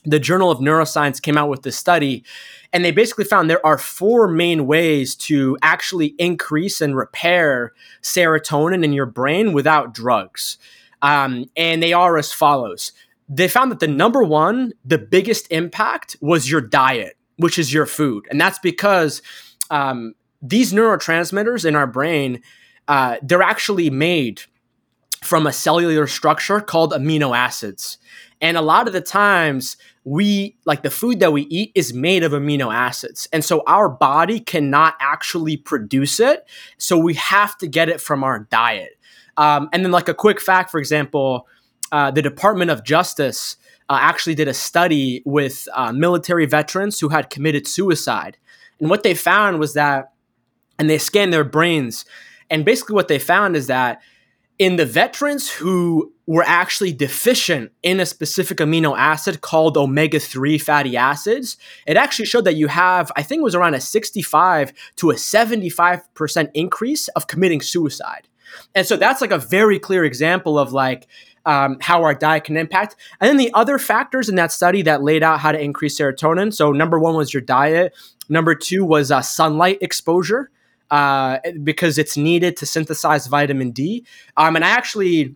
the 0.04 0.18
Journal 0.18 0.50
of 0.50 0.58
Neuroscience 0.58 1.20
came 1.20 1.36
out 1.36 1.48
with 1.48 1.62
this 1.62 1.76
study, 1.76 2.24
and 2.72 2.84
they 2.84 2.92
basically 2.92 3.24
found 3.24 3.50
there 3.50 3.64
are 3.66 3.78
four 3.78 4.28
main 4.28 4.66
ways 4.66 5.14
to 5.16 5.58
actually 5.62 6.14
increase 6.18 6.80
and 6.80 6.96
repair 6.96 7.72
serotonin 8.02 8.84
in 8.84 8.92
your 8.92 9.06
brain 9.06 9.52
without 9.52 9.92
drugs. 9.92 10.58
Um, 11.02 11.50
and 11.56 11.82
they 11.82 11.92
are 11.92 12.16
as 12.16 12.32
follows 12.32 12.92
they 13.28 13.48
found 13.48 13.70
that 13.70 13.80
the 13.80 13.88
number 13.88 14.22
one, 14.22 14.72
the 14.84 14.98
biggest 14.98 15.50
impact 15.50 16.16
was 16.20 16.50
your 16.50 16.60
diet, 16.60 17.16
which 17.36 17.58
is 17.58 17.72
your 17.72 17.86
food. 17.86 18.26
And 18.30 18.40
that's 18.40 18.58
because 18.58 19.22
um, 19.70 20.14
these 20.40 20.72
neurotransmitters 20.72 21.64
in 21.64 21.76
our 21.76 21.86
brain, 21.86 22.42
uh, 22.88 23.16
they're 23.22 23.42
actually 23.42 23.90
made 23.90 24.42
from 25.22 25.46
a 25.46 25.52
cellular 25.52 26.06
structure 26.06 26.60
called 26.60 26.92
amino 26.92 27.36
acids. 27.36 27.98
And 28.40 28.56
a 28.56 28.62
lot 28.62 28.88
of 28.88 28.92
the 28.92 29.00
times, 29.00 29.76
we 30.04 30.56
like 30.64 30.82
the 30.82 30.90
food 30.90 31.20
that 31.20 31.32
we 31.32 31.42
eat 31.42 31.70
is 31.76 31.94
made 31.94 32.24
of 32.24 32.32
amino 32.32 32.74
acids. 32.74 33.28
And 33.32 33.44
so 33.44 33.62
our 33.68 33.88
body 33.88 34.40
cannot 34.40 34.96
actually 34.98 35.56
produce 35.56 36.18
it. 36.18 36.44
So 36.76 36.98
we 36.98 37.14
have 37.14 37.56
to 37.58 37.68
get 37.68 37.88
it 37.88 38.00
from 38.00 38.24
our 38.24 38.40
diet. 38.50 38.98
Um, 39.36 39.68
and 39.72 39.84
then, 39.84 39.92
like 39.92 40.08
a 40.08 40.14
quick 40.14 40.40
fact, 40.40 40.70
for 40.70 40.80
example, 40.80 41.46
uh, 41.92 42.10
the 42.10 42.22
Department 42.22 42.70
of 42.70 42.82
Justice 42.82 43.56
uh, 43.88 43.98
actually 44.00 44.34
did 44.34 44.48
a 44.48 44.54
study 44.54 45.22
with 45.26 45.68
uh, 45.74 45.92
military 45.92 46.46
veterans 46.46 46.98
who 46.98 47.10
had 47.10 47.30
committed 47.30 47.68
suicide. 47.68 48.38
And 48.80 48.90
what 48.90 49.02
they 49.02 49.14
found 49.14 49.60
was 49.60 49.74
that, 49.74 50.12
and 50.78 50.88
they 50.88 50.98
scanned 50.98 51.32
their 51.32 51.44
brains. 51.44 52.04
And 52.50 52.64
basically, 52.64 52.94
what 52.94 53.08
they 53.08 53.18
found 53.18 53.54
is 53.54 53.66
that 53.66 54.00
in 54.58 54.76
the 54.76 54.86
veterans 54.86 55.50
who 55.50 56.12
were 56.26 56.44
actually 56.46 56.92
deficient 56.92 57.72
in 57.82 58.00
a 58.00 58.06
specific 58.06 58.58
amino 58.58 58.96
acid 58.96 59.40
called 59.40 59.76
omega 59.76 60.18
3 60.20 60.56
fatty 60.56 60.96
acids, 60.96 61.56
it 61.86 61.96
actually 61.96 62.26
showed 62.26 62.44
that 62.44 62.56
you 62.56 62.68
have, 62.68 63.12
I 63.16 63.22
think 63.22 63.40
it 63.40 63.44
was 63.44 63.54
around 63.54 63.74
a 63.74 63.80
65 63.80 64.72
to 64.96 65.10
a 65.10 65.14
75% 65.14 66.50
increase 66.54 67.08
of 67.08 67.26
committing 67.26 67.60
suicide. 67.60 68.28
And 68.74 68.86
so 68.86 68.96
that's 68.96 69.20
like 69.20 69.30
a 69.30 69.38
very 69.38 69.78
clear 69.78 70.04
example 70.04 70.58
of 70.58 70.72
like 70.72 71.08
um, 71.46 71.78
how 71.80 72.02
our 72.02 72.14
diet 72.14 72.44
can 72.44 72.56
impact. 72.56 72.96
And 73.20 73.28
then 73.28 73.36
the 73.36 73.52
other 73.54 73.78
factors 73.78 74.28
in 74.28 74.36
that 74.36 74.52
study 74.52 74.82
that 74.82 75.02
laid 75.02 75.22
out 75.22 75.40
how 75.40 75.52
to 75.52 75.60
increase 75.60 75.98
serotonin. 75.98 76.52
So 76.52 76.72
number 76.72 76.98
one 76.98 77.14
was 77.14 77.32
your 77.34 77.40
diet. 77.40 77.94
Number 78.28 78.54
two 78.54 78.84
was 78.84 79.10
uh, 79.10 79.22
sunlight 79.22 79.78
exposure. 79.80 80.50
Uh, 80.90 81.38
because 81.62 81.96
it's 81.96 82.18
needed 82.18 82.54
to 82.54 82.66
synthesize 82.66 83.26
vitamin 83.26 83.70
D. 83.70 84.04
Um, 84.36 84.56
and 84.56 84.62
I 84.62 84.68
actually, 84.68 85.34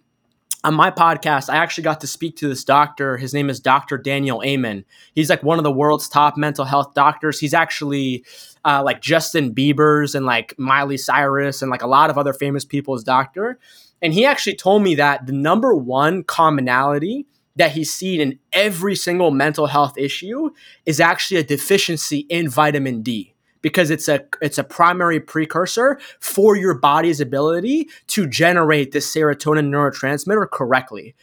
on 0.65 0.75
my 0.75 0.91
podcast, 0.91 1.49
I 1.49 1.57
actually 1.57 1.85
got 1.85 2.03
to 2.03 2.07
speak 2.07 2.37
to 2.37 2.49
this 2.51 2.63
doctor. 2.63 3.17
His 3.17 3.33
name 3.33 3.49
is 3.49 3.59
Dr. 3.59 3.97
Daniel 3.97 4.43
Amen. 4.45 4.85
He's 5.15 5.31
like 5.31 5.43
one 5.43 5.57
of 5.57 5.65
the 5.65 5.73
world's 5.73 6.11
top 6.11 6.37
mental 6.37 6.67
health 6.67 6.93
doctors. 6.93 7.41
He's 7.41 7.55
actually 7.55 8.23
uh, 8.67 8.83
like 8.85 9.01
Justin 9.01 9.55
Bieber's 9.55 10.15
and 10.15 10.27
like 10.27 10.55
Miley 10.59 10.99
Cyrus 10.99 11.63
and 11.63 11.71
like 11.71 11.81
a 11.81 11.87
lot 11.87 12.11
of 12.11 12.19
other 12.19 12.35
famous 12.35 12.67
people's 12.67 13.03
doctor. 13.03 13.59
And 14.03 14.13
he 14.13 14.25
actually 14.25 14.57
told 14.57 14.83
me 14.83 14.95
that 14.97 15.27
the 15.27 15.33
number 15.33 15.75
one 15.75 16.23
commonality 16.23 17.27
that 17.57 17.73
he's 17.73 17.93
seen 17.93 18.21
in 18.21 18.39
every 18.53 18.95
single 18.95 19.31
mental 19.31 19.67
health 19.67 19.97
issue 19.97 20.51
is 20.85 21.01
actually 21.01 21.41
a 21.41 21.45
deficiency 21.45 22.19
in 22.29 22.49
vitamin 22.49 23.03
D 23.03 23.35
because 23.63 23.91
it's 23.91 24.09
a 24.09 24.25
it's 24.41 24.59
a 24.59 24.65
primary 24.65 25.19
precursor 25.19 25.99
for 26.21 26.55
your 26.55 26.75
body's 26.75 27.21
ability 27.21 27.89
to 28.07 28.27
generate 28.27 28.93
the 28.93 28.99
serotonin 29.01 29.71
neurotransmitter 29.71 30.49
correctly. 30.51 31.15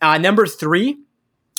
Uh, 0.00 0.16
number 0.16 0.46
three 0.46 0.96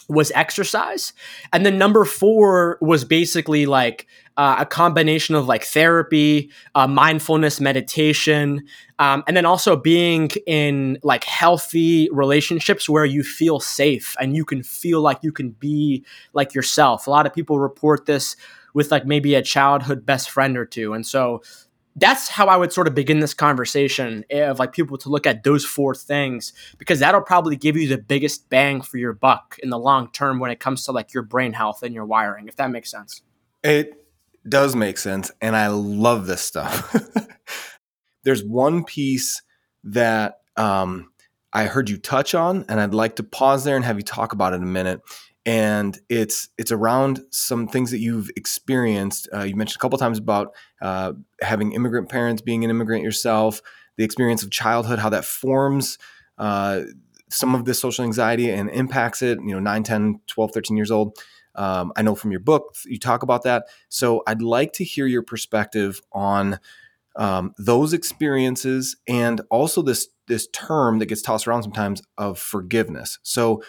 was 0.10 0.32
exercise, 0.34 1.14
and 1.54 1.66
then 1.66 1.78
number 1.78 2.06
four 2.06 2.78
was 2.82 3.06
basically 3.06 3.66
like 3.66 4.08
uh, 4.38 4.58
a 4.60 4.66
combination 4.66 5.36
of 5.36 5.48
like 5.48 5.64
therapy, 5.64 6.50
uh, 6.76 6.88
mindfulness, 6.88 7.60
meditation, 7.60 8.66
um, 9.00 9.24
and 9.28 9.36
then 9.36 9.46
also 9.46 9.76
being 9.76 10.30
in 10.48 10.98
like 11.04 11.24
healthy 11.24 12.10
relationships 12.12 12.88
where 12.88 13.06
you 13.06 13.24
feel 13.24 13.60
safe 13.60 14.16
and 14.20 14.36
you 14.36 14.46
can 14.46 14.64
feel 14.64 15.02
like 15.02 15.20
you 15.22 15.32
can 15.32 15.52
be 15.52 16.06
like 16.34 16.54
yourself. 16.54 17.08
A 17.08 17.10
lot 17.10 17.26
of 17.26 17.34
people 17.34 17.60
report 17.60 18.06
this 18.06 18.36
with 18.74 18.92
like 18.92 19.06
maybe 19.06 19.36
a 19.36 19.42
childhood 19.42 20.06
best 20.06 20.30
friend 20.30 20.58
or 20.58 20.66
two. 20.66 20.94
And 20.94 21.06
so 21.06 21.42
that's 21.96 22.30
how 22.30 22.48
I 22.48 22.56
would 22.56 22.72
sort 22.72 22.88
of 22.88 22.96
begin 22.96 23.20
this 23.20 23.34
conversation 23.34 24.24
of 24.32 24.60
like 24.60 24.72
people 24.72 24.98
to 25.00 25.10
look 25.10 25.28
at 25.28 25.44
those 25.44 25.66
four 25.66 25.94
things 25.94 26.54
because 26.78 27.00
that'll 27.00 27.22
probably 27.22 27.58
give 27.58 27.76
you 27.76 27.88
the 27.90 27.98
biggest 27.98 28.50
bang 28.50 28.82
for 28.82 28.98
your 28.98 29.14
buck 29.14 29.58
in 29.62 29.70
the 29.70 29.78
long 29.78 30.10
term 30.12 30.40
when 30.40 30.52
it 30.52 30.60
comes 30.60 30.86
to 30.86 30.94
like 30.94 31.14
your 31.14 31.24
brain 31.24 31.54
health 31.54 31.84
and 31.84 31.94
your 31.94 32.06
wiring, 32.06 32.48
if 32.48 32.56
that 32.56 32.72
makes 32.72 32.90
sense. 32.90 33.22
It 33.64 34.01
does 34.48 34.76
make 34.76 34.98
sense. 34.98 35.32
And 35.42 35.56
I 35.56 35.68
love 35.68 36.28
this 36.28 36.42
stuff. 36.42 36.96
There's 38.24 38.44
one 38.44 38.84
piece 38.84 39.42
that 39.84 40.40
um, 40.56 41.12
I 41.54 41.66
heard 41.66 41.90
you 41.90 41.98
touch 41.98 42.36
on, 42.36 42.66
and 42.70 42.80
I'd 42.80 42.94
like 42.94 43.16
to 43.18 43.24
pause 43.24 43.64
there 43.64 43.76
and 43.76 43.84
have 43.86 43.98
you 43.98 44.04
talk 44.04 44.34
about 44.34 44.54
it 44.54 44.62
a 44.62 44.66
minute 44.66 45.02
and 45.46 46.00
it's 46.08 46.50
it's 46.58 46.72
around 46.72 47.22
some 47.32 47.68
things 47.68 47.92
that 47.92 48.00
you've 48.00 48.30
experienced. 48.36 49.28
Uh, 49.34 49.42
you 49.42 49.56
mentioned 49.56 49.78
a 49.78 49.82
couple 49.82 49.98
times 49.98 50.20
about 50.20 50.54
uh, 50.82 51.14
having 51.42 51.72
immigrant 51.72 52.10
parents, 52.10 52.42
being 52.42 52.64
an 52.64 52.70
immigrant 52.70 53.04
yourself, 53.04 53.62
the 53.98 54.04
experience 54.04 54.44
of 54.44 54.52
childhood, 54.52 55.00
how 55.00 55.10
that 55.10 55.26
forms 55.26 55.98
uh, 56.38 56.82
some 57.30 57.56
of 57.56 57.66
this 57.66 57.80
social 57.80 58.06
anxiety 58.06 58.52
and 58.52 58.70
impacts 58.70 59.22
it. 59.22 59.40
You 59.40 59.54
know, 59.54 59.60
9, 59.60 59.84
10, 59.84 60.20
12, 60.28 60.52
13 60.52 60.78
years 60.78 60.92
old. 60.92 61.18
Um, 61.56 61.92
I 61.96 62.02
know 62.02 62.16
from 62.16 62.32
your 62.32 62.40
book 62.40 62.76
you 62.86 63.00
talk 63.00 63.24
about 63.24 63.44
that. 63.44 63.66
So 63.90 64.24
I'd 64.28 64.42
like 64.42 64.74
to 64.74 64.84
hear 64.84 65.08
your 65.08 65.24
perspective 65.24 66.02
on 66.12 66.60
um, 67.16 67.54
those 67.58 67.94
experiences 67.94 68.96
and 69.08 69.42
also 69.50 69.82
this 69.82 70.08
this 70.28 70.48
term 70.54 71.00
that 71.00 71.08
gets 71.08 71.22
tossed 71.22 71.48
around 71.48 71.64
sometimes 71.64 72.02
of 72.18 72.40
forgiveness. 72.40 73.20
So 73.22 73.64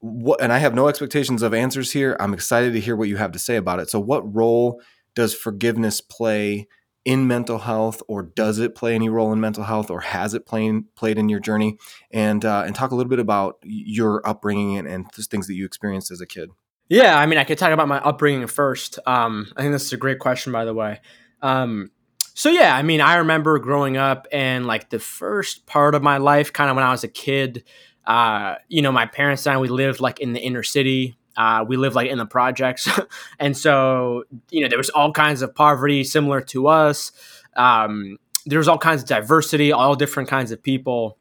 what 0.00 0.40
and 0.42 0.52
I 0.52 0.58
have 0.58 0.74
no 0.74 0.88
expectations 0.88 1.42
of 1.42 1.54
answers 1.54 1.92
here. 1.92 2.16
I'm 2.18 2.34
excited 2.34 2.72
to 2.72 2.80
hear 2.80 2.96
what 2.96 3.08
you 3.08 3.16
have 3.16 3.32
to 3.32 3.38
say 3.38 3.56
about 3.56 3.78
it. 3.78 3.90
So 3.90 4.00
what 4.00 4.34
role 4.34 4.80
does 5.14 5.34
forgiveness 5.34 6.00
play 6.00 6.66
in 7.04 7.26
mental 7.26 7.58
health 7.58 8.02
or 8.08 8.22
does 8.22 8.58
it 8.58 8.74
play 8.74 8.94
any 8.94 9.08
role 9.08 9.32
in 9.32 9.40
mental 9.40 9.64
health 9.64 9.90
or 9.90 10.00
has 10.00 10.34
it 10.34 10.46
playing, 10.46 10.86
played 10.94 11.18
in 11.18 11.28
your 11.28 11.40
journey 11.40 11.76
and 12.10 12.44
uh, 12.44 12.62
and 12.64 12.74
talk 12.74 12.90
a 12.90 12.94
little 12.94 13.10
bit 13.10 13.18
about 13.18 13.58
your 13.62 14.26
upbringing 14.26 14.78
and, 14.78 14.88
and 14.88 15.10
things 15.12 15.46
that 15.46 15.54
you 15.54 15.64
experienced 15.64 16.10
as 16.10 16.20
a 16.20 16.26
kid 16.26 16.50
yeah 16.92 17.18
i 17.18 17.26
mean 17.26 17.38
i 17.38 17.44
could 17.44 17.58
talk 17.58 17.72
about 17.72 17.88
my 17.88 17.98
upbringing 17.98 18.46
first 18.46 18.98
um, 19.06 19.46
i 19.56 19.62
think 19.62 19.72
this 19.72 19.84
is 19.84 19.92
a 19.92 19.96
great 19.96 20.18
question 20.18 20.52
by 20.52 20.64
the 20.64 20.74
way 20.74 21.00
um, 21.42 21.90
so 22.34 22.48
yeah 22.48 22.76
i 22.76 22.82
mean 22.82 23.00
i 23.00 23.16
remember 23.16 23.58
growing 23.58 23.96
up 23.96 24.26
and 24.32 24.66
like 24.66 24.90
the 24.90 24.98
first 24.98 25.66
part 25.66 25.94
of 25.94 26.02
my 26.02 26.18
life 26.18 26.52
kind 26.52 26.70
of 26.70 26.76
when 26.76 26.84
i 26.84 26.90
was 26.90 27.04
a 27.04 27.08
kid 27.08 27.64
uh, 28.06 28.56
you 28.68 28.82
know, 28.82 28.92
my 28.92 29.06
parents 29.06 29.46
and 29.46 29.54
I, 29.54 29.58
we 29.58 29.68
lived 29.68 30.00
like 30.00 30.20
in 30.20 30.32
the 30.32 30.40
inner 30.40 30.62
city. 30.62 31.16
Uh, 31.36 31.64
we 31.66 31.76
lived 31.76 31.94
like 31.94 32.10
in 32.10 32.18
the 32.18 32.26
projects. 32.26 32.88
and 33.38 33.56
so, 33.56 34.24
you 34.50 34.60
know, 34.60 34.68
there 34.68 34.78
was 34.78 34.90
all 34.90 35.12
kinds 35.12 35.42
of 35.42 35.54
poverty 35.54 36.04
similar 36.04 36.40
to 36.40 36.66
us. 36.68 37.12
Um, 37.56 38.18
there 38.44 38.58
was 38.58 38.68
all 38.68 38.78
kinds 38.78 39.02
of 39.02 39.08
diversity, 39.08 39.72
all 39.72 39.94
different 39.94 40.28
kinds 40.28 40.50
of 40.50 40.62
people. 40.62 41.16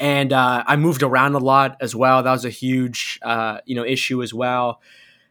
And 0.00 0.32
uh, 0.32 0.64
I 0.66 0.76
moved 0.76 1.02
around 1.02 1.34
a 1.34 1.38
lot 1.38 1.76
as 1.80 1.94
well. 1.94 2.22
That 2.22 2.32
was 2.32 2.44
a 2.44 2.50
huge, 2.50 3.18
uh, 3.22 3.58
you 3.64 3.74
know, 3.74 3.84
issue 3.84 4.22
as 4.22 4.34
well. 4.34 4.80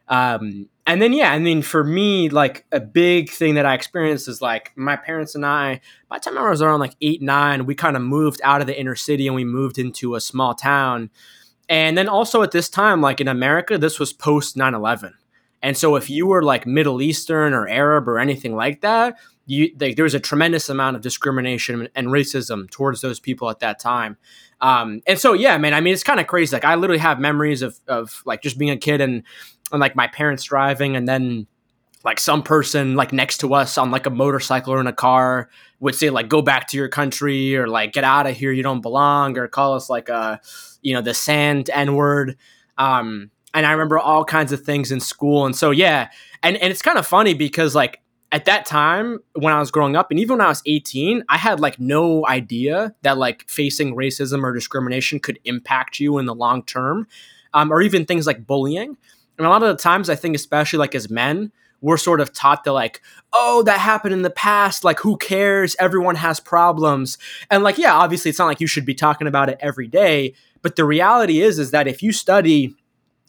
Um, 0.07 0.69
and 0.85 1.01
then 1.01 1.13
yeah, 1.13 1.31
I 1.31 1.39
mean 1.39 1.61
for 1.61 1.83
me, 1.83 2.29
like 2.29 2.65
a 2.71 2.79
big 2.79 3.29
thing 3.29 3.55
that 3.55 3.65
I 3.65 3.73
experienced 3.73 4.27
is 4.27 4.41
like 4.41 4.73
my 4.75 4.95
parents 4.97 5.33
and 5.33 5.45
I, 5.45 5.79
by 6.09 6.17
the 6.17 6.25
time 6.25 6.37
I 6.37 6.49
was 6.49 6.61
around 6.61 6.81
like 6.81 6.95
eight, 7.01 7.21
nine, 7.21 7.65
we 7.65 7.73
kind 7.73 7.95
of 7.95 8.01
moved 8.01 8.41
out 8.43 8.59
of 8.61 8.67
the 8.67 8.77
inner 8.77 8.95
city 8.95 9.27
and 9.27 9.35
we 9.35 9.45
moved 9.45 9.79
into 9.79 10.15
a 10.15 10.21
small 10.21 10.53
town. 10.53 11.09
And 11.69 11.97
then 11.97 12.09
also 12.09 12.41
at 12.41 12.51
this 12.51 12.69
time, 12.69 13.01
like 13.01 13.21
in 13.21 13.29
America, 13.29 13.77
this 13.77 13.97
was 13.97 14.11
post 14.11 14.57
9-11. 14.57 15.13
And 15.61 15.77
so 15.77 15.95
if 15.95 16.09
you 16.09 16.27
were 16.27 16.43
like 16.43 16.67
Middle 16.67 17.01
Eastern 17.01 17.53
or 17.53 17.67
Arab 17.69 18.09
or 18.09 18.19
anything 18.19 18.53
like 18.53 18.81
that, 18.81 19.17
you 19.45 19.75
there 19.75 20.03
was 20.03 20.13
a 20.13 20.19
tremendous 20.19 20.69
amount 20.69 20.95
of 20.95 21.01
discrimination 21.01 21.87
and 21.95 22.07
racism 22.07 22.69
towards 22.69 23.01
those 23.01 23.19
people 23.19 23.49
at 23.49 23.59
that 23.59 23.79
time. 23.79 24.17
Um, 24.61 25.01
and 25.05 25.19
so 25.19 25.33
yeah, 25.33 25.57
man, 25.57 25.73
I 25.73 25.81
mean 25.81 25.93
it's 25.93 26.03
kind 26.03 26.19
of 26.19 26.27
crazy. 26.27 26.55
Like 26.55 26.65
I 26.65 26.75
literally 26.75 26.99
have 26.99 27.19
memories 27.19 27.61
of 27.61 27.79
of 27.87 28.21
like 28.25 28.41
just 28.41 28.57
being 28.57 28.71
a 28.71 28.77
kid 28.77 29.01
and 29.01 29.23
and 29.71 29.79
like 29.79 29.95
my 29.95 30.07
parents 30.07 30.43
driving 30.43 30.95
and 30.95 31.07
then 31.07 31.47
like 32.03 32.19
some 32.19 32.43
person 32.43 32.95
like 32.95 33.13
next 33.13 33.39
to 33.39 33.53
us 33.53 33.77
on 33.77 33.91
like 33.91 34.05
a 34.05 34.09
motorcycle 34.09 34.73
or 34.73 34.79
in 34.79 34.87
a 34.87 34.93
car 34.93 35.49
would 35.79 35.95
say 35.95 36.09
like 36.09 36.27
go 36.27 36.41
back 36.41 36.67
to 36.67 36.77
your 36.77 36.89
country 36.89 37.55
or 37.55 37.67
like 37.67 37.93
get 37.93 38.03
out 38.03 38.27
of 38.27 38.35
here 38.35 38.51
you 38.51 38.63
don't 38.63 38.81
belong 38.81 39.37
or 39.37 39.47
call 39.47 39.73
us 39.73 39.89
like 39.89 40.09
a 40.09 40.39
you 40.81 40.93
know 40.93 41.01
the 41.01 41.13
sand 41.13 41.69
n 41.73 41.95
word 41.95 42.37
um 42.77 43.31
and 43.53 43.65
i 43.65 43.71
remember 43.71 43.97
all 43.97 44.25
kinds 44.25 44.51
of 44.51 44.61
things 44.61 44.91
in 44.91 44.99
school 44.99 45.45
and 45.45 45.55
so 45.55 45.71
yeah 45.71 46.09
and 46.41 46.57
and 46.57 46.71
it's 46.71 46.81
kind 46.81 46.97
of 46.97 47.07
funny 47.07 47.33
because 47.33 47.73
like 47.73 48.01
at 48.33 48.43
that 48.45 48.65
time 48.65 49.19
when 49.35 49.53
i 49.53 49.59
was 49.59 49.71
growing 49.71 49.95
up 49.95 50.11
and 50.11 50.19
even 50.19 50.37
when 50.37 50.45
i 50.45 50.49
was 50.49 50.61
18 50.65 51.23
i 51.29 51.37
had 51.37 51.61
like 51.61 51.79
no 51.79 52.27
idea 52.27 52.93
that 53.03 53.17
like 53.17 53.49
facing 53.49 53.95
racism 53.95 54.43
or 54.43 54.51
discrimination 54.51 55.19
could 55.19 55.39
impact 55.45 55.99
you 56.01 56.17
in 56.17 56.25
the 56.25 56.35
long 56.35 56.63
term 56.63 57.07
um, 57.53 57.71
or 57.71 57.81
even 57.81 58.05
things 58.05 58.27
like 58.27 58.45
bullying 58.45 58.97
and 59.37 59.47
a 59.47 59.49
lot 59.49 59.63
of 59.63 59.75
the 59.75 59.81
times, 59.81 60.09
I 60.09 60.15
think, 60.15 60.35
especially 60.35 60.79
like 60.79 60.95
as 60.95 61.09
men, 61.09 61.51
we're 61.81 61.97
sort 61.97 62.21
of 62.21 62.31
taught 62.31 62.63
to 62.63 62.71
like, 62.71 63.01
oh, 63.33 63.63
that 63.63 63.79
happened 63.79 64.13
in 64.13 64.21
the 64.21 64.29
past. 64.29 64.83
Like, 64.83 64.99
who 64.99 65.17
cares? 65.17 65.75
Everyone 65.79 66.15
has 66.15 66.39
problems. 66.39 67.17
And 67.49 67.63
like, 67.63 67.77
yeah, 67.77 67.93
obviously, 67.93 68.29
it's 68.29 68.39
not 68.39 68.45
like 68.45 68.61
you 68.61 68.67
should 68.67 68.85
be 68.85 68.93
talking 68.93 69.27
about 69.27 69.49
it 69.49 69.57
every 69.59 69.87
day. 69.87 70.33
But 70.61 70.75
the 70.75 70.85
reality 70.85 71.41
is, 71.41 71.59
is 71.59 71.71
that 71.71 71.87
if 71.87 72.01
you 72.01 72.13
study, 72.13 72.75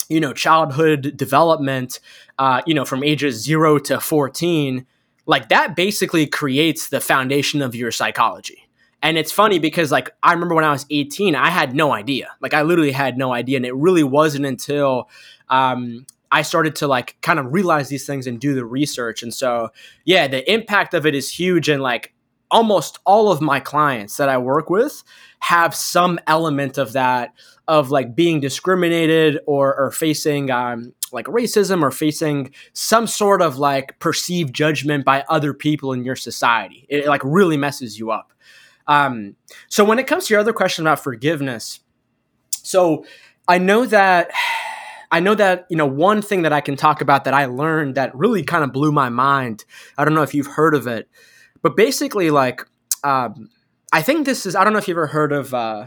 you 0.08 0.20
know, 0.20 0.32
childhood 0.32 1.16
development, 1.16 1.98
uh, 2.38 2.62
you 2.66 2.74
know, 2.74 2.84
from 2.84 3.02
ages 3.02 3.42
zero 3.42 3.78
to 3.78 3.98
14, 3.98 4.86
like 5.26 5.48
that 5.48 5.76
basically 5.76 6.26
creates 6.26 6.88
the 6.88 7.00
foundation 7.00 7.62
of 7.62 7.74
your 7.74 7.90
psychology. 7.90 8.68
And 9.02 9.18
it's 9.18 9.30
funny 9.30 9.58
because 9.58 9.92
like 9.92 10.10
I 10.22 10.32
remember 10.32 10.54
when 10.54 10.64
I 10.64 10.72
was 10.72 10.86
18, 10.88 11.36
I 11.36 11.50
had 11.50 11.74
no 11.74 11.92
idea. 11.92 12.30
Like 12.40 12.54
I 12.54 12.62
literally 12.62 12.92
had 12.92 13.18
no 13.18 13.34
idea. 13.34 13.58
And 13.58 13.66
it 13.66 13.74
really 13.74 14.02
wasn't 14.02 14.46
until 14.46 15.10
um, 15.50 16.06
I 16.32 16.40
started 16.40 16.74
to 16.76 16.88
like 16.88 17.20
kind 17.20 17.38
of 17.38 17.52
realize 17.52 17.90
these 17.90 18.06
things 18.06 18.26
and 18.26 18.40
do 18.40 18.54
the 18.54 18.64
research. 18.64 19.22
And 19.22 19.32
so, 19.32 19.68
yeah, 20.06 20.26
the 20.26 20.50
impact 20.50 20.94
of 20.94 21.04
it 21.04 21.14
is 21.14 21.30
huge. 21.30 21.68
And 21.68 21.82
like 21.82 22.13
almost 22.54 23.00
all 23.04 23.32
of 23.32 23.40
my 23.40 23.58
clients 23.58 24.16
that 24.16 24.28
I 24.28 24.38
work 24.38 24.70
with 24.70 25.02
have 25.40 25.74
some 25.74 26.20
element 26.28 26.78
of 26.78 26.92
that 26.92 27.34
of 27.66 27.90
like 27.90 28.14
being 28.14 28.38
discriminated 28.38 29.40
or, 29.46 29.74
or 29.76 29.90
facing 29.90 30.52
um, 30.52 30.94
like 31.12 31.26
racism 31.26 31.82
or 31.82 31.90
facing 31.90 32.52
some 32.72 33.08
sort 33.08 33.42
of 33.42 33.58
like 33.58 33.98
perceived 33.98 34.54
judgment 34.54 35.04
by 35.04 35.24
other 35.28 35.52
people 35.52 35.92
in 35.92 36.04
your 36.04 36.14
society. 36.14 36.86
It, 36.88 37.06
like 37.06 37.22
really 37.24 37.56
messes 37.56 37.98
you 37.98 38.12
up. 38.12 38.32
Um, 38.86 39.34
so 39.68 39.84
when 39.84 39.98
it 39.98 40.06
comes 40.06 40.26
to 40.26 40.34
your 40.34 40.40
other 40.40 40.52
question 40.52 40.86
about 40.86 41.00
forgiveness, 41.00 41.80
so 42.50 43.04
I 43.48 43.58
know 43.58 43.84
that 43.86 44.30
I 45.10 45.20
know 45.20 45.34
that 45.34 45.66
you 45.70 45.76
know 45.76 45.86
one 45.86 46.22
thing 46.22 46.42
that 46.42 46.52
I 46.52 46.60
can 46.60 46.76
talk 46.76 47.00
about 47.00 47.24
that 47.24 47.34
I 47.34 47.46
learned 47.46 47.96
that 47.96 48.14
really 48.14 48.44
kind 48.44 48.62
of 48.62 48.72
blew 48.72 48.92
my 48.92 49.08
mind. 49.08 49.64
I 49.98 50.04
don't 50.04 50.14
know 50.14 50.22
if 50.22 50.34
you've 50.34 50.46
heard 50.46 50.74
of 50.74 50.86
it, 50.86 51.08
but 51.64 51.76
basically, 51.76 52.30
like 52.30 52.60
um, 53.02 53.48
I 53.90 54.02
think 54.02 54.26
this 54.26 54.44
is 54.44 54.54
I 54.54 54.62
don't 54.62 54.74
know 54.74 54.78
if 54.78 54.86
you've 54.86 54.98
ever 54.98 55.06
heard 55.06 55.32
of 55.32 55.54
uh, 55.54 55.86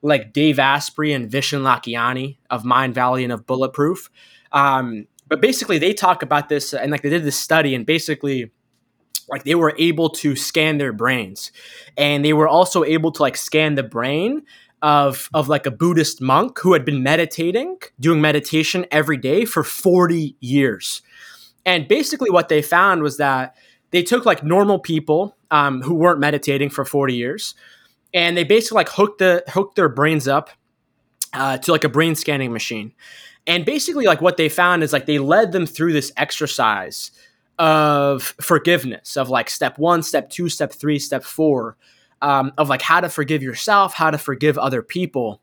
like 0.00 0.32
Dave 0.32 0.58
Asprey 0.58 1.12
and 1.12 1.30
Vishen 1.30 1.60
Lakhiani 1.60 2.38
of 2.48 2.64
Mindvalley 2.64 3.22
and 3.22 3.30
of 3.30 3.46
Bulletproof. 3.46 4.08
Um, 4.50 5.06
but 5.28 5.42
basically, 5.42 5.78
they 5.78 5.92
talk 5.92 6.22
about 6.22 6.48
this 6.48 6.72
and 6.72 6.90
like 6.90 7.02
they 7.02 7.10
did 7.10 7.24
this 7.24 7.36
study 7.36 7.74
and 7.74 7.84
basically 7.84 8.50
like 9.28 9.44
they 9.44 9.54
were 9.54 9.74
able 9.76 10.08
to 10.08 10.34
scan 10.34 10.78
their 10.78 10.92
brains 10.92 11.52
and 11.98 12.24
they 12.24 12.32
were 12.32 12.48
also 12.48 12.82
able 12.82 13.12
to 13.12 13.22
like 13.22 13.36
scan 13.36 13.74
the 13.74 13.82
brain 13.82 14.42
of 14.80 15.28
of 15.34 15.50
like 15.50 15.66
a 15.66 15.70
buddhist 15.70 16.22
monk 16.22 16.58
who 16.60 16.72
had 16.72 16.86
been 16.86 17.02
meditating 17.02 17.78
doing 18.00 18.20
meditation 18.20 18.86
every 18.90 19.18
day 19.18 19.44
for 19.44 19.62
40 19.62 20.34
years 20.40 21.02
and 21.64 21.86
basically 21.86 22.30
what 22.30 22.48
they 22.48 22.62
found 22.62 23.02
was 23.02 23.18
that 23.18 23.54
they 23.90 24.02
took 24.02 24.24
like 24.24 24.42
normal 24.42 24.78
people 24.78 25.36
um, 25.50 25.82
who 25.82 25.94
weren't 25.94 26.20
meditating 26.20 26.70
for 26.70 26.84
40 26.84 27.14
years 27.14 27.54
and 28.12 28.36
they 28.36 28.44
basically 28.44 28.76
like 28.76 28.88
hooked 28.88 29.18
the 29.18 29.42
hooked 29.48 29.76
their 29.76 29.88
brains 29.88 30.26
up 30.28 30.50
uh, 31.32 31.58
to 31.58 31.72
like 31.72 31.84
a 31.84 31.88
brain 31.88 32.14
scanning 32.14 32.52
machine 32.52 32.92
and 33.46 33.64
basically 33.64 34.06
like 34.06 34.20
what 34.20 34.36
they 34.36 34.48
found 34.48 34.82
is 34.82 34.92
like 34.92 35.06
they 35.06 35.18
led 35.18 35.52
them 35.52 35.66
through 35.66 35.92
this 35.92 36.12
exercise 36.16 37.10
of 37.60 38.34
forgiveness 38.40 39.18
of 39.18 39.28
like 39.28 39.50
step 39.50 39.78
one, 39.78 40.02
step 40.02 40.30
two, 40.30 40.48
step 40.48 40.72
three, 40.72 40.98
step 40.98 41.22
four, 41.22 41.76
um, 42.22 42.52
of 42.56 42.70
like 42.70 42.80
how 42.80 43.00
to 43.00 43.08
forgive 43.08 43.42
yourself, 43.42 43.92
how 43.92 44.10
to 44.10 44.16
forgive 44.16 44.56
other 44.56 44.82
people. 44.82 45.42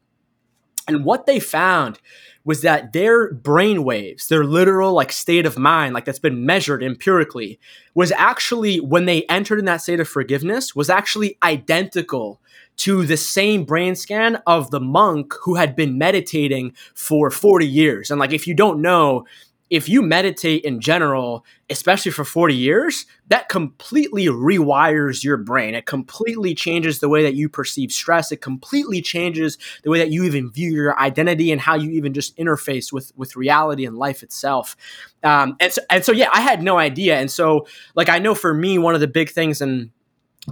And 0.88 1.04
what 1.04 1.26
they 1.26 1.40
found 1.40 2.00
was 2.46 2.62
that 2.62 2.94
their 2.94 3.34
brain 3.34 3.84
waves, 3.84 4.30
their 4.30 4.46
literal 4.46 4.94
like 4.94 5.12
state 5.12 5.46
of 5.46 5.58
mind, 5.58 5.94
like 5.94 6.06
that's 6.06 6.18
been 6.18 6.46
measured 6.46 6.82
empirically, 6.82 7.60
was 7.94 8.14
actually 8.14 8.80
when 8.80 9.06
they 9.06 9.24
entered 9.24 9.60
in 9.60 9.66
that 9.66 9.82
state 9.82 10.00
of 10.00 10.08
forgiveness, 10.08 10.74
was 10.74 10.90
actually 10.90 11.38
identical 11.44 12.40
to 12.78 13.06
the 13.06 13.18
same 13.18 13.66
brain 13.66 13.96
scan 13.96 14.36
of 14.48 14.72
the 14.72 14.80
monk 14.80 15.34
who 15.42 15.56
had 15.56 15.76
been 15.76 15.98
meditating 15.98 16.74
for 16.94 17.30
40 17.30 17.68
years. 17.68 18.10
And 18.10 18.20
like 18.20 18.32
if 18.32 18.48
you 18.48 18.54
don't 18.54 18.82
know, 18.82 19.26
if 19.70 19.90
you 19.90 20.02
meditate 20.02 20.64
in 20.64 20.80
general, 20.80 21.46
especially 21.70 22.12
for 22.12 22.24
40 22.24 22.56
years, 22.56 23.06
that 23.28 23.50
completely 23.50 24.26
rewires 24.28 25.24
your 25.24 25.38
brain. 25.38 25.76
It 25.76 25.86
completely 25.86 26.56
changes 26.56 27.00
the 27.00 27.10
way 27.10 27.24
that 27.24 27.36
you 27.36 27.50
perceive 27.50 27.92
stress. 27.92 28.32
It 28.32 28.42
completely 28.42 29.02
changes 29.02 29.58
the 29.84 29.90
way 29.90 30.00
that 30.00 30.10
you 30.10 30.24
even 30.24 30.52
view 30.52 30.72
your 30.72 30.98
identity 30.98 31.52
and 31.52 31.60
how 31.60 31.76
you 31.76 31.92
even 31.92 32.14
just 32.14 32.38
interface 32.38 32.94
with 32.94 33.12
with 33.18 33.36
reality 33.36 33.86
and 33.86 33.98
life 33.98 34.24
itself. 34.24 34.78
Um, 35.24 35.58
and 35.60 35.74
so, 35.74 35.82
and 35.90 36.06
so, 36.06 36.12
yeah, 36.12 36.30
I 36.34 36.42
had 36.42 36.64
no 36.64 36.78
idea. 36.78 37.18
And 37.18 37.30
so, 37.30 37.68
like, 37.96 38.08
I 38.08 38.20
know 38.20 38.36
for 38.36 38.54
me, 38.54 38.78
one 38.78 38.96
of 38.96 39.02
the 39.02 39.08
big 39.08 39.30
things 39.30 39.62
and 39.62 39.90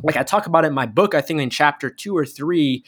like 0.03 0.17
I 0.17 0.23
talk 0.23 0.45
about 0.45 0.65
in 0.65 0.73
my 0.73 0.85
book, 0.85 1.15
I 1.15 1.21
think 1.21 1.41
in 1.41 1.49
chapter 1.49 1.89
two 1.89 2.15
or 2.15 2.25
three, 2.25 2.83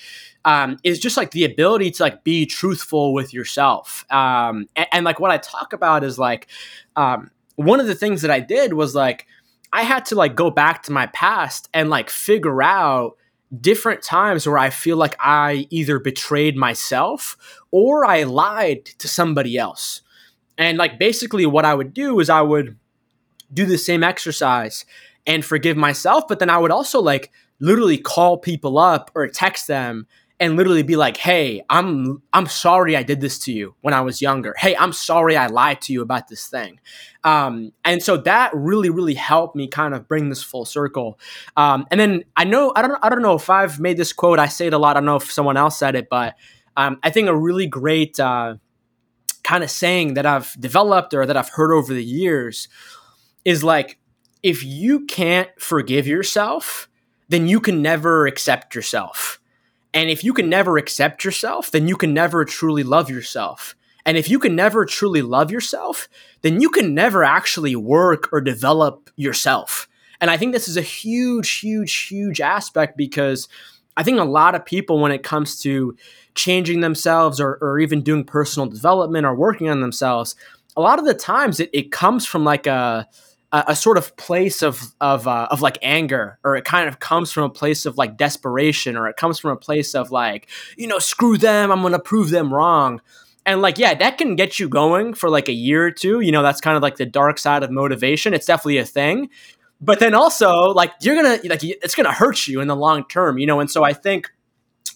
um, 0.46 0.78
is 0.84 1.00
just 1.00 1.18
like 1.18 1.32
the 1.32 1.46
ability 1.46 1.92
to 1.92 2.04
like 2.04 2.24
be 2.24 2.46
truthful 2.46 3.14
with 3.14 3.34
yourself. 3.34 4.06
Um, 4.12 4.68
and, 4.76 4.88
and, 4.92 5.06
like 5.06 5.20
what 5.20 5.32
I 5.32 5.38
talk 5.38 5.74
about 5.74 6.04
is 6.04 6.20
like 6.20 6.48
um, 6.96 7.32
one 7.56 7.80
of 7.80 7.88
the 7.88 7.96
things 7.96 8.22
that 8.22 8.32
I 8.32 8.40
did 8.40 8.74
was 8.74 8.96
like 8.96 9.26
I 9.74 9.84
had 9.84 10.06
to 10.06 10.16
like 10.16 10.36
go 10.36 10.50
back 10.50 10.84
to 10.84 10.92
my 10.92 11.08
past 11.08 11.70
and 11.74 11.90
like 11.90 12.10
figure 12.10 12.64
out 12.64 13.18
different 13.60 14.02
times 14.02 14.48
where 14.48 14.58
I 14.58 14.70
feel 14.70 14.98
like 14.98 15.16
I 15.20 15.68
either 15.70 16.00
betrayed 16.00 16.56
myself 16.56 17.38
or 17.72 18.06
I 18.06 18.24
lied 18.24 18.86
to 18.86 19.08
somebody 19.08 19.58
else. 19.58 20.02
And 20.58 20.78
like 20.78 21.00
basically 21.00 21.46
what 21.46 21.66
I 21.66 21.74
would 21.74 21.94
do 21.94 22.20
is 22.20 22.30
I 22.30 22.42
would 22.42 22.78
do 23.54 23.66
the 23.66 23.78
same 23.78 24.04
exercise 24.04 24.86
and 25.28 25.46
forgive 25.46 25.78
myself. 25.78 26.28
But 26.28 26.40
then 26.40 26.50
I 26.50 26.58
would 26.58 26.72
also 26.72 27.02
like 27.02 27.32
literally 27.60 27.98
call 27.98 28.38
people 28.38 28.80
up 28.80 29.12
or 29.14 29.28
text 29.28 29.68
them 29.68 30.08
and 30.40 30.56
literally 30.56 30.84
be 30.84 30.96
like, 30.96 31.18
"Hey, 31.18 31.64
I'm 31.70 32.22
I'm 32.32 32.46
sorry 32.48 32.96
I 32.96 33.04
did 33.04 33.22
this 33.22 33.40
to 33.40 33.52
you 33.52 33.76
when 33.82 33.94
I 33.94 34.02
was 34.02 34.22
younger. 34.22 34.54
Hey, 34.58 34.76
I'm 34.76 34.94
sorry 34.94 35.36
I 35.36 35.48
lied 35.48 35.82
to 35.82 35.94
you 35.94 36.02
about 36.02 36.28
this 36.28 36.48
thing." 36.48 36.80
Um, 37.24 37.74
and 37.84 38.02
so 38.02 38.18
that 38.18 38.52
really 38.54 38.90
really 38.90 39.16
helped 39.16 39.56
me 39.56 39.68
kind 39.68 39.94
of 39.94 40.08
bring 40.08 40.30
this 40.30 40.44
full 40.44 40.66
circle. 40.66 41.20
Um, 41.56 41.88
and 41.92 42.00
then 42.00 42.24
I 42.36 42.44
know 42.44 42.72
I 42.76 42.82
don't 42.82 43.00
I 43.02 43.10
don't 43.10 43.22
know 43.22 43.36
if 43.36 43.50
I've 43.50 43.80
made 43.80 43.98
this 43.98 44.14
quote. 44.14 44.40
I 44.40 44.48
say 44.48 44.68
it 44.68 44.74
a 44.74 44.78
lot. 44.78 44.96
I 44.96 45.00
don't 45.00 45.06
know 45.06 45.16
if 45.16 45.32
someone 45.32 45.58
else 45.58 45.78
said 45.78 45.96
it, 45.96 46.08
but 46.10 46.36
um, 46.78 47.00
I 47.02 47.10
think 47.10 47.28
a 47.28 47.36
really 47.36 47.66
great 47.66 48.20
uh, 48.20 48.56
kind 49.44 49.64
of 49.64 49.72
saying 49.72 50.14
that 50.14 50.28
I've 50.28 50.56
developed 50.60 51.16
or 51.16 51.26
that 51.26 51.36
I've 51.36 51.50
heard 51.50 51.74
over 51.74 51.94
the 51.94 52.04
years 52.04 52.68
is 53.44 53.64
like 53.64 53.98
if 54.44 54.64
you 54.64 55.06
can't 55.06 55.50
forgive 55.60 56.08
yourself, 56.08 56.90
then 57.30 57.48
you 57.48 57.60
can 57.60 57.82
never 57.82 58.28
accept 58.28 58.76
yourself. 58.76 59.40
And 59.94 60.10
if 60.10 60.24
you 60.24 60.34
can 60.34 60.50
never 60.50 60.78
accept 60.78 61.24
yourself, 61.26 61.72
then 61.72 61.88
you 61.88 61.96
can 61.96 62.14
never 62.14 62.46
truly 62.46 62.84
love 62.84 63.10
yourself. 63.10 63.76
And 64.06 64.16
if 64.16 64.30
you 64.30 64.40
can 64.40 64.56
never 64.56 64.86
truly 64.86 65.22
love 65.22 65.52
yourself, 65.52 66.08
then 66.42 66.62
you 66.62 66.70
can 66.70 66.94
never 66.94 67.24
actually 67.24 67.76
work 67.76 68.32
or 68.32 68.40
develop 68.40 69.10
yourself. 69.16 69.88
And 70.22 70.32
I 70.32 70.38
think 70.38 70.54
this 70.54 70.68
is 70.68 70.78
a 70.78 70.82
huge, 70.82 71.60
huge, 71.60 72.08
huge 72.08 72.40
aspect 72.40 72.98
because 72.98 73.48
I 73.98 74.04
think 74.04 74.20
a 74.20 74.24
lot 74.24 74.56
of 74.56 74.66
people, 74.66 75.00
when 75.00 75.12
it 75.12 75.24
comes 75.24 75.60
to 75.62 75.96
changing 76.36 76.82
themselves 76.82 77.42
or, 77.42 77.58
or 77.62 77.80
even 77.80 78.02
doing 78.02 78.24
personal 78.24 78.70
development 78.70 79.26
or 79.26 79.36
working 79.36 79.70
on 79.70 79.82
themselves, 79.82 80.36
a 80.76 80.82
lot 80.82 81.00
of 81.00 81.06
the 81.06 81.14
times 81.14 81.60
it, 81.60 81.70
it 81.74 81.92
comes 81.92 82.26
from 82.26 82.44
like 82.44 82.68
a, 82.68 83.08
a, 83.52 83.66
a 83.70 83.76
sort 83.76 83.98
of 83.98 84.16
place 84.18 84.62
of 84.62 84.94
of 85.00 85.28
uh, 85.28 85.48
of 85.52 85.62
like 85.62 85.78
anger, 85.82 86.40
or 86.44 86.56
it 86.56 86.66
kind 86.66 86.88
of 86.88 87.00
comes 87.00 87.32
from 87.32 87.44
a 87.44 87.50
place 87.50 87.86
of 87.86 87.98
like 87.98 88.18
desperation, 88.18 88.98
or 88.98 89.08
it 89.08 89.16
comes 89.16 89.40
from 89.40 89.52
a 89.52 89.56
place 89.56 89.96
of 89.96 90.12
like 90.12 90.50
you 90.78 90.88
know 90.88 91.00
screw 91.00 91.38
them, 91.38 91.72
I'm 91.72 91.82
gonna 91.82 92.00
prove 92.00 92.30
them 92.30 92.54
wrong. 92.54 93.02
And 93.46 93.62
like, 93.62 93.78
yeah, 93.78 93.94
that 93.94 94.18
can 94.18 94.36
get 94.36 94.60
you 94.60 94.68
going 94.68 95.14
for 95.14 95.30
like 95.30 95.48
a 95.48 95.54
year 95.54 95.86
or 95.86 95.92
two. 95.92 96.20
You 96.20 96.34
know, 96.34 96.44
that's 96.44 96.60
kind 96.60 96.76
of 96.76 96.84
like 96.84 96.98
the 96.98 97.06
dark 97.06 97.38
side 97.38 97.64
of 97.64 97.72
motivation. 97.72 98.34
It's 98.34 98.46
definitely 98.46 98.80
a 98.80 98.86
thing. 98.86 99.30
But 99.80 100.00
then 100.00 100.14
also, 100.14 100.74
like, 100.74 100.92
you're 101.02 101.16
gonna 101.16 101.40
like 101.46 101.64
it's 101.64 101.96
gonna 101.96 102.12
hurt 102.12 102.48
you 102.48 102.60
in 102.60 102.68
the 102.68 102.76
long 102.76 103.06
term, 103.08 103.38
you 103.38 103.48
know. 103.48 103.60
And 103.62 103.72
so 103.72 103.84
I 103.84 103.94
think 103.94 104.30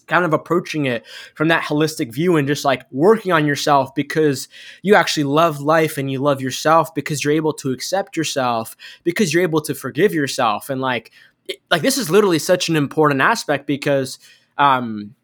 kind 0.06 0.24
of 0.24 0.32
approaching 0.32 0.86
it 0.86 1.04
from 1.34 1.48
that 1.48 1.62
holistic 1.62 2.12
view 2.12 2.36
and 2.36 2.48
just 2.48 2.64
like 2.64 2.84
working 2.90 3.32
on 3.32 3.46
yourself 3.46 3.94
because 3.94 4.48
you 4.82 4.94
actually 4.94 5.24
love 5.24 5.60
life 5.60 5.98
and 5.98 6.10
you 6.10 6.18
love 6.18 6.40
yourself 6.40 6.94
because 6.94 7.24
you're 7.24 7.32
able 7.32 7.52
to 7.52 7.72
accept 7.72 8.16
yourself 8.16 8.76
because 9.04 9.32
you're 9.32 9.42
able 9.42 9.60
to 9.60 9.74
forgive 9.74 10.14
yourself. 10.14 10.70
And 10.70 10.80
like 10.80 11.12
it, 11.46 11.60
like 11.70 11.82
this 11.82 11.98
is 11.98 12.10
literally 12.10 12.38
such 12.38 12.68
an 12.68 12.76
important 12.76 13.20
aspect 13.20 13.66
because 13.66 14.18
um 14.58 15.14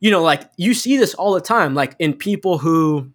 you 0.00 0.10
know 0.10 0.22
like 0.22 0.48
you 0.56 0.74
see 0.74 0.96
this 0.96 1.14
all 1.14 1.34
the 1.34 1.40
time 1.40 1.74
like 1.74 1.94
in 1.98 2.14
people 2.14 2.58
who 2.58 3.10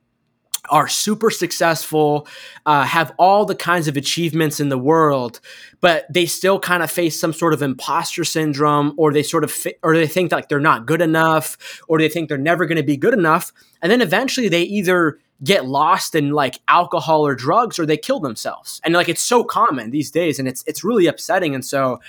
are 0.69 0.87
super 0.87 1.29
successful, 1.29 2.27
uh, 2.65 2.83
have 2.83 3.13
all 3.17 3.45
the 3.45 3.55
kinds 3.55 3.87
of 3.87 3.97
achievements 3.97 4.59
in 4.59 4.69
the 4.69 4.77
world, 4.77 5.39
but 5.81 6.05
they 6.11 6.25
still 6.25 6.59
kind 6.59 6.81
of 6.81 6.89
face 6.89 7.19
some 7.19 7.33
sort 7.33 7.53
of 7.53 7.61
imposter 7.61 8.23
syndrome, 8.23 8.93
or 8.97 9.11
they 9.11 9.23
sort 9.23 9.43
of, 9.43 9.51
fi- 9.51 9.75
or 9.83 9.95
they 9.95 10.07
think 10.07 10.31
like 10.31 10.47
they're 10.47 10.59
not 10.59 10.85
good 10.85 11.01
enough, 11.01 11.81
or 11.87 11.99
they 11.99 12.07
think 12.07 12.29
they're 12.29 12.37
never 12.37 12.65
going 12.65 12.77
to 12.77 12.83
be 12.83 12.97
good 12.97 13.13
enough, 13.13 13.51
and 13.81 13.91
then 13.91 14.01
eventually 14.01 14.47
they 14.47 14.63
either 14.63 15.19
get 15.43 15.65
lost 15.65 16.15
in 16.15 16.31
like 16.31 16.59
alcohol 16.69 17.27
or 17.27 17.35
drugs, 17.35 17.77
or 17.77 17.85
they 17.85 17.97
kill 17.97 18.21
themselves, 18.21 18.79
and 18.85 18.93
like 18.93 19.09
it's 19.09 19.21
so 19.21 19.43
common 19.43 19.91
these 19.91 20.11
days, 20.11 20.39
and 20.39 20.47
it's 20.47 20.63
it's 20.65 20.83
really 20.83 21.07
upsetting, 21.07 21.53
and 21.53 21.65
so 21.65 21.99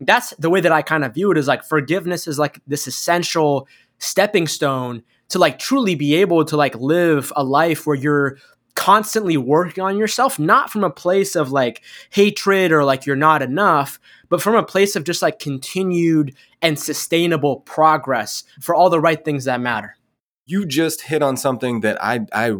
that's 0.00 0.30
the 0.38 0.50
way 0.50 0.60
that 0.60 0.72
I 0.72 0.82
kind 0.82 1.04
of 1.04 1.14
view 1.14 1.30
it 1.30 1.38
is 1.38 1.48
like 1.48 1.64
forgiveness 1.64 2.26
is 2.26 2.38
like 2.38 2.60
this 2.66 2.86
essential 2.86 3.66
stepping 3.98 4.46
stone 4.46 5.02
to 5.32 5.38
like 5.38 5.58
truly 5.58 5.94
be 5.94 6.14
able 6.16 6.44
to 6.44 6.56
like 6.56 6.74
live 6.76 7.32
a 7.34 7.42
life 7.42 7.86
where 7.86 7.96
you're 7.96 8.36
constantly 8.74 9.38
working 9.38 9.82
on 9.82 9.96
yourself, 9.96 10.38
not 10.38 10.70
from 10.70 10.84
a 10.84 10.90
place 10.90 11.34
of 11.34 11.50
like 11.50 11.82
hatred 12.10 12.70
or 12.70 12.84
like 12.84 13.06
you're 13.06 13.16
not 13.16 13.40
enough, 13.40 13.98
but 14.28 14.42
from 14.42 14.54
a 14.54 14.62
place 14.62 14.94
of 14.94 15.04
just 15.04 15.22
like 15.22 15.38
continued 15.38 16.34
and 16.60 16.78
sustainable 16.78 17.60
progress 17.60 18.44
for 18.60 18.74
all 18.74 18.90
the 18.90 19.00
right 19.00 19.24
things 19.24 19.44
that 19.44 19.60
matter. 19.60 19.96
You 20.44 20.66
just 20.66 21.00
hit 21.02 21.22
on 21.22 21.38
something 21.38 21.80
that 21.80 22.02
I 22.02 22.26
I 22.32 22.52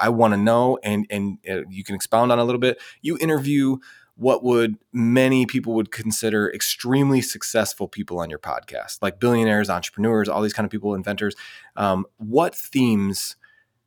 I 0.00 0.08
want 0.08 0.32
to 0.32 0.38
know, 0.38 0.78
and 0.82 1.06
and 1.10 1.38
uh, 1.48 1.62
you 1.68 1.84
can 1.84 1.94
expound 1.94 2.32
on 2.32 2.40
a 2.40 2.44
little 2.44 2.60
bit. 2.60 2.80
You 3.02 3.18
interview 3.20 3.76
what 4.16 4.42
would 4.42 4.76
many 4.92 5.44
people 5.44 5.74
would 5.74 5.92
consider 5.92 6.50
extremely 6.52 7.20
successful 7.20 7.86
people 7.86 8.18
on 8.18 8.30
your 8.30 8.38
podcast, 8.38 8.98
like 9.02 9.20
billionaires, 9.20 9.68
entrepreneurs, 9.68 10.28
all 10.28 10.40
these 10.40 10.54
kind 10.54 10.64
of 10.64 10.70
people, 10.70 10.94
inventors. 10.94 11.34
Um, 11.76 12.06
what 12.16 12.54
themes 12.54 13.36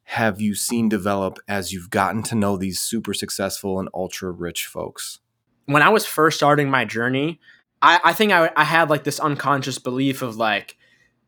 have 0.04 0.40
you 0.40 0.54
seen 0.56 0.88
develop 0.88 1.40
as 1.48 1.74
you've 1.74 1.90
gotten 1.90 2.22
to 2.24 2.36
know 2.36 2.58
these 2.58 2.80
super 2.80 3.14
successful 3.14 3.80
and 3.80 3.90
ultra 3.94 4.32
rich 4.32 4.68
folks? 4.68 5.20
When 5.66 5.82
I 5.82 5.90
was 5.90 6.06
first 6.06 6.38
starting 6.38 6.70
my 6.70 6.86
journey, 6.86 7.40
I, 7.82 8.00
I 8.04 8.14
think 8.14 8.32
I, 8.32 8.52
I 8.56 8.64
had 8.64 8.90
like 8.90 9.04
this 9.04 9.20
unconscious 9.20 9.80
belief 9.80 10.22
of 10.22 10.36
like, 10.36 10.78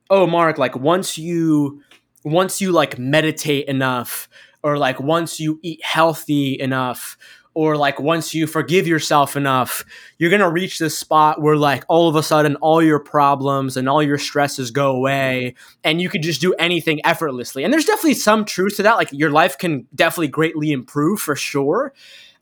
oh, 0.09 0.27
Mark, 0.27 0.57
like 0.57 0.75
once 0.75 1.17
you 1.17 1.81
once 2.23 2.61
you 2.61 2.71
like 2.71 2.99
meditate 2.99 3.67
enough, 3.67 4.29
or 4.61 4.77
like 4.77 4.99
once 4.99 5.39
you 5.39 5.59
eat 5.63 5.83
healthy 5.83 6.59
enough, 6.59 7.17
or 7.53 7.75
like 7.75 7.99
once 7.99 8.33
you 8.33 8.47
forgive 8.47 8.87
yourself 8.87 9.35
enough, 9.35 9.83
you're 10.17 10.29
going 10.29 10.41
to 10.41 10.49
reach 10.49 10.79
this 10.79 10.97
spot 10.97 11.41
where 11.41 11.57
like 11.57 11.83
all 11.89 12.07
of 12.07 12.15
a 12.15 12.23
sudden 12.23 12.55
all 12.57 12.81
your 12.81 12.99
problems 12.99 13.75
and 13.75 13.89
all 13.89 14.01
your 14.01 14.17
stresses 14.17 14.71
go 14.71 14.91
away 14.91 15.55
and 15.83 16.01
you 16.01 16.07
can 16.07 16.21
just 16.21 16.39
do 16.39 16.53
anything 16.53 17.05
effortlessly. 17.05 17.63
And 17.63 17.73
there's 17.73 17.85
definitely 17.85 18.13
some 18.13 18.45
truth 18.45 18.77
to 18.77 18.83
that. 18.83 18.95
Like 18.95 19.11
your 19.11 19.31
life 19.31 19.57
can 19.57 19.85
definitely 19.93 20.29
greatly 20.29 20.71
improve 20.71 21.19
for 21.19 21.35
sure. 21.35 21.93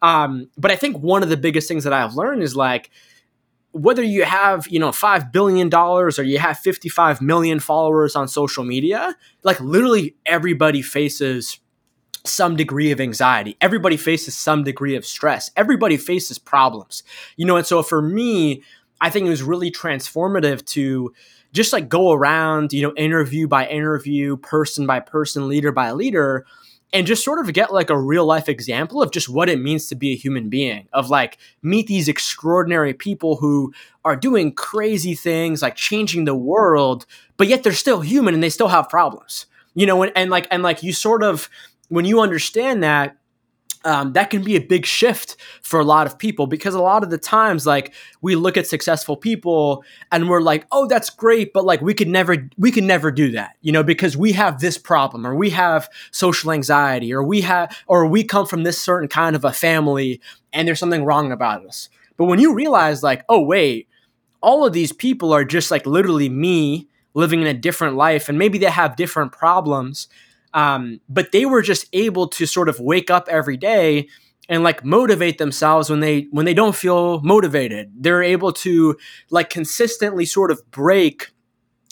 Um, 0.02 0.50
but 0.58 0.70
I 0.72 0.76
think 0.76 1.00
one 1.00 1.24
of 1.24 1.30
the 1.30 1.38
biggest 1.38 1.68
things 1.68 1.84
that 1.86 1.94
I've 1.94 2.16
learned 2.16 2.44
is 2.44 2.56
like, 2.56 2.92
whether 3.72 4.02
you 4.02 4.24
have 4.24 4.68
you 4.68 4.80
know 4.80 4.92
five 4.92 5.32
billion 5.32 5.70
dollars 5.70 6.18
or 6.18 6.24
you 6.24 6.40
have 6.40 6.58
55 6.58 7.22
million 7.22 7.60
followers 7.60 8.16
on 8.16 8.28
social 8.28 8.64
media 8.64 9.16
like 9.44 9.60
literally 9.62 10.16
everybody 10.26 10.82
faces 10.82 11.60
some 12.26 12.56
degree 12.56 12.92
of 12.92 13.00
anxiety. 13.00 13.58
Everybody 13.62 13.98
faces 13.98 14.36
some 14.36 14.64
degree 14.64 14.96
of 14.96 15.06
stress. 15.06 15.52
Everybody 15.56 15.98
faces 15.98 16.38
problems. 16.38 17.04
You 17.36 17.46
know, 17.46 17.56
and 17.56 17.66
so 17.66 17.84
for 17.84 18.02
me, 18.02 18.64
I 19.02 19.10
think 19.10 19.26
it 19.26 19.30
was 19.30 19.44
really 19.44 19.72
transformative 19.72 20.66
to 20.68 21.14
just 21.54 21.74
like 21.74 21.90
go 21.90 22.12
around, 22.12 22.74
you 22.74 22.82
know, 22.82 22.94
interview 22.96 23.48
by 23.48 23.68
interview, 23.68 24.38
person 24.38 24.86
by 24.86 25.00
person, 25.00 25.48
leader 25.48 25.72
by 25.72 25.92
leader, 25.92 26.46
and 26.92 27.08
just 27.08 27.24
sort 27.24 27.40
of 27.40 27.54
get 27.54 27.74
like 27.74 27.90
a 27.90 27.98
real 27.98 28.26
life 28.26 28.50
example 28.50 29.02
of 29.02 29.12
just 29.12 29.30
what 29.30 29.50
it 29.50 29.60
means 29.60 29.88
to 29.88 29.96
be 29.96 30.12
a 30.12 30.16
human 30.16 30.50
being, 30.50 30.88
of 30.92 31.10
like 31.10 31.38
meet 31.62 31.88
these 31.88 32.08
extraordinary 32.08 32.94
people 32.94 33.38
who 33.38 33.74
are 34.04 34.16
doing 34.16 34.52
crazy 34.52 35.16
things, 35.16 35.62
like 35.62 35.76
changing 35.76 36.26
the 36.26 36.36
world, 36.36 37.06
but 37.38 37.48
yet 37.48 37.64
they're 37.64 37.74
still 37.74 38.02
human 38.02 38.34
and 38.34 38.44
they 38.44 38.50
still 38.50 38.70
have 38.70 38.90
problems. 38.90 39.46
You 39.76 39.86
know, 39.86 40.02
and, 40.02 40.12
and 40.16 40.30
like 40.30 40.48
and 40.52 40.64
like 40.64 40.84
you 40.84 40.94
sort 40.94 41.24
of 41.24 41.50
when 41.90 42.06
you 42.06 42.22
understand 42.22 42.84
that, 42.84 43.18
um, 43.86 44.14
that 44.14 44.30
can 44.30 44.44
be 44.44 44.56
a 44.56 44.62
big 44.62 44.86
shift 44.86 45.38
for 45.62 45.80
a 45.80 45.86
lot 45.86 46.06
of 46.06 46.18
people 46.18 46.48
because 46.48 46.74
a 46.76 46.82
lot 46.82 47.04
of 47.04 47.10
the 47.10 47.18
times 47.18 47.66
like 47.66 47.94
we 48.22 48.36
look 48.36 48.58
at 48.58 48.68
successful 48.68 49.16
people 49.16 49.84
and 50.12 50.30
we're 50.30 50.42
like 50.42 50.66
oh 50.72 50.86
that's 50.86 51.10
great 51.10 51.54
but 51.54 51.64
like 51.64 51.82
we 51.82 51.94
could 51.94 52.08
never 52.08 52.50
we 52.58 52.72
could 52.72 52.84
never 52.84 53.10
do 53.10 53.32
that 53.32 53.56
you 53.62 53.72
know 53.72 53.84
because 53.84 54.18
we 54.18 54.34
have 54.34 54.60
this 54.60 54.78
problem 54.78 55.26
or 55.26 55.34
we 55.34 55.50
have 55.50 55.90
social 56.12 56.52
anxiety 56.52 57.14
or 57.14 57.24
we 57.24 57.42
have 57.42 57.76
or 57.88 58.06
we 58.06 58.24
come 58.24 58.46
from 58.46 58.64
this 58.64 58.80
certain 58.80 59.08
kind 59.08 59.36
of 59.36 59.46
a 59.46 59.54
family 59.54 60.20
and 60.52 60.68
there's 60.68 60.80
something 60.80 61.06
wrong 61.06 61.32
about 61.32 61.66
us. 61.66 61.90
But 62.18 62.26
when 62.26 62.40
you 62.40 62.54
realize 62.54 63.02
like 63.02 63.24
oh 63.30 63.42
wait 63.42 63.88
all 64.42 64.66
of 64.66 64.74
these 64.74 64.92
people 64.92 65.34
are 65.34 65.46
just 65.46 65.72
like 65.72 65.86
literally 65.86 66.28
me 66.28 66.90
living 67.14 67.42
in 67.42 67.48
a 67.48 67.54
different 67.54 67.96
life 67.96 68.28
and 68.28 68.38
maybe 68.38 68.58
they 68.58 68.70
have 68.70 68.98
different 68.98 69.32
problems 69.32 70.10
um, 70.54 71.02
but 71.08 71.32
they 71.32 71.46
were 71.46 71.62
just 71.62 71.88
able 71.94 72.28
to 72.30 72.46
sort 72.46 72.70
of 72.70 72.80
wake 72.80 73.10
up 73.10 73.28
every 73.30 73.58
day 73.58 74.08
and 74.48 74.64
like 74.64 74.84
motivate 74.84 75.38
themselves 75.38 75.90
when 75.90 76.00
they 76.00 76.28
when 76.32 76.46
they 76.46 76.54
don't 76.54 76.76
feel 76.76 77.22
motivated. 77.22 77.92
They're 77.96 78.24
able 78.24 78.52
to 78.54 78.98
like 79.30 79.50
consistently 79.50 80.26
sort 80.26 80.52
of 80.52 80.70
break 80.72 81.30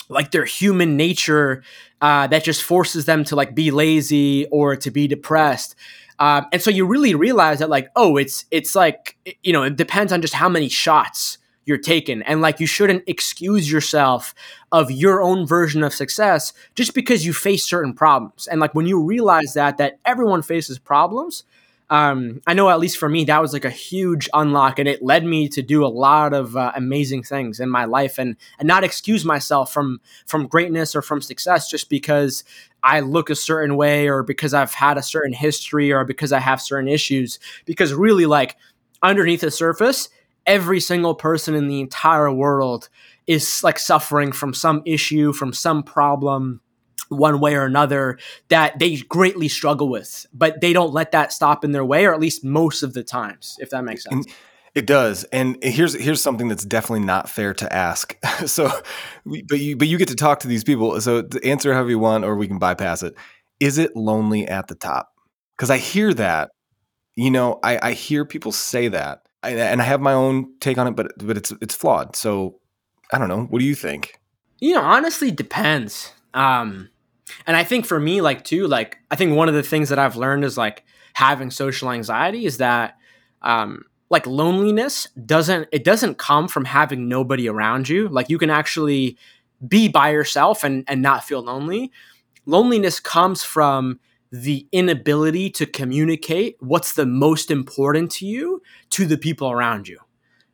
like 0.09 0.31
their 0.31 0.45
human 0.45 0.97
nature 0.97 1.63
uh, 2.01 2.27
that 2.27 2.43
just 2.43 2.63
forces 2.63 3.05
them 3.05 3.23
to 3.25 3.35
like 3.35 3.53
be 3.53 3.71
lazy 3.71 4.45
or 4.47 4.75
to 4.75 4.89
be 4.89 5.07
depressed. 5.07 5.75
Um, 6.19 6.47
and 6.51 6.61
so 6.61 6.71
you 6.71 6.85
really 6.85 7.13
realize 7.13 7.59
that 7.59 7.69
like 7.69 7.89
oh 7.95 8.17
it's 8.17 8.45
it's 8.49 8.75
like 8.75 9.17
you 9.43 9.53
know 9.53 9.63
it 9.63 9.75
depends 9.75 10.11
on 10.11 10.21
just 10.21 10.33
how 10.33 10.49
many 10.49 10.67
shots 10.67 11.37
you're 11.67 11.77
taken. 11.77 12.23
and 12.23 12.41
like 12.41 12.59
you 12.59 12.65
shouldn't 12.65 13.03
excuse 13.05 13.71
yourself 13.71 14.33
of 14.71 14.89
your 14.89 15.21
own 15.21 15.45
version 15.45 15.83
of 15.83 15.93
success 15.93 16.53
just 16.73 16.93
because 16.95 17.25
you 17.25 17.33
face 17.33 17.65
certain 17.65 17.93
problems 17.93 18.47
and 18.47 18.59
like 18.59 18.73
when 18.73 18.87
you 18.87 19.03
realize 19.03 19.53
that 19.53 19.77
that 19.77 19.99
everyone 20.05 20.41
faces 20.41 20.79
problems 20.79 21.43
um, 21.89 22.41
I 22.45 22.53
know 22.53 22.69
at 22.69 22.79
least 22.79 22.97
for 22.97 23.07
me 23.07 23.23
that 23.25 23.41
was 23.41 23.53
like 23.53 23.63
a 23.63 23.69
huge 23.69 24.27
unlock, 24.33 24.77
and 24.77 24.89
it 24.89 25.01
led 25.01 25.23
me 25.23 25.47
to 25.49 25.61
do 25.61 25.85
a 25.85 25.87
lot 25.87 26.33
of 26.33 26.57
uh, 26.57 26.73
amazing 26.75 27.23
things 27.23 27.61
in 27.61 27.69
my 27.69 27.85
life, 27.85 28.17
and 28.17 28.35
and 28.59 28.67
not 28.67 28.83
excuse 28.83 29.23
myself 29.23 29.71
from 29.71 30.01
from 30.25 30.47
greatness 30.47 30.95
or 30.95 31.01
from 31.01 31.21
success 31.21 31.69
just 31.69 31.89
because 31.89 32.43
I 32.83 32.99
look 32.99 33.29
a 33.29 33.35
certain 33.35 33.77
way 33.77 34.09
or 34.09 34.21
because 34.21 34.53
I've 34.53 34.73
had 34.73 34.97
a 34.97 35.01
certain 35.03 35.33
history 35.33 35.93
or 35.93 36.03
because 36.03 36.33
I 36.33 36.39
have 36.39 36.61
certain 36.61 36.89
issues. 36.89 37.39
Because 37.65 37.93
really, 37.93 38.25
like 38.25 38.57
underneath 39.01 39.41
the 39.41 39.51
surface, 39.51 40.09
every 40.47 40.79
single 40.79 41.13
person 41.13 41.53
in 41.53 41.67
the 41.67 41.81
entire 41.81 42.31
world 42.31 42.89
is 43.27 43.63
like 43.63 43.77
suffering 43.77 44.31
from 44.31 44.53
some 44.53 44.81
issue, 44.85 45.33
from 45.33 45.53
some 45.53 45.83
problem 45.83 46.61
one 47.09 47.39
way 47.39 47.55
or 47.55 47.65
another 47.65 48.17
that 48.49 48.79
they 48.79 48.97
greatly 48.97 49.47
struggle 49.47 49.89
with, 49.89 50.25
but 50.33 50.61
they 50.61 50.73
don't 50.73 50.93
let 50.93 51.11
that 51.11 51.31
stop 51.31 51.63
in 51.63 51.71
their 51.71 51.85
way, 51.85 52.05
or 52.05 52.13
at 52.13 52.19
least 52.19 52.43
most 52.43 52.83
of 52.83 52.93
the 52.93 53.03
times, 53.03 53.57
if 53.59 53.69
that 53.69 53.83
makes 53.83 54.03
sense. 54.03 54.25
It 54.75 54.85
does, 54.85 55.23
and 55.25 55.57
here's 55.63 55.95
here's 55.95 56.21
something 56.21 56.49
that's 56.49 56.63
definitely 56.63 57.05
not 57.05 57.29
fair 57.29 57.53
to 57.55 57.73
ask. 57.73 58.15
so, 58.45 58.69
but 59.25 59.59
you 59.59 59.75
but 59.75 59.87
you 59.87 59.97
get 59.97 60.09
to 60.09 60.15
talk 60.15 60.41
to 60.41 60.47
these 60.47 60.63
people. 60.63 60.99
So 61.01 61.27
answer 61.43 61.73
however 61.73 61.89
you 61.89 61.99
want, 61.99 62.25
or 62.25 62.35
we 62.35 62.47
can 62.47 62.59
bypass 62.59 63.01
it. 63.01 63.15
Is 63.59 63.79
it 63.79 63.95
lonely 63.95 64.47
at 64.47 64.67
the 64.67 64.75
top? 64.75 65.09
Because 65.55 65.71
I 65.71 65.77
hear 65.77 66.13
that, 66.13 66.51
you 67.15 67.31
know, 67.31 67.59
I, 67.63 67.79
I 67.81 67.91
hear 67.93 68.23
people 68.23 68.51
say 68.51 68.87
that, 68.89 69.26
and 69.43 69.81
I 69.81 69.85
have 69.85 70.01
my 70.01 70.13
own 70.13 70.53
take 70.59 70.77
on 70.77 70.87
it, 70.87 70.95
but 70.95 71.11
but 71.17 71.37
it's 71.37 71.53
it's 71.61 71.75
flawed. 71.75 72.15
So 72.15 72.59
I 73.11 73.17
don't 73.17 73.29
know. 73.29 73.43
What 73.43 73.59
do 73.59 73.65
you 73.65 73.75
think? 73.75 74.19
You 74.59 74.73
know, 74.73 74.81
honestly, 74.81 75.31
depends. 75.31 76.11
Um, 76.33 76.89
and 77.45 77.55
I 77.55 77.63
think 77.63 77.85
for 77.85 77.99
me, 77.99 78.21
like 78.21 78.43
too, 78.43 78.67
like 78.67 78.97
I 79.11 79.15
think 79.15 79.35
one 79.35 79.47
of 79.47 79.55
the 79.55 79.63
things 79.63 79.89
that 79.89 79.99
I've 79.99 80.15
learned 80.15 80.43
is 80.43 80.57
like 80.57 80.83
having 81.13 81.51
social 81.51 81.91
anxiety 81.91 82.45
is 82.45 82.57
that 82.57 82.97
um, 83.41 83.83
like 84.09 84.25
loneliness 84.25 85.07
doesn't 85.25 85.67
it 85.71 85.83
doesn't 85.83 86.17
come 86.17 86.47
from 86.47 86.65
having 86.65 87.07
nobody 87.07 87.47
around 87.47 87.89
you. 87.89 88.07
Like 88.07 88.29
you 88.29 88.37
can 88.37 88.49
actually 88.49 89.17
be 89.67 89.87
by 89.87 90.09
yourself 90.09 90.63
and 90.63 90.83
and 90.87 91.01
not 91.01 91.23
feel 91.23 91.41
lonely. 91.41 91.91
Loneliness 92.45 92.99
comes 92.99 93.43
from 93.43 93.99
the 94.31 94.67
inability 94.71 95.49
to 95.51 95.65
communicate 95.65 96.57
what's 96.59 96.93
the 96.93 97.05
most 97.05 97.49
important 97.49 98.11
to 98.11 98.25
you 98.25 98.61
to 98.91 99.05
the 99.05 99.17
people 99.17 99.51
around 99.51 99.87
you. 99.87 99.99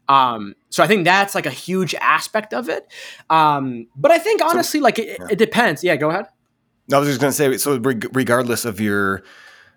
Um, 0.10 0.56
so 0.70 0.84
I 0.84 0.88
think 0.88 1.06
that's 1.06 1.34
like 1.34 1.46
a 1.46 1.52
huge 1.52 1.96
aspect 1.96 2.54
of 2.54 2.70
it. 2.70 2.92
Um, 3.30 3.88
but 3.96 4.12
I 4.12 4.18
think 4.18 4.42
honestly, 4.42 4.80
so, 4.80 4.84
like 4.84 5.00
it, 5.00 5.18
yeah. 5.20 5.28
it, 5.32 5.38
depends. 5.38 5.84
Yeah, 5.84 5.96
go 5.96 6.10
ahead. 6.10 6.26
No, 6.90 6.98
I 6.98 7.00
was 7.00 7.10
just 7.10 7.22
going 7.22 7.32
to 7.32 7.36
say, 7.36 7.58
so 7.58 7.78
regardless 7.80 8.66
of 8.66 8.80
your 8.82 9.24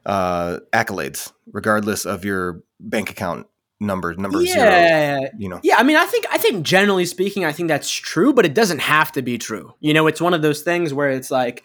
uh, 0.05 0.59
accolades, 0.73 1.33
regardless 1.53 2.05
of 2.05 2.25
your 2.25 2.63
bank 2.81 3.11
account 3.11 3.47
numbers, 3.79 4.19
number 4.19 4.43
yeah. 4.43 5.19
zero, 5.19 5.31
you 5.39 5.49
know. 5.49 5.61
Yeah, 5.63 5.77
I 5.77 5.85
mean, 5.85 5.97
I 5.97 6.07
think 6.07 6.27
I 6.31 6.39
think 6.39 6.67
generally 6.67 7.07
speaking, 7.07 7.45
I 7.45 7.53
think 7.53 7.69
that's 7.69 7.91
true, 7.91 8.33
but 8.33 8.45
it 8.45 8.55
doesn't 8.55 8.81
have 8.81 9.13
to 9.13 9.23
be 9.23 9.39
true. 9.39 9.75
You 9.81 9.95
know, 9.95 10.07
it's 10.09 10.21
one 10.21 10.35
of 10.35 10.43
those 10.43 10.63
things 10.63 10.93
where 10.93 11.11
it's 11.11 11.31
like 11.31 11.65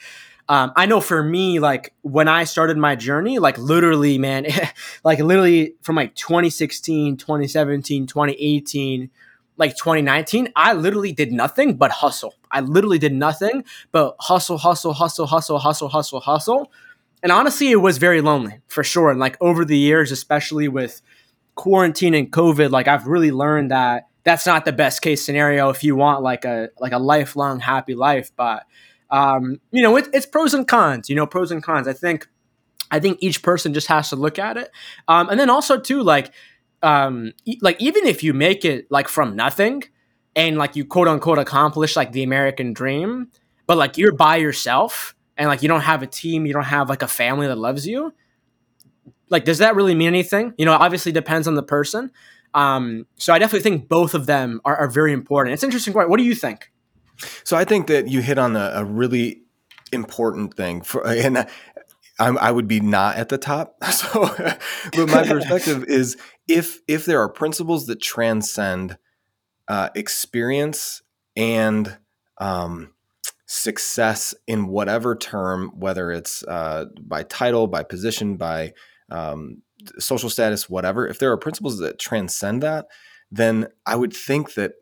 um, 0.52 0.74
I 0.76 0.86
know 0.86 1.00
for 1.00 1.24
me, 1.24 1.60
like 1.60 1.94
when 2.02 2.28
I 2.28 2.44
started 2.44 2.76
my 2.76 2.98
journey, 2.98 3.40
like 3.40 3.58
literally, 3.58 4.18
man, 4.18 4.46
like 5.06 5.20
literally 5.20 5.76
from 5.82 5.96
like 5.96 6.14
2016, 6.16 7.16
2017, 7.16 8.06
2018, 8.06 9.10
like 9.56 9.78
2019, 9.78 10.50
I 10.54 10.74
literally 10.74 11.14
did 11.14 11.32
nothing 11.32 11.78
but 11.78 11.92
hustle. 11.92 12.36
I 12.52 12.60
literally 12.60 13.00
did 13.00 13.14
nothing 13.14 13.64
but 13.94 14.18
hustle, 14.20 14.58
hustle, 14.58 14.92
hustle, 14.92 15.26
hustle, 15.26 15.58
hustle, 15.58 15.88
hustle, 15.88 16.20
hustle. 16.20 16.70
And 17.24 17.32
honestly, 17.32 17.72
it 17.72 17.78
was 17.78 17.98
very 17.98 18.20
lonely 18.20 18.60
for 18.68 18.84
sure. 18.84 19.10
And 19.10 19.22
like 19.22 19.38
over 19.40 19.64
the 19.64 19.78
years, 19.78 20.12
especially 20.12 20.68
with 20.68 21.02
quarantine 21.56 22.14
and 22.14 22.30
COVID, 22.30 22.72
like 22.72 22.90
I've 22.90 23.08
really 23.08 23.32
learned 23.32 23.72
that 23.72 24.10
that's 24.26 24.46
not 24.46 24.66
the 24.66 24.74
best 24.74 25.02
case 25.02 25.26
scenario 25.26 25.70
if 25.70 25.82
you 25.82 25.96
want 25.96 26.24
like 26.24 26.44
a 26.44 26.72
like 26.78 26.92
a 26.92 27.00
lifelong 27.00 27.62
happy 27.62 27.96
life. 27.96 28.34
But 28.36 28.66
um, 29.12 29.60
you 29.72 29.84
know, 29.84 29.98
it, 29.98 30.08
it's 30.14 30.26
pros 30.26 30.54
and 30.54 30.68
cons. 30.68 31.10
You 31.10 31.16
know, 31.16 31.28
pros 31.28 31.52
and 31.52 31.62
cons. 31.62 31.88
I 31.88 31.94
think 31.94 32.28
I 32.90 33.00
think 33.00 33.18
each 33.22 33.42
person 33.42 33.74
just 33.74 33.88
has 33.88 34.10
to 34.10 34.16
look 34.16 34.38
at 34.40 34.58
it. 34.58 34.72
Um, 35.08 35.30
and 35.30 35.40
then 35.40 35.50
also 35.50 35.80
too, 35.80 36.04
like, 36.04 36.34
um, 36.84 37.32
e- 37.46 37.60
like 37.62 37.82
even 37.82 38.06
if 38.06 38.24
you 38.24 38.34
make 38.34 38.66
it 38.66 38.88
like 38.92 39.08
from 39.08 39.36
nothing 39.36 39.84
and 40.36 40.58
like 40.58 40.76
you 40.76 40.86
quote 40.86 41.08
unquote 41.08 41.40
accomplish 41.40 41.96
like 41.96 42.12
the 42.12 42.24
American 42.24 42.74
dream, 42.74 43.28
but 43.68 43.78
like 43.78 43.98
you're 43.98 44.14
by 44.14 44.38
yourself 44.38 45.16
and 45.38 45.48
like 45.48 45.62
you 45.62 45.70
don't 45.70 45.82
have 45.82 46.04
a 46.04 46.08
team, 46.08 46.46
you 46.46 46.54
don't 46.54 46.64
have 46.64 46.90
like 46.90 47.02
a 47.02 47.08
family 47.08 47.48
that 47.48 47.58
loves 47.58 47.88
you. 47.88 48.14
Like, 49.30 49.46
does 49.46 49.60
that 49.60 49.76
really 49.76 49.96
mean 49.96 50.08
anything? 50.08 50.54
You 50.58 50.66
know, 50.66 50.74
obviously 50.74 51.12
depends 51.14 51.48
on 51.48 51.56
the 51.56 51.64
person. 51.64 52.12
Um, 52.54 53.08
so 53.16 53.34
I 53.34 53.40
definitely 53.40 53.64
think 53.64 53.88
both 53.88 54.14
of 54.14 54.26
them 54.26 54.60
are, 54.66 54.76
are 54.76 54.90
very 54.90 55.14
important. 55.14 55.54
It's 55.54 55.64
interesting. 55.64 55.94
What 55.94 56.18
do 56.18 56.24
you 56.24 56.36
think? 56.36 56.71
So 57.44 57.58
I 57.58 57.66
think 57.66 57.88
that 57.88 58.08
you 58.08 58.22
hit 58.22 58.38
on 58.38 58.56
a, 58.56 58.72
a 58.76 58.86
really 58.86 59.42
important 59.92 60.56
thing 60.56 60.82
for, 60.82 61.06
and 61.08 61.48
I'm, 62.20 62.38
i 62.38 62.52
would 62.52 62.68
be 62.68 62.80
not 62.80 63.18
at 63.18 63.30
the 63.30 63.38
top. 63.38 63.76
So, 63.92 64.30
but 64.94 65.10
my 65.10 65.28
perspective 65.28 65.86
is 65.86 66.18
if 66.48 66.80
if 66.88 67.06
there 67.06 67.22
are 67.22 67.30
principles 67.30 67.88
that 67.88 68.02
transcend 68.02 68.98
uh, 69.68 69.90
experience 69.96 71.02
and 71.36 71.98
um, 72.38 72.94
success 73.46 74.34
in 74.48 74.68
whatever 74.68 75.16
term, 75.16 75.72
whether 75.76 76.12
it's 76.12 76.44
uh, 76.48 76.86
by 77.02 77.24
title, 77.24 77.68
by 77.68 77.84
position, 77.84 78.38
by 78.38 78.74
um, 79.10 79.62
social 80.00 80.30
status, 80.30 80.70
whatever. 80.70 81.08
If 81.08 81.20
there 81.20 81.32
are 81.32 81.38
principles 81.38 81.80
that 81.80 82.00
transcend 82.00 82.64
that, 82.64 82.88
then 83.32 83.68
I 83.86 83.96
would 83.96 84.14
think 84.14 84.54
that 84.56 84.74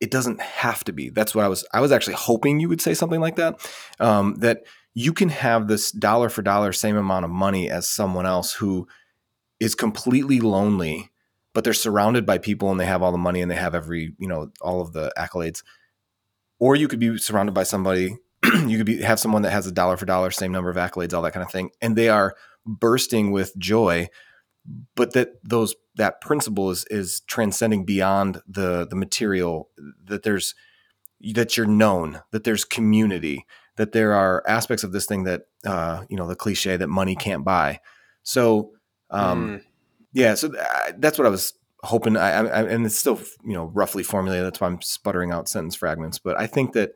it 0.00 0.10
doesn't 0.10 0.40
have 0.40 0.82
to 0.84 0.92
be. 0.92 1.10
That's 1.10 1.34
what 1.34 1.44
I 1.44 1.48
was. 1.48 1.64
I 1.72 1.80
was 1.80 1.92
actually 1.92 2.14
hoping 2.14 2.60
you 2.60 2.68
would 2.68 2.80
say 2.80 2.94
something 2.94 3.20
like 3.20 3.36
that. 3.36 3.60
Um, 4.00 4.34
that 4.36 4.64
you 4.94 5.12
can 5.12 5.28
have 5.28 5.68
this 5.68 5.92
dollar 5.92 6.28
for 6.28 6.42
dollar 6.42 6.72
same 6.72 6.96
amount 6.96 7.24
of 7.24 7.30
money 7.30 7.70
as 7.70 7.88
someone 7.88 8.26
else 8.26 8.54
who 8.54 8.88
is 9.58 9.74
completely 9.74 10.40
lonely 10.40 11.10
but 11.52 11.64
they're 11.64 11.72
surrounded 11.72 12.24
by 12.24 12.38
people 12.38 12.70
and 12.70 12.78
they 12.78 12.86
have 12.86 13.02
all 13.02 13.12
the 13.12 13.18
money 13.18 13.40
and 13.40 13.50
they 13.50 13.56
have 13.56 13.74
every 13.74 14.14
you 14.18 14.28
know 14.28 14.50
all 14.60 14.80
of 14.80 14.92
the 14.92 15.12
accolades 15.18 15.62
or 16.58 16.76
you 16.76 16.88
could 16.88 17.00
be 17.00 17.18
surrounded 17.18 17.52
by 17.52 17.62
somebody 17.62 18.16
you 18.66 18.76
could 18.76 18.86
be 18.86 19.00
have 19.02 19.20
someone 19.20 19.42
that 19.42 19.50
has 19.50 19.66
a 19.66 19.72
dollar 19.72 19.96
for 19.96 20.06
dollar 20.06 20.30
same 20.30 20.52
number 20.52 20.70
of 20.70 20.76
accolades 20.76 21.14
all 21.14 21.22
that 21.22 21.32
kind 21.32 21.44
of 21.44 21.52
thing 21.52 21.70
and 21.80 21.96
they 21.96 22.08
are 22.08 22.34
bursting 22.66 23.30
with 23.30 23.56
joy 23.58 24.08
but 24.94 25.12
that 25.14 25.34
those 25.42 25.74
that 25.96 26.20
principle 26.20 26.70
is 26.70 26.84
is 26.90 27.20
transcending 27.26 27.84
beyond 27.84 28.42
the 28.46 28.86
the 28.88 28.96
material 28.96 29.68
that 30.04 30.22
there's 30.22 30.54
that 31.34 31.56
you're 31.56 31.66
known 31.66 32.20
that 32.30 32.44
there's 32.44 32.64
community 32.64 33.46
that 33.80 33.92
there 33.92 34.12
are 34.12 34.44
aspects 34.46 34.84
of 34.84 34.92
this 34.92 35.06
thing 35.06 35.24
that 35.24 35.42
uh, 35.66 36.04
you 36.10 36.16
know 36.16 36.26
the 36.26 36.36
cliche 36.36 36.76
that 36.76 36.88
money 36.88 37.16
can't 37.16 37.44
buy. 37.44 37.80
So 38.22 38.72
um, 39.08 39.48
mm. 39.48 39.62
yeah, 40.12 40.34
so 40.34 40.48
th- 40.48 40.62
that's 40.98 41.18
what 41.18 41.26
I 41.26 41.30
was 41.30 41.54
hoping. 41.82 42.16
I, 42.16 42.30
I, 42.30 42.62
and 42.68 42.84
it's 42.84 42.98
still 42.98 43.18
you 43.42 43.54
know 43.54 43.70
roughly 43.72 44.02
formulated. 44.02 44.44
That's 44.44 44.60
why 44.60 44.66
I'm 44.66 44.82
sputtering 44.82 45.30
out 45.32 45.48
sentence 45.48 45.76
fragments. 45.76 46.18
But 46.18 46.38
I 46.38 46.46
think 46.46 46.74
that 46.74 46.92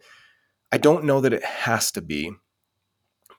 I 0.73 0.77
don't 0.77 1.05
know 1.05 1.23
that 1.23 1.33
it 1.33 1.43
has 1.43 1.91
to 1.93 2.03
be. 2.03 2.33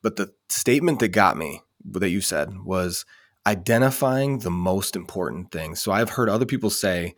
But 0.02 0.16
the 0.16 0.34
statement 0.50 1.00
that 1.00 1.10
got 1.10 1.38
me 1.38 1.62
that 1.84 2.10
you 2.10 2.22
said 2.22 2.64
was 2.64 3.06
identifying 3.48 4.40
the 4.40 4.52
most 4.52 4.96
important 4.96 5.52
things. 5.52 5.82
So 5.82 5.92
I've 5.92 6.10
heard 6.10 6.30
other 6.30 6.46
people 6.46 6.70
say 6.70 7.16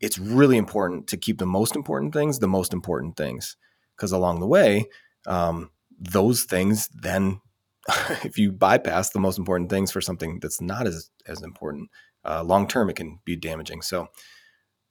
it's 0.00 0.18
really 0.18 0.56
important 0.56 1.06
to 1.08 1.16
keep 1.16 1.38
the 1.38 1.46
most 1.46 1.76
important 1.76 2.12
things 2.12 2.38
the 2.38 2.48
most 2.48 2.72
important 2.72 3.16
things 3.16 3.56
because 3.96 4.12
along 4.12 4.40
the 4.40 4.46
way 4.46 4.86
um, 5.26 5.70
those 5.98 6.44
things 6.44 6.88
then 6.88 7.40
if 8.24 8.38
you 8.38 8.52
bypass 8.52 9.10
the 9.10 9.20
most 9.20 9.38
important 9.38 9.70
things 9.70 9.90
for 9.90 10.00
something 10.00 10.38
that's 10.40 10.60
not 10.60 10.86
as 10.86 11.10
as 11.26 11.42
important 11.42 11.90
uh, 12.24 12.42
long 12.42 12.66
term 12.66 12.90
it 12.90 12.96
can 12.96 13.18
be 13.24 13.36
damaging 13.36 13.82
so 13.82 14.08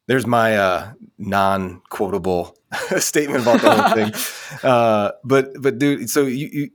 there's 0.08 0.28
my 0.28 0.58
uh, 0.58 0.94
non 1.18 1.82
quotable 1.90 2.58
statement 2.98 3.42
about 3.42 3.62
the 3.62 3.72
whole 3.72 3.96
thing. 3.96 4.14
Uh, 4.64 5.12
but 5.26 5.50
but 5.60 5.80
dude, 5.80 6.10
so 6.10 6.22
you, 6.22 6.48
you, 6.52 6.70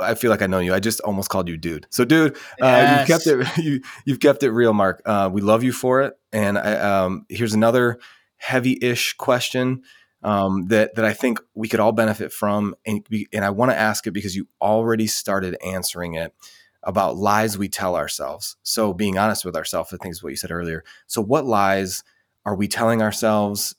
I 0.00 0.14
feel 0.14 0.30
like 0.30 0.40
I 0.40 0.46
know 0.46 0.58
you. 0.58 0.72
I 0.72 0.80
just 0.80 1.00
almost 1.00 1.28
called 1.28 1.48
you 1.48 1.58
dude. 1.58 1.86
So 1.90 2.04
dude, 2.04 2.34
uh, 2.34 2.38
yes. 2.62 2.98
you've 2.98 3.08
kept 3.08 3.26
it 3.26 3.58
you 3.64 3.80
you've 4.06 4.20
kept 4.20 4.42
it 4.42 4.52
real, 4.52 4.72
Mark. 4.72 5.02
Uh, 5.04 5.28
we 5.30 5.42
love 5.42 5.62
you 5.62 5.72
for 5.72 6.00
it. 6.00 6.14
And 6.32 6.56
I, 6.56 6.76
um, 6.76 7.26
here's 7.28 7.52
another 7.52 7.98
heavy-ish 8.38 9.14
question 9.14 9.82
um, 10.22 10.68
that 10.68 10.94
that 10.94 11.04
I 11.04 11.12
think 11.12 11.40
we 11.54 11.68
could 11.68 11.78
all 11.78 11.92
benefit 11.92 12.32
from, 12.32 12.74
and 12.86 13.06
and 13.32 13.44
I 13.44 13.50
want 13.50 13.70
to 13.70 13.76
ask 13.76 14.06
it 14.06 14.12
because 14.12 14.34
you 14.34 14.48
already 14.62 15.06
started 15.06 15.56
answering 15.64 16.14
it 16.14 16.32
about 16.82 17.16
lies 17.16 17.58
we 17.58 17.68
tell 17.68 17.96
ourselves. 17.96 18.56
So 18.62 18.94
being 18.94 19.18
honest 19.18 19.44
with 19.44 19.56
ourselves, 19.56 19.92
I 19.92 19.98
think 19.98 20.12
is 20.12 20.22
what 20.22 20.30
you 20.30 20.36
said 20.36 20.52
earlier. 20.52 20.84
So 21.06 21.20
what 21.20 21.44
lies 21.44 22.02
are 22.46 22.54
we 22.54 22.68
telling 22.68 23.02
ourselves 23.02 23.74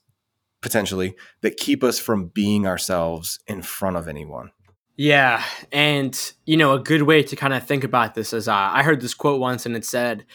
potentially 0.61 1.15
that 1.41 1.57
keep 1.57 1.83
us 1.83 1.97
from 1.97 2.27
being 2.27 2.67
ourselves 2.67 3.39
in 3.47 3.63
front 3.63 3.97
of 3.97 4.07
anyone? 4.07 4.51
Yeah, 4.97 5.43
and 5.71 6.33
you 6.45 6.57
know 6.57 6.73
a 6.73 6.79
good 6.79 7.03
way 7.03 7.23
to 7.23 7.35
kind 7.35 7.53
of 7.53 7.65
think 7.65 7.83
about 7.83 8.13
this 8.13 8.33
is 8.33 8.47
uh, 8.47 8.53
I 8.53 8.83
heard 8.83 9.01
this 9.01 9.13
quote 9.13 9.39
once, 9.39 9.65
and 9.65 9.75
it 9.75 9.85
said, 9.85 10.25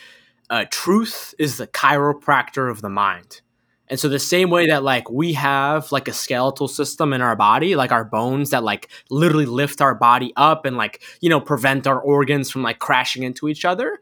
uh, 0.51 0.65
"Truth 0.71 1.35
is 1.39 1.59
the 1.59 1.67
chiropractor 1.67 2.71
of 2.71 2.81
the 2.81 2.89
mind." 2.89 3.43
And 3.89 4.01
so 4.01 4.09
the 4.09 4.19
same 4.19 4.49
way 4.49 4.69
that 4.69 4.83
like 4.83 5.11
we 5.11 5.35
have 5.35 5.93
like 5.93 6.09
a 6.09 6.15
skeletal 6.15 6.67
system 6.67 7.13
in 7.13 7.21
our 7.21 7.37
body, 7.37 7.77
like 7.77 7.93
our 7.93 8.05
bones 8.05 8.49
that 8.51 8.65
like 8.65 8.89
literally 9.11 9.45
lift 9.45 9.83
our 9.83 9.95
body 9.95 10.33
up 10.35 10.65
and 10.65 10.79
like, 10.79 11.03
you 11.21 11.29
know, 11.29 11.41
prevent 11.41 11.87
our 11.87 12.01
organs 12.01 12.49
from 12.49 12.63
like 12.63 12.79
crashing 12.79 13.23
into 13.23 13.49
each 13.49 13.67
other, 13.67 13.99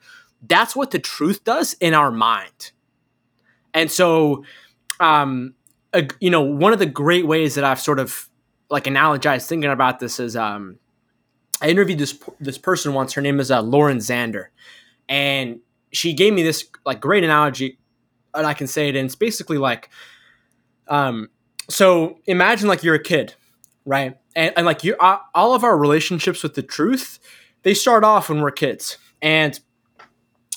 that's 0.47 0.77
what 0.77 0.93
the 0.93 1.01
truth 1.01 1.43
does 1.43 1.75
in 1.81 1.93
our 1.93 2.13
mind. 2.13 2.71
And 3.75 3.91
so 3.91 4.45
um 4.99 5.55
a, 5.93 6.07
you 6.21 6.31
know, 6.31 6.43
one 6.43 6.73
of 6.73 6.79
the 6.79 6.87
great 6.87 7.27
ways 7.27 7.57
that 7.57 7.65
I've 7.65 7.81
sort 7.81 7.99
of 7.99 8.29
like 8.71 8.85
analogized 8.85 9.47
thinking 9.47 9.71
about 9.71 9.99
this 9.99 10.21
is 10.21 10.37
um 10.37 10.79
I 11.63 11.69
interviewed 11.69 11.99
this 11.99 12.19
this 12.41 12.59
person 12.59 12.95
once. 12.95 13.13
Her 13.13 13.23
name 13.23 13.41
is 13.41 13.51
uh, 13.51 13.61
Lauren 13.61 13.99
Zander, 13.99 14.47
and 15.09 15.61
she 15.93 16.15
gave 16.15 16.33
me 16.33 16.43
this 16.43 16.69
like 16.87 17.01
great 17.01 17.25
analogy 17.25 17.79
and 18.35 18.47
I 18.47 18.55
can 18.55 18.67
say 18.67 18.89
it 18.89 18.97
And 18.97 19.07
It's 19.07 19.15
basically 19.15 19.59
like, 19.59 19.91
um, 20.89 21.29
so 21.69 22.19
imagine 22.27 22.69
like 22.69 22.83
you're 22.83 22.95
a 22.95 23.03
kid, 23.03 23.35
right? 23.85 24.17
And, 24.35 24.53
and 24.57 24.67
like 24.67 24.85
you, 24.85 24.97
uh, 24.97 25.19
all 25.35 25.55
of 25.55 25.65
our 25.65 25.77
relationships 25.77 26.43
with 26.43 26.55
the 26.55 26.63
truth, 26.63 27.19
they 27.63 27.75
start 27.75 28.05
off 28.05 28.29
when 28.29 28.41
we're 28.41 28.51
kids, 28.51 28.97
and 29.21 29.59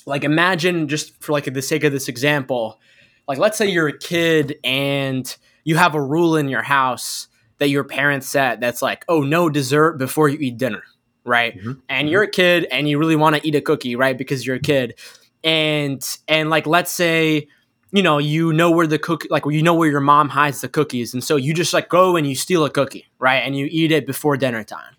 like 0.05 0.23
imagine 0.23 0.87
just 0.87 1.21
for 1.21 1.31
like 1.31 1.51
the 1.51 1.61
sake 1.61 1.83
of 1.83 1.91
this 1.91 2.07
example, 2.07 2.79
like 3.27 3.37
let's 3.37 3.57
say 3.57 3.69
you're 3.69 3.87
a 3.87 3.97
kid 3.97 4.57
and 4.63 5.35
you 5.63 5.75
have 5.77 5.95
a 5.95 6.01
rule 6.01 6.35
in 6.35 6.49
your 6.49 6.61
house 6.61 7.27
that 7.59 7.69
your 7.69 7.83
parents 7.83 8.29
set 8.29 8.59
that's 8.59 8.81
like, 8.81 9.05
oh, 9.07 9.21
no 9.21 9.49
dessert 9.49 9.97
before 9.97 10.27
you 10.27 10.37
eat 10.39 10.57
dinner, 10.57 10.83
right? 11.23 11.57
Mm-hmm. 11.57 11.71
And 11.87 12.05
mm-hmm. 12.05 12.07
you're 12.11 12.23
a 12.23 12.29
kid 12.29 12.67
and 12.71 12.89
you 12.89 12.97
really 12.97 13.15
want 13.15 13.35
to 13.35 13.47
eat 13.47 13.55
a 13.55 13.61
cookie, 13.61 13.95
right? 13.95 14.17
Because 14.17 14.45
you're 14.45 14.57
a 14.57 14.61
kid. 14.61 14.99
And 15.43 16.03
and 16.27 16.49
like 16.49 16.67
let's 16.67 16.91
say 16.91 17.47
you 17.93 18.01
know, 18.01 18.17
you 18.17 18.51
know 18.51 18.71
where 18.71 18.87
the 18.87 18.97
cook, 18.97 19.23
like 19.29 19.43
you 19.45 19.61
know 19.61 19.75
where 19.75 19.89
your 19.89 20.01
mom 20.01 20.27
hides 20.27 20.61
the 20.61 20.67
cookies, 20.67 21.13
and 21.13 21.23
so 21.23 21.35
you 21.35 21.53
just 21.53 21.73
like 21.73 21.89
go 21.89 22.15
and 22.15 22.25
you 22.25 22.35
steal 22.35 22.65
a 22.65 22.69
cookie, 22.69 23.05
right, 23.19 23.37
and 23.37 23.55
you 23.55 23.67
eat 23.69 23.91
it 23.91 24.07
before 24.07 24.35
dinner 24.35 24.63
time, 24.63 24.95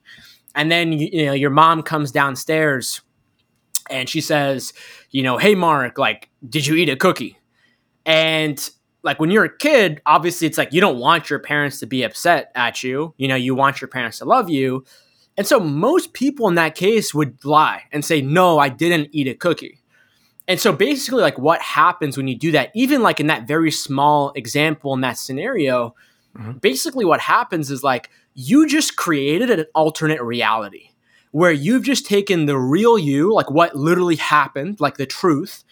and 0.55 0.71
then 0.71 0.93
you, 0.93 1.09
you 1.13 1.27
know 1.27 1.33
your 1.33 1.51
mom 1.51 1.83
comes 1.83 2.13
downstairs, 2.13 3.01
and 3.91 4.09
she 4.09 4.21
says, 4.21 4.73
you 5.11 5.25
know, 5.25 5.39
hey 5.39 5.57
Mark, 5.57 5.99
like, 5.99 6.31
did 6.49 6.69
you 6.69 6.77
eat 6.77 6.89
a 6.89 6.95
cookie? 6.95 7.37
And 8.07 8.71
like 9.03 9.21
when 9.21 9.31
you're 9.31 9.45
a 9.45 9.57
kid, 9.57 10.01
obviously 10.07 10.47
it's 10.47 10.59
like 10.59 10.73
you 10.73 10.81
don't 10.81 10.99
want 10.99 11.31
your 11.31 11.39
parents 11.39 11.79
to 11.81 11.87
be 11.87 12.03
upset 12.03 12.51
at 12.55 12.83
you, 12.83 13.15
you 13.17 13.29
know, 13.29 13.37
you 13.37 13.55
want 13.55 13.81
your 13.81 13.89
parents 13.89 14.19
to 14.19 14.25
love 14.25 14.51
you, 14.51 14.85
and 15.37 15.47
so 15.47 15.59
most 15.59 16.13
people 16.13 16.49
in 16.49 16.55
that 16.55 16.75
case 16.75 17.13
would 17.13 17.45
lie 17.45 17.85
and 17.93 18.05
say, 18.05 18.23
no, 18.23 18.59
I 18.59 18.69
didn't 18.69 19.09
eat 19.13 19.27
a 19.27 19.35
cookie. 19.35 19.81
And 20.47 20.61
so 20.61 20.73
basically, 20.73 21.23
like 21.23 21.39
what 21.39 21.61
happens 21.61 22.17
when 22.17 22.29
you 22.29 22.37
do 22.37 22.53
that, 22.53 22.71
even 22.75 23.03
like 23.03 23.19
in 23.19 23.29
that 23.29 23.49
very 23.49 23.71
small 23.71 24.33
example 24.37 24.93
in 24.95 25.01
that 25.01 25.19
scenario, 25.19 25.95
mm-hmm. 26.37 26.53
basically 26.59 27.05
what 27.05 27.21
happens 27.21 27.71
is 27.71 27.83
like 27.83 28.11
you 28.35 28.69
just 28.69 28.97
created 28.97 29.51
an 29.51 29.65
alternate 29.75 30.23
reality 30.23 30.91
where 31.31 31.51
you've 31.51 31.83
just 31.83 32.07
taken 32.07 32.47
the 32.47 32.59
real 32.59 32.99
you, 32.99 33.33
like 33.35 33.51
what 33.51 33.75
literally 33.75 34.17
happened, 34.17 34.81
like 34.81 34.99
the 34.99 35.07
truth, 35.07 35.65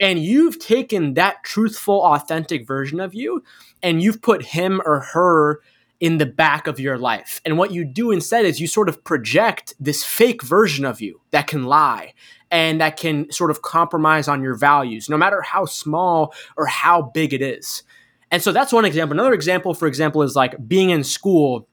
and 0.00 0.18
you've 0.18 0.58
taken 0.58 1.14
that 1.14 1.44
truthful, 1.44 2.02
authentic 2.02 2.66
version 2.66 3.00
of 3.00 3.14
you 3.14 3.42
and 3.82 4.02
you've 4.02 4.22
put 4.22 4.42
him 4.42 4.82
or 4.84 5.00
her 5.00 5.60
in 6.00 6.18
the 6.18 6.26
back 6.26 6.66
of 6.66 6.80
your 6.80 6.98
life. 6.98 7.40
And 7.44 7.56
what 7.56 7.70
you 7.70 7.84
do 7.84 8.10
instead 8.10 8.44
is 8.44 8.60
you 8.60 8.66
sort 8.66 8.88
of 8.88 9.04
project 9.04 9.74
this 9.78 10.04
fake 10.04 10.42
version 10.42 10.84
of 10.84 11.00
you 11.00 11.20
that 11.30 11.46
can 11.46 11.64
lie 11.64 12.14
and 12.50 12.80
that 12.80 12.96
can 12.96 13.30
sort 13.32 13.50
of 13.50 13.62
compromise 13.62 14.28
on 14.28 14.42
your 14.42 14.54
values, 14.54 15.08
no 15.08 15.16
matter 15.16 15.40
how 15.42 15.64
small 15.64 16.34
or 16.56 16.66
how 16.66 17.02
big 17.02 17.32
it 17.32 17.42
is. 17.42 17.82
And 18.30 18.42
so 18.42 18.52
that's 18.52 18.72
one 18.72 18.84
example. 18.84 19.14
Another 19.14 19.32
example, 19.32 19.74
for 19.74 19.86
example, 19.86 20.22
is 20.22 20.34
like 20.34 20.56
being 20.66 20.90
in 20.90 21.04
school 21.04 21.68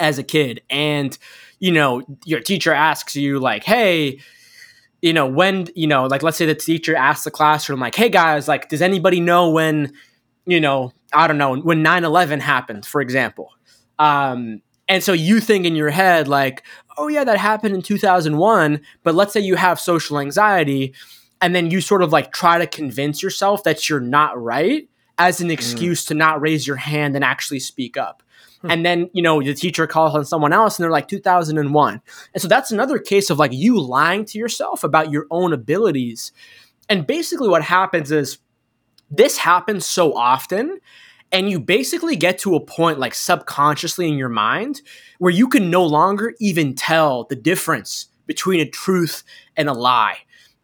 as 0.00 0.18
a 0.18 0.22
kid 0.22 0.62
and 0.70 1.16
you 1.58 1.70
know 1.70 2.02
your 2.24 2.40
teacher 2.40 2.72
asks 2.72 3.14
you 3.14 3.38
like 3.38 3.62
hey 3.62 4.18
you 5.02 5.12
know, 5.12 5.26
when, 5.26 5.68
you 5.74 5.86
know, 5.86 6.06
like 6.06 6.22
let's 6.22 6.36
say 6.36 6.46
the 6.46 6.54
teacher 6.54 6.94
asks 6.94 7.24
the 7.24 7.30
classroom, 7.30 7.80
like, 7.80 7.94
hey 7.94 8.08
guys, 8.08 8.48
like, 8.48 8.68
does 8.68 8.82
anybody 8.82 9.20
know 9.20 9.50
when, 9.50 9.92
you 10.46 10.60
know, 10.60 10.92
I 11.12 11.26
don't 11.26 11.38
know, 11.38 11.56
when 11.56 11.82
9 11.82 12.04
11 12.04 12.40
happened, 12.40 12.84
for 12.84 13.00
example? 13.00 13.50
Um, 13.98 14.62
and 14.88 15.02
so 15.02 15.12
you 15.12 15.40
think 15.40 15.66
in 15.66 15.76
your 15.76 15.90
head, 15.90 16.28
like, 16.28 16.64
oh 16.98 17.08
yeah, 17.08 17.24
that 17.24 17.38
happened 17.38 17.74
in 17.74 17.82
2001. 17.82 18.80
But 19.02 19.14
let's 19.14 19.32
say 19.32 19.40
you 19.40 19.56
have 19.56 19.80
social 19.80 20.18
anxiety 20.18 20.94
and 21.40 21.54
then 21.54 21.70
you 21.70 21.80
sort 21.80 22.02
of 22.02 22.12
like 22.12 22.32
try 22.32 22.58
to 22.58 22.66
convince 22.66 23.22
yourself 23.22 23.64
that 23.64 23.88
you're 23.88 24.00
not 24.00 24.40
right 24.40 24.88
as 25.16 25.40
an 25.40 25.48
mm. 25.48 25.52
excuse 25.52 26.04
mm. 26.04 26.08
to 26.08 26.14
not 26.14 26.40
raise 26.40 26.66
your 26.66 26.76
hand 26.76 27.14
and 27.14 27.24
actually 27.24 27.60
speak 27.60 27.96
up. 27.96 28.22
Hmm. 28.62 28.70
And 28.70 28.86
then, 28.86 29.10
you 29.12 29.22
know, 29.22 29.42
the 29.42 29.54
teacher 29.54 29.86
calls 29.86 30.14
on 30.14 30.24
someone 30.24 30.52
else 30.52 30.78
and 30.78 30.84
they're 30.84 30.90
like 30.90 31.08
2001. 31.08 32.02
And 32.34 32.42
so 32.42 32.48
that's 32.48 32.70
another 32.70 32.98
case 32.98 33.30
of 33.30 33.38
like 33.38 33.52
you 33.52 33.80
lying 33.80 34.24
to 34.26 34.38
yourself 34.38 34.84
about 34.84 35.10
your 35.10 35.26
own 35.30 35.52
abilities. 35.52 36.32
And 36.88 37.06
basically 37.06 37.48
what 37.48 37.62
happens 37.62 38.10
is 38.10 38.38
this 39.10 39.38
happens 39.38 39.86
so 39.86 40.14
often 40.14 40.78
and 41.32 41.48
you 41.48 41.60
basically 41.60 42.16
get 42.16 42.38
to 42.38 42.56
a 42.56 42.60
point 42.60 42.98
like 42.98 43.14
subconsciously 43.14 44.08
in 44.08 44.14
your 44.14 44.28
mind 44.28 44.82
where 45.18 45.32
you 45.32 45.48
can 45.48 45.70
no 45.70 45.84
longer 45.84 46.34
even 46.40 46.74
tell 46.74 47.24
the 47.24 47.36
difference 47.36 48.06
between 48.26 48.60
a 48.60 48.68
truth 48.68 49.22
and 49.56 49.68
a 49.68 49.72
lie. 49.72 50.18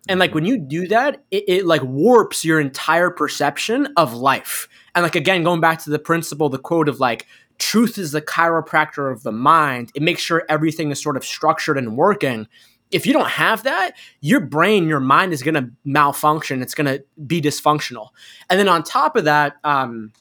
And 0.09 0.21
like 0.21 0.35
when 0.35 0.45
you 0.45 0.59
do 0.59 0.87
that, 0.89 1.25
it, 1.31 1.45
it, 1.49 1.67
like 1.67 1.83
warps 1.83 2.45
your 2.45 2.61
entire 2.61 3.11
perception 3.11 3.89
of 3.97 4.15
life. 4.15 4.69
And 4.95 5.03
like 5.03 5.17
again, 5.17 5.43
going 5.43 5.61
back 5.61 5.83
to 5.83 5.91
the 5.91 5.99
principle, 5.99 6.49
the 6.49 6.59
quote 6.59 6.89
of 6.89 7.01
like 7.01 7.27
truth 7.59 7.99
is 7.99 8.13
the 8.13 8.23
chiropractor 8.23 9.13
of 9.13 9.23
the 9.23 9.33
mind. 9.33 9.91
It 9.95 10.03
makes 10.03 10.23
sure 10.23 10.45
everything 10.49 10.91
is 10.91 11.03
sort 11.03 11.17
of 11.17 11.25
structured 11.25 11.79
and 11.79 11.97
working. 11.97 12.49
If 12.91 13.07
you 13.07 13.13
don't 13.13 13.29
have 13.29 13.65
that, 13.65 13.93
your 14.21 14.41
brain, 14.41 14.87
your 14.87 15.01
mind 15.01 15.33
is 15.33 15.43
going 15.43 15.55
to 15.55 15.71
malfunction. 15.85 16.63
It's 16.63 16.75
going 16.75 16.87
to 16.87 17.05
be 17.27 17.41
dysfunctional. 17.41 18.11
And 18.49 18.61
then 18.61 18.69
on 18.69 18.83
top 18.83 19.17
of 19.17 19.25
that, 19.25 19.57
um, 19.65 20.13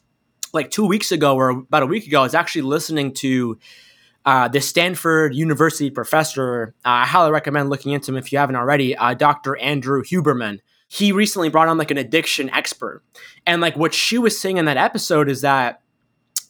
like 0.54 0.72
two 0.72 0.86
weeks 0.86 1.12
ago 1.12 1.36
or 1.36 1.50
about 1.50 1.84
a 1.84 1.88
week 1.88 2.08
ago, 2.08 2.22
I 2.22 2.24
was 2.24 2.34
actually 2.34 2.64
listening 2.64 3.14
to 3.16 3.60
uh, 4.26 4.48
the 4.48 4.62
Stanford 4.62 5.36
University 5.36 5.92
professor. 5.92 6.74
Uh, 6.84 6.90
I 6.90 7.06
highly 7.06 7.32
recommend 7.32 7.70
looking 7.70 7.92
into 7.92 8.12
him 8.12 8.18
if 8.18 8.32
you 8.32 8.40
haven't 8.40 8.56
already. 8.56 8.98
Uh, 8.98 9.14
Dr. 9.14 9.56
Andrew 9.58 10.02
Huberman. 10.02 10.60
He 10.88 11.12
recently 11.12 11.50
brought 11.50 11.68
on 11.68 11.78
like 11.78 11.92
an 11.92 11.98
addiction 11.98 12.50
expert, 12.52 13.04
and 13.46 13.60
like 13.60 13.76
what 13.76 13.94
she 13.94 14.18
was 14.18 14.40
saying 14.40 14.58
in 14.58 14.66
that 14.66 14.78
episode 14.78 15.30
is 15.30 15.42
that 15.42 15.82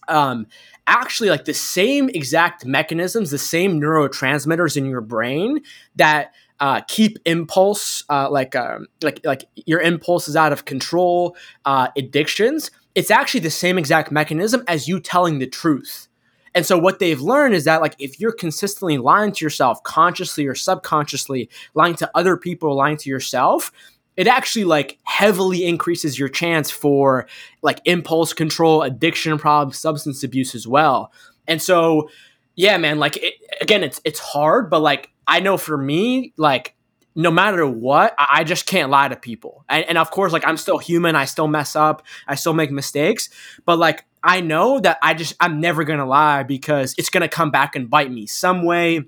um, 0.08 0.48
actually 0.88 1.30
like 1.30 1.46
the 1.46 1.54
same 1.54 2.10
exact 2.10 2.66
mechanisms, 2.66 3.32
the 3.32 3.38
same 3.38 3.80
neurotransmitters 3.80 4.78
in 4.78 4.86
your 4.86 5.02
brain 5.02 5.62
that 5.96 6.34
uh, 6.60 6.82
keep 6.88 7.18
impulse 7.26 8.04
uh, 8.10 8.30
like 8.30 8.56
um, 8.56 8.88
like 9.02 9.20
like 9.26 9.46
your 9.56 9.82
impulse 9.82 10.28
is 10.28 10.36
out 10.36 10.54
of 10.54 10.66
control, 10.66 11.36
uh, 11.66 11.90
addictions. 11.98 12.72
It's 12.94 13.12
actually 13.12 13.42
the 13.42 13.50
same 13.50 13.78
exact 13.78 14.12
mechanism 14.12 14.64
as 14.68 14.88
you 14.88 15.00
telling 15.00 15.40
the 15.40 15.48
truth. 15.48 16.08
And 16.54 16.66
so 16.66 16.78
what 16.78 17.00
they've 17.00 17.20
learned 17.20 17.54
is 17.54 17.66
that 17.66 17.82
like 17.82 17.96
if 18.00 18.22
you're 18.22 18.32
consistently 18.32 18.98
lying 18.98 19.34
to 19.34 19.44
yourself, 19.44 19.84
consciously 19.84 20.48
or 20.48 20.56
subconsciously, 20.56 21.50
lying 21.74 21.96
to 21.96 22.10
other 22.16 22.38
people, 22.38 22.74
lying 22.74 22.96
to 22.98 23.10
yourself, 23.10 23.74
it 24.18 24.28
actually 24.28 24.66
like 24.66 24.97
heavily 25.03 25.66
increases 25.66 26.18
your 26.18 26.30
chance 26.30 26.72
for 26.72 27.28
like 27.61 27.80
impulse 27.86 28.34
control, 28.34 28.82
addiction 28.82 29.38
problems, 29.38 29.78
substance 29.78 30.24
abuse 30.24 30.55
as 30.55 30.68
well. 30.68 31.11
And 31.47 31.61
so, 31.61 32.09
yeah, 32.55 32.78
man, 32.78 32.99
like 32.99 33.18
it, 33.18 33.34
again, 33.61 33.84
it's 33.84 34.01
it's 34.05 34.20
hard, 34.20 34.70
but 34.70 34.80
like 34.80 35.09
I 35.28 35.39
know 35.39 35.57
for 35.57 35.78
me, 35.78 36.34
like 36.38 36.76
no 37.16 37.32
matter 37.32 37.66
what, 37.66 38.13
I, 38.20 38.43
just 38.43 38.66
can't 38.66 38.91
lie 38.91 39.07
to 39.07 39.16
people. 39.16 39.63
And, 39.70 39.86
and 39.86 39.97
of 39.97 40.11
course, 40.11 40.34
like 40.34 40.45
I'm 40.45 40.57
still 40.57 40.78
human, 40.78 41.16
I 41.16 41.24
still 41.24 41.47
mess 41.47 41.74
up, 41.74 42.05
I 42.28 42.36
still 42.36 42.53
make 42.53 42.72
mistakes, 42.72 43.30
but 43.66 43.80
like 43.80 44.03
I 44.22 44.41
know 44.41 44.80
that 44.82 44.97
I 45.01 45.13
just 45.13 45.36
I'm 45.39 45.61
never 45.61 45.84
gonna 45.84 46.05
lie 46.05 46.43
because 46.43 46.93
it's 46.97 47.09
gonna 47.09 47.30
come 47.30 47.51
back 47.51 47.76
and 47.76 47.89
bite 47.89 48.11
me 48.11 48.26
some 48.26 48.63
way 48.63 49.05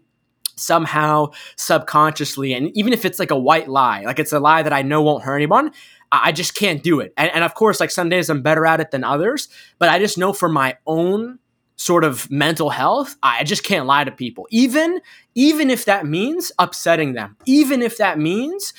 somehow 0.58 1.28
subconsciously 1.56 2.54
and 2.54 2.76
even 2.76 2.94
if 2.94 3.06
it's 3.06 3.20
like 3.20 3.32
a 3.32 3.38
white 3.38 3.68
lie 3.68 4.02
like 4.04 4.20
it's 4.20 4.34
a 4.34 4.40
lie 4.40 4.64
that 4.64 4.74
i 4.74 4.82
know 4.82 5.02
won't 5.02 5.24
hurt 5.24 5.36
anyone 5.36 5.72
i 6.12 6.32
just 6.32 6.56
can't 6.56 6.84
do 6.84 7.00
it. 7.00 7.14
And, 7.18 7.32
and 7.34 7.44
of 7.44 7.54
course 7.54 7.80
like 7.80 7.92
some 7.92 8.10
days 8.10 8.30
i'm 8.30 8.42
better 8.42 8.66
at 8.66 8.80
it 8.80 8.92
than 8.92 9.04
others 9.04 9.50
but 9.80 9.90
i 9.90 10.00
just 10.00 10.18
know 10.18 10.34
for 10.34 10.50
my 10.50 10.78
own 10.86 11.40
sort 11.78 12.04
of 12.04 12.30
mental 12.32 12.70
health 12.72 13.16
i 13.22 13.44
just 13.44 13.64
can't 13.64 13.86
lie 13.86 14.04
to 14.04 14.12
people. 14.12 14.48
Even 14.50 15.00
even 15.36 15.70
if 15.70 15.86
that 15.86 16.06
means 16.06 16.52
upsetting 16.58 17.14
them. 17.14 17.38
Even 17.46 17.82
if 17.82 17.98
that 17.98 18.18
means 18.18 18.74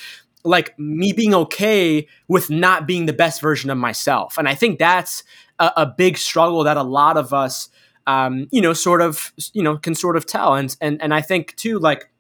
like 0.45 0.77
me 0.79 1.13
being 1.13 1.35
okay 1.35 2.07
with 2.27 2.51
not 2.51 2.87
being 2.87 3.07
the 3.07 3.13
best 3.13 3.41
version 3.41 3.71
of 3.71 3.79
myself. 3.79 4.37
And 4.37 4.49
i 4.49 4.55
think 4.55 4.79
that's 4.79 5.23
a, 5.59 5.73
a 5.79 5.87
big 5.87 6.19
struggle 6.19 6.65
that 6.65 6.77
a 6.77 6.83
lot 6.83 7.17
of 7.17 7.33
us 7.33 7.69
um, 8.09 8.49
you 8.51 8.63
know, 8.63 8.73
sort 8.73 9.03
of, 9.03 9.33
you 9.53 9.63
know, 9.63 9.77
can 9.77 9.95
sort 9.95 10.17
of 10.17 10.25
tell. 10.25 10.55
And 10.55 10.75
and 10.81 11.01
and 11.01 11.15
I 11.15 11.21
think 11.21 11.55
too, 11.57 11.79
like 11.79 12.11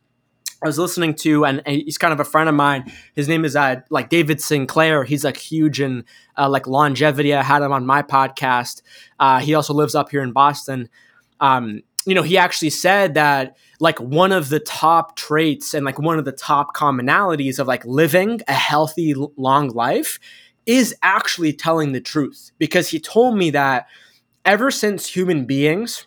I 0.62 0.66
was 0.66 0.78
listening 0.78 1.14
to, 1.14 1.46
and, 1.46 1.62
he's 1.66 1.96
kind 1.96 2.12
of 2.12 2.20
a 2.20 2.24
friend 2.24 2.48
of 2.48 2.54
mine. 2.54 2.92
His 3.14 3.26
name 3.26 3.44
is 3.44 3.56
uh, 3.56 3.80
like 3.88 4.10
David 4.10 4.40
Sinclair. 4.40 5.04
He's 5.04 5.24
like 5.24 5.38
huge 5.38 5.80
in 5.80 6.04
uh, 6.36 6.48
like 6.48 6.66
longevity. 6.66 7.34
I 7.34 7.42
had 7.42 7.62
him 7.62 7.72
on 7.72 7.86
my 7.86 8.02
podcast. 8.02 8.82
Uh, 9.18 9.38
he 9.38 9.54
also 9.54 9.72
lives 9.72 9.94
up 9.94 10.10
here 10.10 10.22
in 10.22 10.32
Boston. 10.32 10.90
Um, 11.40 11.82
you 12.04 12.14
know, 12.14 12.22
he 12.22 12.36
actually 12.36 12.70
said 12.70 13.14
that 13.14 13.56
like 13.80 13.98
one 13.98 14.32
of 14.32 14.50
the 14.50 14.60
top 14.60 15.16
traits 15.16 15.72
and 15.72 15.86
like 15.86 15.98
one 15.98 16.18
of 16.18 16.26
the 16.26 16.32
top 16.32 16.76
commonalities 16.76 17.58
of 17.58 17.66
like 17.66 17.84
living 17.86 18.40
a 18.46 18.52
healthy, 18.52 19.14
long 19.36 19.68
life 19.70 20.18
is 20.66 20.94
actually 21.02 21.52
telling 21.54 21.92
the 21.92 22.00
truth. 22.00 22.50
Because 22.58 22.88
he 22.88 23.00
told 23.00 23.38
me 23.38 23.50
that 23.50 23.86
ever 24.48 24.70
since 24.70 25.14
human 25.14 25.44
beings 25.44 26.06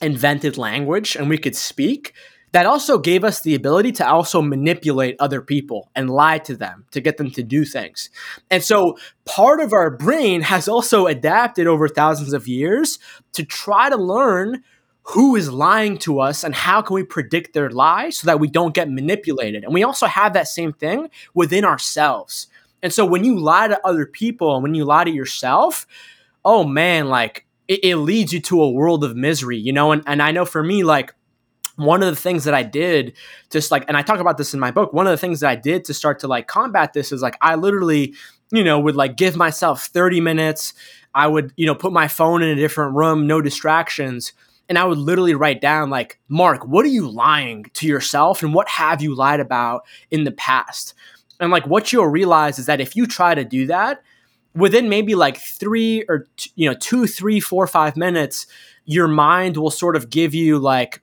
invented 0.00 0.56
language 0.56 1.16
and 1.16 1.28
we 1.28 1.36
could 1.36 1.56
speak, 1.56 2.14
that 2.52 2.66
also 2.66 2.98
gave 2.98 3.24
us 3.24 3.40
the 3.40 3.56
ability 3.56 3.90
to 3.90 4.08
also 4.08 4.40
manipulate 4.40 5.16
other 5.18 5.42
people 5.42 5.90
and 5.96 6.08
lie 6.08 6.38
to 6.38 6.56
them 6.56 6.86
to 6.92 7.00
get 7.00 7.16
them 7.16 7.32
to 7.32 7.42
do 7.42 7.64
things. 7.64 8.10
And 8.48 8.62
so 8.62 8.96
part 9.24 9.60
of 9.60 9.72
our 9.72 9.90
brain 9.90 10.42
has 10.42 10.68
also 10.68 11.06
adapted 11.06 11.66
over 11.66 11.88
thousands 11.88 12.32
of 12.32 12.46
years 12.46 13.00
to 13.32 13.44
try 13.44 13.90
to 13.90 13.96
learn 13.96 14.62
who 15.08 15.34
is 15.34 15.50
lying 15.50 15.98
to 15.98 16.20
us 16.20 16.44
and 16.44 16.54
how 16.54 16.80
can 16.80 16.94
we 16.94 17.02
predict 17.02 17.54
their 17.54 17.70
lies 17.70 18.18
so 18.18 18.26
that 18.26 18.38
we 18.38 18.46
don't 18.46 18.72
get 18.72 18.88
manipulated. 18.88 19.64
And 19.64 19.74
we 19.74 19.82
also 19.82 20.06
have 20.06 20.32
that 20.34 20.46
same 20.46 20.72
thing 20.72 21.10
within 21.34 21.64
ourselves. 21.64 22.46
And 22.84 22.92
so 22.92 23.04
when 23.04 23.24
you 23.24 23.36
lie 23.36 23.66
to 23.66 23.84
other 23.84 24.06
people 24.06 24.54
and 24.54 24.62
when 24.62 24.76
you 24.76 24.84
lie 24.84 25.02
to 25.02 25.10
yourself, 25.10 25.88
oh 26.44 26.62
man, 26.62 27.08
like 27.08 27.44
it, 27.68 27.84
it 27.84 27.96
leads 27.96 28.32
you 28.32 28.40
to 28.40 28.62
a 28.62 28.70
world 28.70 29.04
of 29.04 29.16
misery, 29.16 29.58
you 29.58 29.72
know? 29.72 29.92
And, 29.92 30.02
and 30.06 30.22
I 30.22 30.30
know 30.30 30.44
for 30.44 30.62
me, 30.62 30.84
like, 30.84 31.14
one 31.76 32.02
of 32.02 32.08
the 32.08 32.20
things 32.20 32.44
that 32.44 32.54
I 32.54 32.62
did 32.62 33.14
just 33.50 33.70
like, 33.70 33.84
and 33.88 33.96
I 33.96 34.02
talk 34.02 34.20
about 34.20 34.38
this 34.38 34.54
in 34.54 34.60
my 34.60 34.70
book, 34.70 34.92
one 34.92 35.06
of 35.06 35.10
the 35.10 35.16
things 35.16 35.40
that 35.40 35.50
I 35.50 35.56
did 35.56 35.84
to 35.86 35.94
start 35.94 36.20
to 36.20 36.28
like 36.28 36.46
combat 36.46 36.92
this 36.92 37.10
is 37.12 37.22
like, 37.22 37.36
I 37.40 37.56
literally, 37.56 38.14
you 38.52 38.62
know, 38.62 38.78
would 38.78 38.96
like 38.96 39.16
give 39.16 39.36
myself 39.36 39.86
30 39.86 40.20
minutes. 40.20 40.74
I 41.14 41.26
would, 41.26 41.52
you 41.56 41.66
know, 41.66 41.74
put 41.74 41.92
my 41.92 42.08
phone 42.08 42.42
in 42.42 42.50
a 42.50 42.54
different 42.54 42.94
room, 42.94 43.26
no 43.26 43.40
distractions. 43.40 44.32
And 44.68 44.78
I 44.78 44.84
would 44.84 44.98
literally 44.98 45.34
write 45.34 45.60
down, 45.60 45.90
like, 45.90 46.18
Mark, 46.28 46.66
what 46.66 46.84
are 46.84 46.88
you 46.90 47.08
lying 47.08 47.66
to 47.74 47.86
yourself 47.86 48.42
and 48.42 48.54
what 48.54 48.68
have 48.68 49.02
you 49.02 49.14
lied 49.14 49.40
about 49.40 49.84
in 50.10 50.24
the 50.24 50.32
past? 50.32 50.94
And 51.40 51.50
like, 51.50 51.66
what 51.66 51.92
you'll 51.92 52.06
realize 52.06 52.58
is 52.58 52.66
that 52.66 52.80
if 52.80 52.96
you 52.96 53.06
try 53.06 53.34
to 53.34 53.44
do 53.44 53.66
that, 53.66 54.02
within 54.54 54.88
maybe 54.88 55.14
like 55.14 55.36
three 55.36 56.04
or 56.08 56.26
t- 56.36 56.50
you 56.54 56.68
know 56.68 56.76
two 56.78 57.06
three 57.06 57.40
four 57.40 57.66
five 57.66 57.96
minutes 57.96 58.46
your 58.84 59.08
mind 59.08 59.56
will 59.56 59.70
sort 59.70 59.96
of 59.96 60.10
give 60.10 60.34
you 60.34 60.58
like 60.58 61.00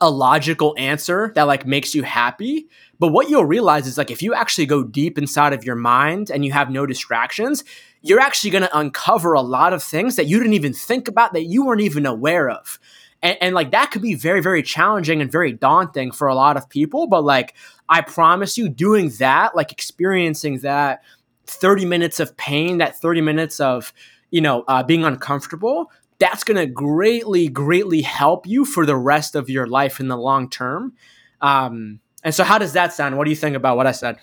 a 0.00 0.10
logical 0.10 0.74
answer 0.76 1.32
that 1.34 1.44
like 1.44 1.66
makes 1.66 1.94
you 1.94 2.02
happy. 2.02 2.68
But 2.98 3.08
what 3.08 3.28
you'll 3.28 3.44
realize 3.44 3.86
is 3.86 3.98
like 3.98 4.10
if 4.10 4.22
you 4.22 4.34
actually 4.34 4.66
go 4.66 4.84
deep 4.84 5.18
inside 5.18 5.52
of 5.52 5.64
your 5.64 5.76
mind 5.76 6.30
and 6.30 6.44
you 6.44 6.52
have 6.52 6.70
no 6.70 6.86
distractions 6.86 7.64
you're 8.04 8.20
actually 8.20 8.50
going 8.50 8.62
to 8.62 8.78
uncover 8.78 9.32
a 9.32 9.40
lot 9.40 9.72
of 9.72 9.82
things 9.82 10.16
that 10.16 10.26
you 10.26 10.38
didn't 10.38 10.52
even 10.52 10.74
think 10.74 11.08
about 11.08 11.32
that 11.32 11.44
you 11.44 11.64
weren't 11.64 11.80
even 11.80 12.04
aware 12.04 12.50
of. 12.50 12.78
And, 13.22 13.38
and 13.40 13.54
like 13.54 13.70
that 13.70 13.90
could 13.90 14.02
be 14.02 14.14
very 14.14 14.42
very 14.42 14.62
challenging 14.62 15.22
and 15.22 15.32
very 15.32 15.52
daunting 15.52 16.12
for 16.12 16.28
a 16.28 16.34
lot 16.34 16.58
of 16.58 16.68
people 16.68 17.06
but 17.06 17.24
like 17.24 17.54
i 17.88 18.02
promise 18.02 18.58
you 18.58 18.68
doing 18.68 19.08
that 19.18 19.56
like 19.56 19.72
experiencing 19.72 20.58
that 20.58 21.02
30 21.46 21.84
minutes 21.84 22.20
of 22.20 22.36
pain, 22.36 22.78
that 22.78 23.00
30 23.00 23.20
minutes 23.20 23.60
of, 23.60 23.92
you 24.30 24.40
know, 24.40 24.64
uh, 24.68 24.82
being 24.82 25.04
uncomfortable, 25.04 25.90
that's 26.18 26.44
going 26.44 26.56
to 26.56 26.66
greatly, 26.66 27.48
greatly 27.48 28.02
help 28.02 28.46
you 28.46 28.64
for 28.64 28.86
the 28.86 28.96
rest 28.96 29.34
of 29.34 29.50
your 29.50 29.66
life 29.66 30.00
in 30.00 30.08
the 30.08 30.16
long 30.16 30.48
term. 30.48 30.94
Um, 31.40 32.00
and 32.22 32.34
so, 32.34 32.44
how 32.44 32.58
does 32.58 32.72
that 32.72 32.92
sound? 32.92 33.18
What 33.18 33.24
do 33.24 33.30
you 33.30 33.36
think 33.36 33.56
about 33.56 33.76
what 33.76 33.86
I 33.86 33.92
said? 33.92 34.18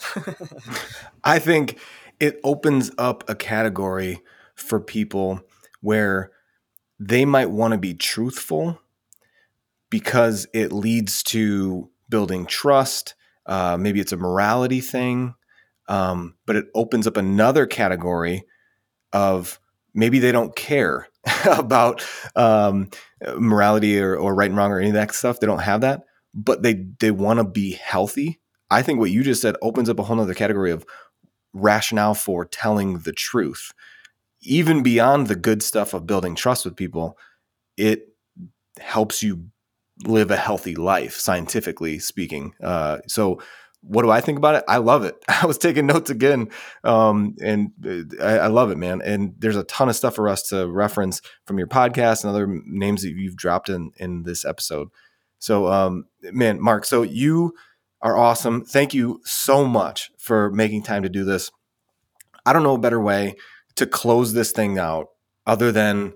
I 1.23 1.37
think 1.39 1.79
it 2.19 2.39
opens 2.43 2.91
up 2.97 3.23
a 3.29 3.35
category 3.35 4.21
for 4.55 4.79
people 4.79 5.41
where 5.81 6.31
they 6.99 7.25
might 7.25 7.49
want 7.49 7.73
to 7.73 7.77
be 7.77 7.93
truthful 7.93 8.79
because 9.89 10.47
it 10.53 10.71
leads 10.71 11.21
to 11.23 11.89
building 12.09 12.45
trust, 12.45 13.15
uh, 13.45 13.77
maybe 13.79 13.99
it's 13.99 14.11
a 14.11 14.17
morality 14.17 14.81
thing, 14.81 15.33
um, 15.91 16.35
but 16.45 16.55
it 16.55 16.67
opens 16.73 17.05
up 17.05 17.17
another 17.17 17.65
category 17.65 18.45
of 19.11 19.59
maybe 19.93 20.19
they 20.19 20.31
don't 20.31 20.55
care 20.55 21.09
about 21.45 22.01
um, 22.37 22.89
morality 23.37 23.99
or, 23.99 24.15
or 24.15 24.33
right 24.33 24.49
and 24.49 24.57
wrong 24.57 24.71
or 24.71 24.79
any 24.79 24.87
of 24.87 24.93
that 24.93 25.13
stuff. 25.13 25.41
They 25.41 25.47
don't 25.47 25.59
have 25.59 25.81
that, 25.81 26.03
but 26.33 26.63
they 26.63 26.85
they 27.01 27.11
want 27.11 27.39
to 27.39 27.43
be 27.43 27.73
healthy. 27.73 28.39
I 28.69 28.81
think 28.81 28.99
what 28.99 29.11
you 29.11 29.21
just 29.21 29.41
said 29.41 29.57
opens 29.61 29.89
up 29.89 29.99
a 29.99 30.03
whole 30.03 30.19
other 30.21 30.33
category 30.33 30.71
of 30.71 30.85
rationale 31.51 32.13
for 32.13 32.45
telling 32.45 32.99
the 32.99 33.11
truth. 33.11 33.73
Even 34.43 34.83
beyond 34.83 35.27
the 35.27 35.35
good 35.35 35.61
stuff 35.61 35.93
of 35.93 36.07
building 36.07 36.35
trust 36.35 36.63
with 36.63 36.77
people, 36.77 37.17
it 37.75 38.07
helps 38.79 39.21
you 39.21 39.43
live 40.05 40.31
a 40.31 40.37
healthy 40.37 40.73
life, 40.73 41.17
scientifically 41.17 41.99
speaking. 41.99 42.53
Uh, 42.63 42.99
so 43.07 43.41
what 43.81 44.03
do 44.03 44.11
I 44.11 44.21
think 44.21 44.37
about 44.37 44.55
it? 44.55 44.63
I 44.67 44.77
love 44.77 45.03
it. 45.03 45.15
I 45.27 45.45
was 45.45 45.57
taking 45.57 45.87
notes 45.87 46.09
again, 46.09 46.49
um, 46.83 47.35
and 47.41 47.71
uh, 47.85 48.23
I, 48.23 48.37
I, 48.39 48.47
love 48.47 48.71
it, 48.71 48.77
man. 48.77 49.01
And 49.01 49.33
there's 49.39 49.55
a 49.55 49.63
ton 49.63 49.89
of 49.89 49.95
stuff 49.95 50.15
for 50.15 50.29
us 50.29 50.43
to 50.49 50.67
reference 50.69 51.21
from 51.45 51.57
your 51.57 51.67
podcast 51.67 52.23
and 52.23 52.29
other 52.29 52.47
names 52.47 53.01
that 53.01 53.09
you've 53.09 53.35
dropped 53.35 53.69
in 53.69 53.91
in 53.97 54.23
this 54.23 54.45
episode. 54.45 54.89
So, 55.39 55.67
um, 55.67 56.05
man, 56.21 56.61
Mark, 56.61 56.85
so 56.85 57.01
you 57.01 57.53
are 58.01 58.17
awesome. 58.17 58.63
Thank 58.63 58.93
you 58.93 59.21
so 59.25 59.65
much 59.65 60.11
for 60.17 60.51
making 60.51 60.83
time 60.83 61.03
to 61.03 61.09
do 61.09 61.23
this. 61.23 61.51
I 62.45 62.53
don't 62.53 62.63
know 62.63 62.75
a 62.75 62.79
better 62.79 63.01
way 63.01 63.35
to 63.75 63.85
close 63.85 64.33
this 64.33 64.51
thing 64.51 64.77
out 64.77 65.09
other 65.47 65.71
than 65.71 66.13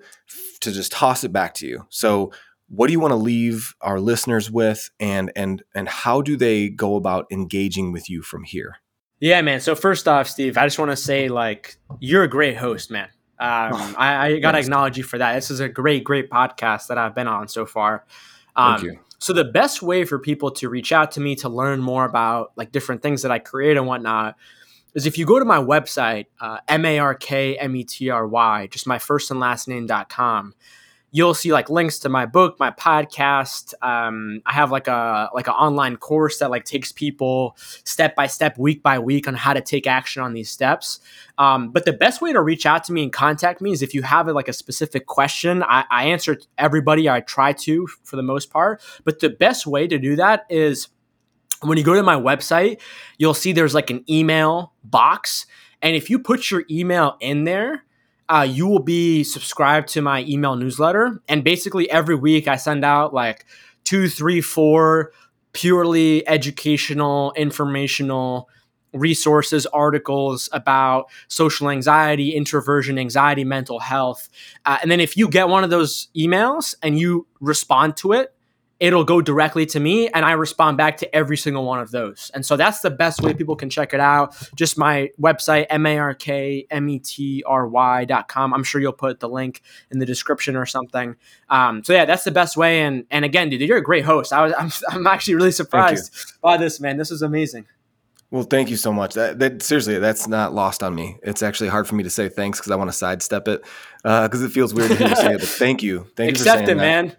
to 0.61 0.71
just 0.71 0.91
toss 0.91 1.23
it 1.23 1.33
back 1.33 1.53
to 1.55 1.67
you. 1.67 1.85
So, 1.89 2.31
what 2.67 2.87
do 2.87 2.93
you 2.93 2.99
want 2.99 3.11
to 3.11 3.17
leave 3.17 3.75
our 3.81 3.99
listeners 3.99 4.49
with 4.49 4.89
and 4.99 5.31
and 5.35 5.63
and 5.73 5.87
how 5.87 6.21
do 6.21 6.35
they 6.35 6.69
go 6.69 6.95
about 6.95 7.27
engaging 7.31 7.91
with 7.91 8.09
you 8.09 8.21
from 8.21 8.43
here? 8.43 8.77
Yeah 9.19 9.41
man. 9.41 9.59
So 9.61 9.75
first 9.75 10.07
off 10.07 10.27
steve 10.27 10.57
i 10.57 10.65
just 10.65 10.79
want 10.79 10.91
to 10.91 10.97
say 10.97 11.27
like 11.29 11.77
you're 11.99 12.23
a 12.23 12.27
great 12.27 12.57
host 12.57 12.89
man. 12.91 13.09
Um, 13.37 13.71
oh, 13.73 13.95
I, 13.97 14.27
I, 14.27 14.39
gotta 14.39 14.59
acknowledge 14.59 14.97
you 14.97 15.03
for 15.03 15.17
that. 15.17 15.33
This 15.35 15.51
is 15.51 15.59
a 15.59 15.67
great 15.67 16.05
great 16.05 16.29
podcast 16.29 16.87
that 16.87 16.97
i've 16.97 17.13
been 17.15 17.27
on 17.27 17.47
so 17.47 17.65
far. 17.65 18.05
Um, 18.55 18.77
Thank 18.77 18.93
you. 18.93 18.99
so 19.19 19.33
the 19.33 19.43
best 19.43 19.81
way 19.81 20.05
for 20.05 20.17
people 20.19 20.51
to 20.51 20.69
reach 20.69 20.93
out 20.93 21.11
to 21.13 21.19
me 21.19 21.35
to 21.37 21.49
learn 21.49 21.81
more 21.81 22.05
about 22.05 22.53
like 22.55 22.71
different 22.71 23.01
things 23.01 23.21
that 23.23 23.31
i 23.31 23.39
create 23.39 23.75
and 23.75 23.85
whatnot 23.85 24.37
is 24.93 25.05
if 25.05 25.17
you 25.17 25.25
go 25.25 25.37
to 25.37 25.43
my 25.45 25.57
website 25.57 26.27
uh, 26.39 26.59
m-a-r-k-m-e-t-r-y 26.69 28.67
just 28.67 28.87
my 28.87 28.97
first 28.97 29.29
and 29.29 29.41
last 29.41 29.67
name.com 29.67 30.53
you'll 31.15 31.33
see 31.33 31.53
like 31.53 31.69
links 31.69 31.97
to 31.97 32.09
my 32.09 32.25
book, 32.25 32.59
my 32.59 32.69
podcast. 32.71 33.73
Um, 33.81 34.41
I 34.45 34.51
have 34.51 34.69
like 34.69 34.89
a 34.89 35.29
like 35.33 35.47
an 35.47 35.53
online 35.53 35.95
course 35.95 36.39
that 36.39 36.51
like 36.51 36.65
takes 36.65 36.91
people 36.91 37.55
step 37.85 38.17
by 38.17 38.27
step, 38.27 38.57
week 38.57 38.83
by 38.83 38.99
week 38.99 39.25
on 39.25 39.33
how 39.33 39.53
to 39.53 39.61
take 39.61 39.87
action 39.87 40.21
on 40.21 40.33
these 40.33 40.51
steps. 40.51 40.99
Um, 41.37 41.71
but 41.71 41.85
the 41.85 41.93
best 41.93 42.21
way 42.21 42.33
to 42.33 42.41
reach 42.41 42.65
out 42.65 42.83
to 42.85 42.93
me 42.93 43.01
and 43.01 43.13
contact 43.13 43.61
me 43.61 43.71
is 43.71 43.81
if 43.81 43.93
you 43.93 44.01
have 44.01 44.27
like 44.27 44.49
a 44.49 44.53
specific 44.53 45.05
question. 45.05 45.63
I, 45.63 45.85
I 45.89 46.03
answer 46.07 46.37
everybody. 46.57 47.09
I 47.09 47.21
try 47.21 47.53
to 47.53 47.87
for 48.03 48.17
the 48.17 48.23
most 48.23 48.49
part. 48.49 48.81
But 49.05 49.21
the 49.21 49.29
best 49.29 49.65
way 49.65 49.87
to 49.87 49.97
do 49.97 50.17
that 50.17 50.45
is 50.49 50.89
when 51.61 51.77
you 51.77 51.85
go 51.85 51.93
to 51.93 52.03
my 52.03 52.19
website, 52.19 52.81
you'll 53.17 53.33
see 53.33 53.53
there's 53.53 53.73
like 53.73 53.89
an 53.89 54.03
email 54.09 54.73
box. 54.83 55.45
And 55.81 55.95
if 55.95 56.09
you 56.09 56.19
put 56.19 56.51
your 56.51 56.65
email 56.69 57.15
in 57.21 57.45
there, 57.45 57.84
uh, 58.27 58.47
you 58.49 58.67
will 58.67 58.79
be 58.79 59.23
subscribed 59.23 59.89
to 59.89 60.01
my 60.01 60.23
email 60.27 60.55
newsletter. 60.55 61.21
And 61.27 61.43
basically, 61.43 61.89
every 61.89 62.15
week 62.15 62.47
I 62.47 62.55
send 62.55 62.83
out 62.83 63.13
like 63.13 63.45
two, 63.83 64.09
three, 64.09 64.41
four 64.41 65.11
purely 65.53 66.27
educational, 66.27 67.31
informational 67.37 68.49
resources, 68.91 69.65
articles 69.67 70.49
about 70.51 71.09
social 71.29 71.69
anxiety, 71.69 72.31
introversion, 72.31 72.99
anxiety, 72.99 73.45
mental 73.45 73.79
health. 73.79 74.27
Uh, 74.65 74.77
and 74.81 74.91
then 74.91 74.99
if 74.99 75.15
you 75.15 75.29
get 75.29 75.47
one 75.47 75.63
of 75.63 75.69
those 75.69 76.09
emails 76.15 76.75
and 76.81 76.99
you 76.99 77.25
respond 77.39 77.95
to 77.97 78.11
it, 78.11 78.34
it'll 78.79 79.03
go 79.05 79.21
directly 79.21 79.65
to 79.65 79.79
me 79.79 80.07
and 80.09 80.25
I 80.25 80.33
respond 80.33 80.77
back 80.77 80.97
to 80.97 81.15
every 81.15 81.37
single 81.37 81.63
one 81.63 81.79
of 81.79 81.91
those. 81.91 82.29
And 82.33 82.45
so 82.45 82.57
that's 82.57 82.81
the 82.81 82.89
best 82.89 83.21
way 83.21 83.33
people 83.33 83.55
can 83.55 83.69
check 83.69 83.93
it 83.93 84.01
out. 84.01 84.35
Just 84.55 84.77
my 84.77 85.11
website, 85.19 85.67
M-A-R-K-M-E-T-R-Y.com. 85.69 88.53
I'm 88.53 88.63
sure 88.63 88.81
you'll 88.81 88.93
put 88.93 89.21
the 89.21 89.29
link 89.29 89.61
in 89.91 89.99
the 89.99 90.05
description 90.05 90.57
or 90.57 90.65
something. 90.65 91.15
Um, 91.49 91.83
so 91.83 91.93
yeah, 91.93 92.05
that's 92.05 92.23
the 92.25 92.31
best 92.31 92.57
way. 92.57 92.81
And, 92.81 93.05
and 93.09 93.23
again, 93.23 93.49
dude, 93.49 93.61
you're 93.61 93.77
a 93.77 93.83
great 93.83 94.03
host. 94.03 94.33
I 94.33 94.43
was, 94.43 94.53
I'm, 94.57 94.71
I'm 94.89 95.07
actually 95.07 95.35
really 95.35 95.51
surprised 95.51 96.11
by 96.41 96.57
this, 96.57 96.81
man. 96.81 96.97
This 96.97 97.11
is 97.11 97.21
amazing. 97.21 97.65
Well, 98.31 98.43
thank 98.43 98.69
you 98.69 98.75
so 98.75 98.91
much. 98.91 99.13
That, 99.13 99.39
that, 99.39 99.61
seriously, 99.61 99.97
that's 99.99 100.27
not 100.27 100.53
lost 100.53 100.83
on 100.83 100.93
me. 100.93 101.17
It's 101.23 101.41
actually 101.41 101.69
hard 101.69 101.87
for 101.87 101.95
me 101.95 102.03
to 102.03 102.09
say 102.09 102.27
thanks 102.27 102.59
because 102.59 102.71
I 102.71 102.75
want 102.75 102.89
to 102.89 102.97
sidestep 102.97 103.47
it 103.47 103.61
because 104.03 104.41
uh, 104.41 104.45
it 104.45 104.51
feels 104.51 104.73
weird 104.73 104.91
to 104.91 104.97
hear 104.97 105.07
you 105.07 105.15
say 105.15 105.35
it. 105.35 105.39
But 105.39 105.47
thank 105.47 105.81
you, 105.81 106.07
thank 106.17 106.31
Accept 106.31 106.45
you 106.45 106.51
for 106.51 106.57
saying 106.57 106.63
it, 106.63 106.81
that. 106.81 107.05
man. 107.05 107.15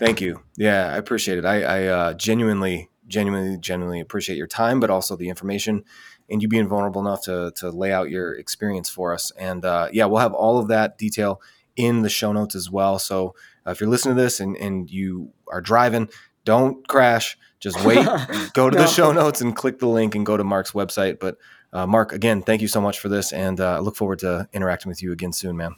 Thank 0.00 0.22
you. 0.22 0.42
Yeah, 0.56 0.92
I 0.92 0.96
appreciate 0.96 1.36
it. 1.36 1.44
I, 1.44 1.62
I 1.62 1.86
uh, 1.86 2.14
genuinely, 2.14 2.88
genuinely, 3.06 3.58
genuinely 3.58 4.00
appreciate 4.00 4.38
your 4.38 4.46
time, 4.46 4.80
but 4.80 4.88
also 4.88 5.14
the 5.14 5.28
information 5.28 5.84
and 6.30 6.40
you 6.40 6.48
being 6.48 6.68
vulnerable 6.68 7.02
enough 7.02 7.22
to 7.24 7.52
to 7.56 7.70
lay 7.70 7.92
out 7.92 8.08
your 8.08 8.34
experience 8.34 8.88
for 8.88 9.12
us. 9.12 9.30
And 9.38 9.62
uh, 9.64 9.88
yeah, 9.92 10.06
we'll 10.06 10.20
have 10.20 10.32
all 10.32 10.58
of 10.58 10.68
that 10.68 10.96
detail 10.96 11.42
in 11.76 12.00
the 12.00 12.08
show 12.08 12.32
notes 12.32 12.54
as 12.54 12.70
well. 12.70 12.98
So 12.98 13.34
uh, 13.66 13.72
if 13.72 13.80
you're 13.80 13.90
listening 13.90 14.16
to 14.16 14.22
this 14.22 14.40
and, 14.40 14.56
and 14.56 14.90
you 14.90 15.32
are 15.48 15.60
driving, 15.60 16.08
don't 16.46 16.86
crash. 16.88 17.36
Just 17.58 17.84
wait. 17.84 18.06
go 18.54 18.70
to 18.70 18.76
no. 18.76 18.82
the 18.82 18.86
show 18.86 19.12
notes 19.12 19.42
and 19.42 19.54
click 19.54 19.80
the 19.80 19.86
link 19.86 20.14
and 20.14 20.24
go 20.24 20.38
to 20.38 20.44
Mark's 20.44 20.72
website. 20.72 21.20
But 21.20 21.36
uh, 21.74 21.86
Mark, 21.86 22.12
again, 22.12 22.40
thank 22.40 22.62
you 22.62 22.68
so 22.68 22.80
much 22.80 22.98
for 22.98 23.10
this, 23.10 23.32
and 23.32 23.60
uh, 23.60 23.76
I 23.76 23.78
look 23.80 23.96
forward 23.96 24.20
to 24.20 24.48
interacting 24.52 24.88
with 24.88 25.02
you 25.02 25.12
again 25.12 25.32
soon, 25.32 25.58
man. 25.58 25.76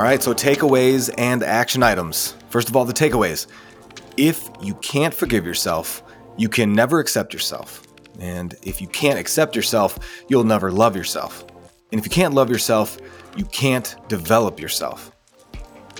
All 0.00 0.06
right, 0.06 0.22
so 0.22 0.32
takeaways 0.32 1.12
and 1.18 1.42
action 1.42 1.82
items. 1.82 2.34
First 2.48 2.70
of 2.70 2.74
all, 2.74 2.86
the 2.86 2.92
takeaways. 2.94 3.48
If 4.16 4.48
you 4.62 4.72
can't 4.76 5.12
forgive 5.12 5.44
yourself, 5.44 6.02
you 6.38 6.48
can 6.48 6.72
never 6.72 7.00
accept 7.00 7.34
yourself. 7.34 7.86
And 8.18 8.54
if 8.62 8.80
you 8.80 8.88
can't 8.88 9.18
accept 9.18 9.54
yourself, 9.54 9.98
you'll 10.26 10.44
never 10.44 10.72
love 10.72 10.96
yourself. 10.96 11.44
And 11.92 11.98
if 11.98 12.06
you 12.06 12.10
can't 12.10 12.32
love 12.32 12.48
yourself, 12.48 12.96
you 13.36 13.44
can't 13.44 13.94
develop 14.08 14.58
yourself. 14.58 15.12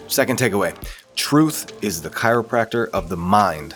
Second 0.06 0.38
takeaway 0.38 0.74
truth 1.14 1.70
is 1.84 2.00
the 2.00 2.08
chiropractor 2.08 2.88
of 2.94 3.10
the 3.10 3.18
mind. 3.18 3.74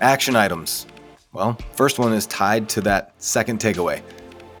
Action 0.00 0.34
items. 0.34 0.86
Well, 1.34 1.58
first 1.74 1.98
one 1.98 2.14
is 2.14 2.26
tied 2.26 2.70
to 2.70 2.80
that 2.80 3.12
second 3.18 3.60
takeaway 3.60 4.00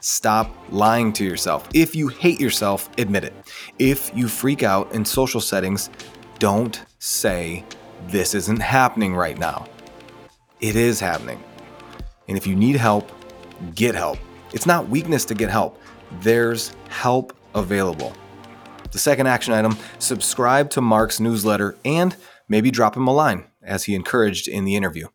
Stop 0.00 0.54
lying 0.70 1.12
to 1.12 1.24
yourself. 1.24 1.68
If 1.74 1.94
you 1.94 2.08
hate 2.08 2.40
yourself, 2.40 2.88
admit 2.98 3.24
it. 3.24 3.34
If 3.78 4.10
you 4.14 4.28
freak 4.28 4.62
out 4.62 4.92
in 4.92 5.04
social 5.04 5.40
settings, 5.40 5.90
don't 6.38 6.82
say, 6.98 7.64
This 8.06 8.34
isn't 8.34 8.60
happening 8.60 9.14
right 9.14 9.38
now. 9.38 9.66
It 10.60 10.74
is 10.74 11.00
happening. 11.00 11.42
And 12.28 12.36
if 12.36 12.46
you 12.46 12.56
need 12.56 12.76
help, 12.76 13.10
get 13.74 13.94
help. 13.94 14.18
It's 14.52 14.66
not 14.66 14.88
weakness 14.88 15.24
to 15.26 15.34
get 15.34 15.50
help, 15.50 15.80
there's 16.20 16.74
help 16.88 17.36
available. 17.54 18.14
The 18.92 18.98
second 18.98 19.26
action 19.26 19.52
item 19.52 19.76
subscribe 19.98 20.70
to 20.70 20.80
Mark's 20.80 21.20
newsletter 21.20 21.76
and 21.84 22.16
maybe 22.48 22.70
drop 22.70 22.96
him 22.96 23.06
a 23.06 23.12
line, 23.12 23.44
as 23.62 23.84
he 23.84 23.94
encouraged 23.94 24.48
in 24.48 24.64
the 24.64 24.76
interview. 24.76 25.08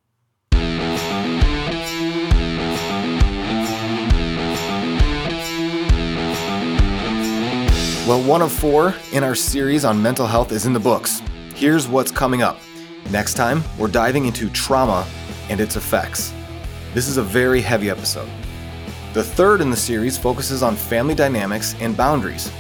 Well, 8.08 8.22
one 8.22 8.43
of 8.43 8.51
four 8.51 8.93
in 9.14 9.24
our 9.24 9.34
series 9.34 9.84
on 9.84 9.99
mental 9.99 10.28
health 10.28 10.51
is 10.51 10.68
in 10.68 10.74
the 10.74 10.80
books. 10.80 11.24
Here's 11.56 11.88
what's 11.88 12.12
coming 12.12 12.43
up. 12.43 12.60
Next 13.10 13.34
time, 13.34 13.64
we're 13.80 13.88
diving 13.88 14.28
into 14.28 14.47
trauma 14.51 15.08
and 15.49 15.60
its 15.60 15.76
effects. 15.76 16.32
This 16.93 17.08
is 17.08 17.18
a 17.18 17.24
very 17.24 17.62
heavy 17.62 17.89
episode. 17.89 18.30
The 19.14 19.24
third 19.24 19.60
in 19.60 19.72
the 19.72 19.76
series 19.76 20.20
focuses 20.20 20.62
on 20.62 20.76
family 20.76 21.16
dynamics 21.16 21.74
and 21.80 21.97
boundaries. 21.97 22.51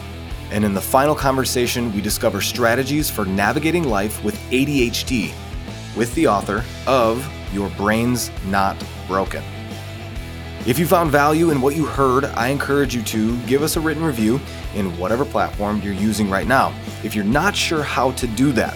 And 0.49 0.65
in 0.65 0.73
the 0.73 0.81
final 0.81 1.13
conversation, 1.13 1.93
we 1.93 2.01
discover 2.01 2.41
strategies 2.41 3.11
for 3.11 3.23
navigating 3.23 3.83
life 3.83 4.23
with 4.23 4.35
ADHD 4.49 5.31
with 5.95 6.11
the 6.15 6.25
author 6.25 6.65
of 6.87 7.23
Your 7.53 7.69
Brain's 7.77 8.31
Not 8.47 8.83
Broken. 9.07 9.43
If 10.65 10.79
you 10.79 10.87
found 10.87 11.11
value 11.11 11.51
in 11.51 11.61
what 11.61 11.75
you 11.75 11.85
heard, 11.85 12.25
I 12.25 12.47
encourage 12.47 12.95
you 12.95 13.03
to 13.03 13.39
give 13.45 13.61
us 13.61 13.75
a 13.75 13.79
written 13.79 14.03
review 14.03 14.41
in 14.73 14.97
whatever 14.97 15.23
platform 15.23 15.79
you're 15.83 15.93
using 15.93 16.27
right 16.27 16.47
now. 16.47 16.73
If 17.03 17.13
you're 17.13 17.23
not 17.23 17.55
sure 17.55 17.83
how 17.83 18.13
to 18.13 18.25
do 18.25 18.51
that, 18.53 18.75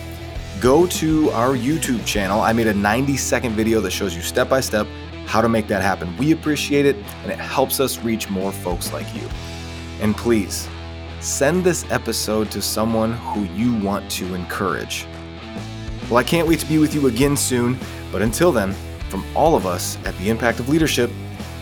go 0.62 0.86
to 0.86 1.32
our 1.32 1.56
YouTube 1.56 2.06
channel. 2.06 2.42
I 2.42 2.54
made 2.54 2.68
a 2.68 2.76
90 2.76 3.18
second 3.18 3.54
video 3.54 3.82
that 3.82 3.90
shows 3.90 4.16
you 4.16 4.22
step 4.22 4.48
by 4.48 4.60
step 4.60 4.86
how 5.26 5.42
to 5.42 5.50
make 5.50 5.68
that 5.70 5.82
happen. 5.82 6.16
We 6.18 6.32
appreciate 6.32 6.86
it 6.86 6.96
and 7.24 7.32
it 7.32 7.40
helps 7.40 7.80
us 7.80 7.98
reach 7.98 8.30
more 8.30 8.52
folks 8.52 8.94
like 8.94 9.12
you. 9.16 9.28
And 10.00 10.16
please, 10.16 10.70
send 11.22 11.64
this 11.64 11.90
episode 11.90 12.52
to 12.52 12.62
someone 12.62 13.14
who 13.14 13.46
you 13.46 13.76
want 13.84 14.12
to 14.12 14.36
encourage. 14.36 15.08
Well, 16.04 16.18
I 16.18 16.24
can't 16.24 16.48
wait 16.48 16.60
to 16.60 16.68
be 16.68 16.78
with 16.78 16.94
you 16.94 17.08
again 17.08 17.36
soon, 17.36 17.80
but 18.12 18.22
until 18.22 18.52
then, 18.52 18.76
from 19.10 19.26
all 19.36 19.56
of 19.56 19.66
us 19.66 19.98
at 20.06 20.16
the 20.20 20.30
Impact 20.30 20.60
of 20.60 20.70
Leadership, 20.70 21.10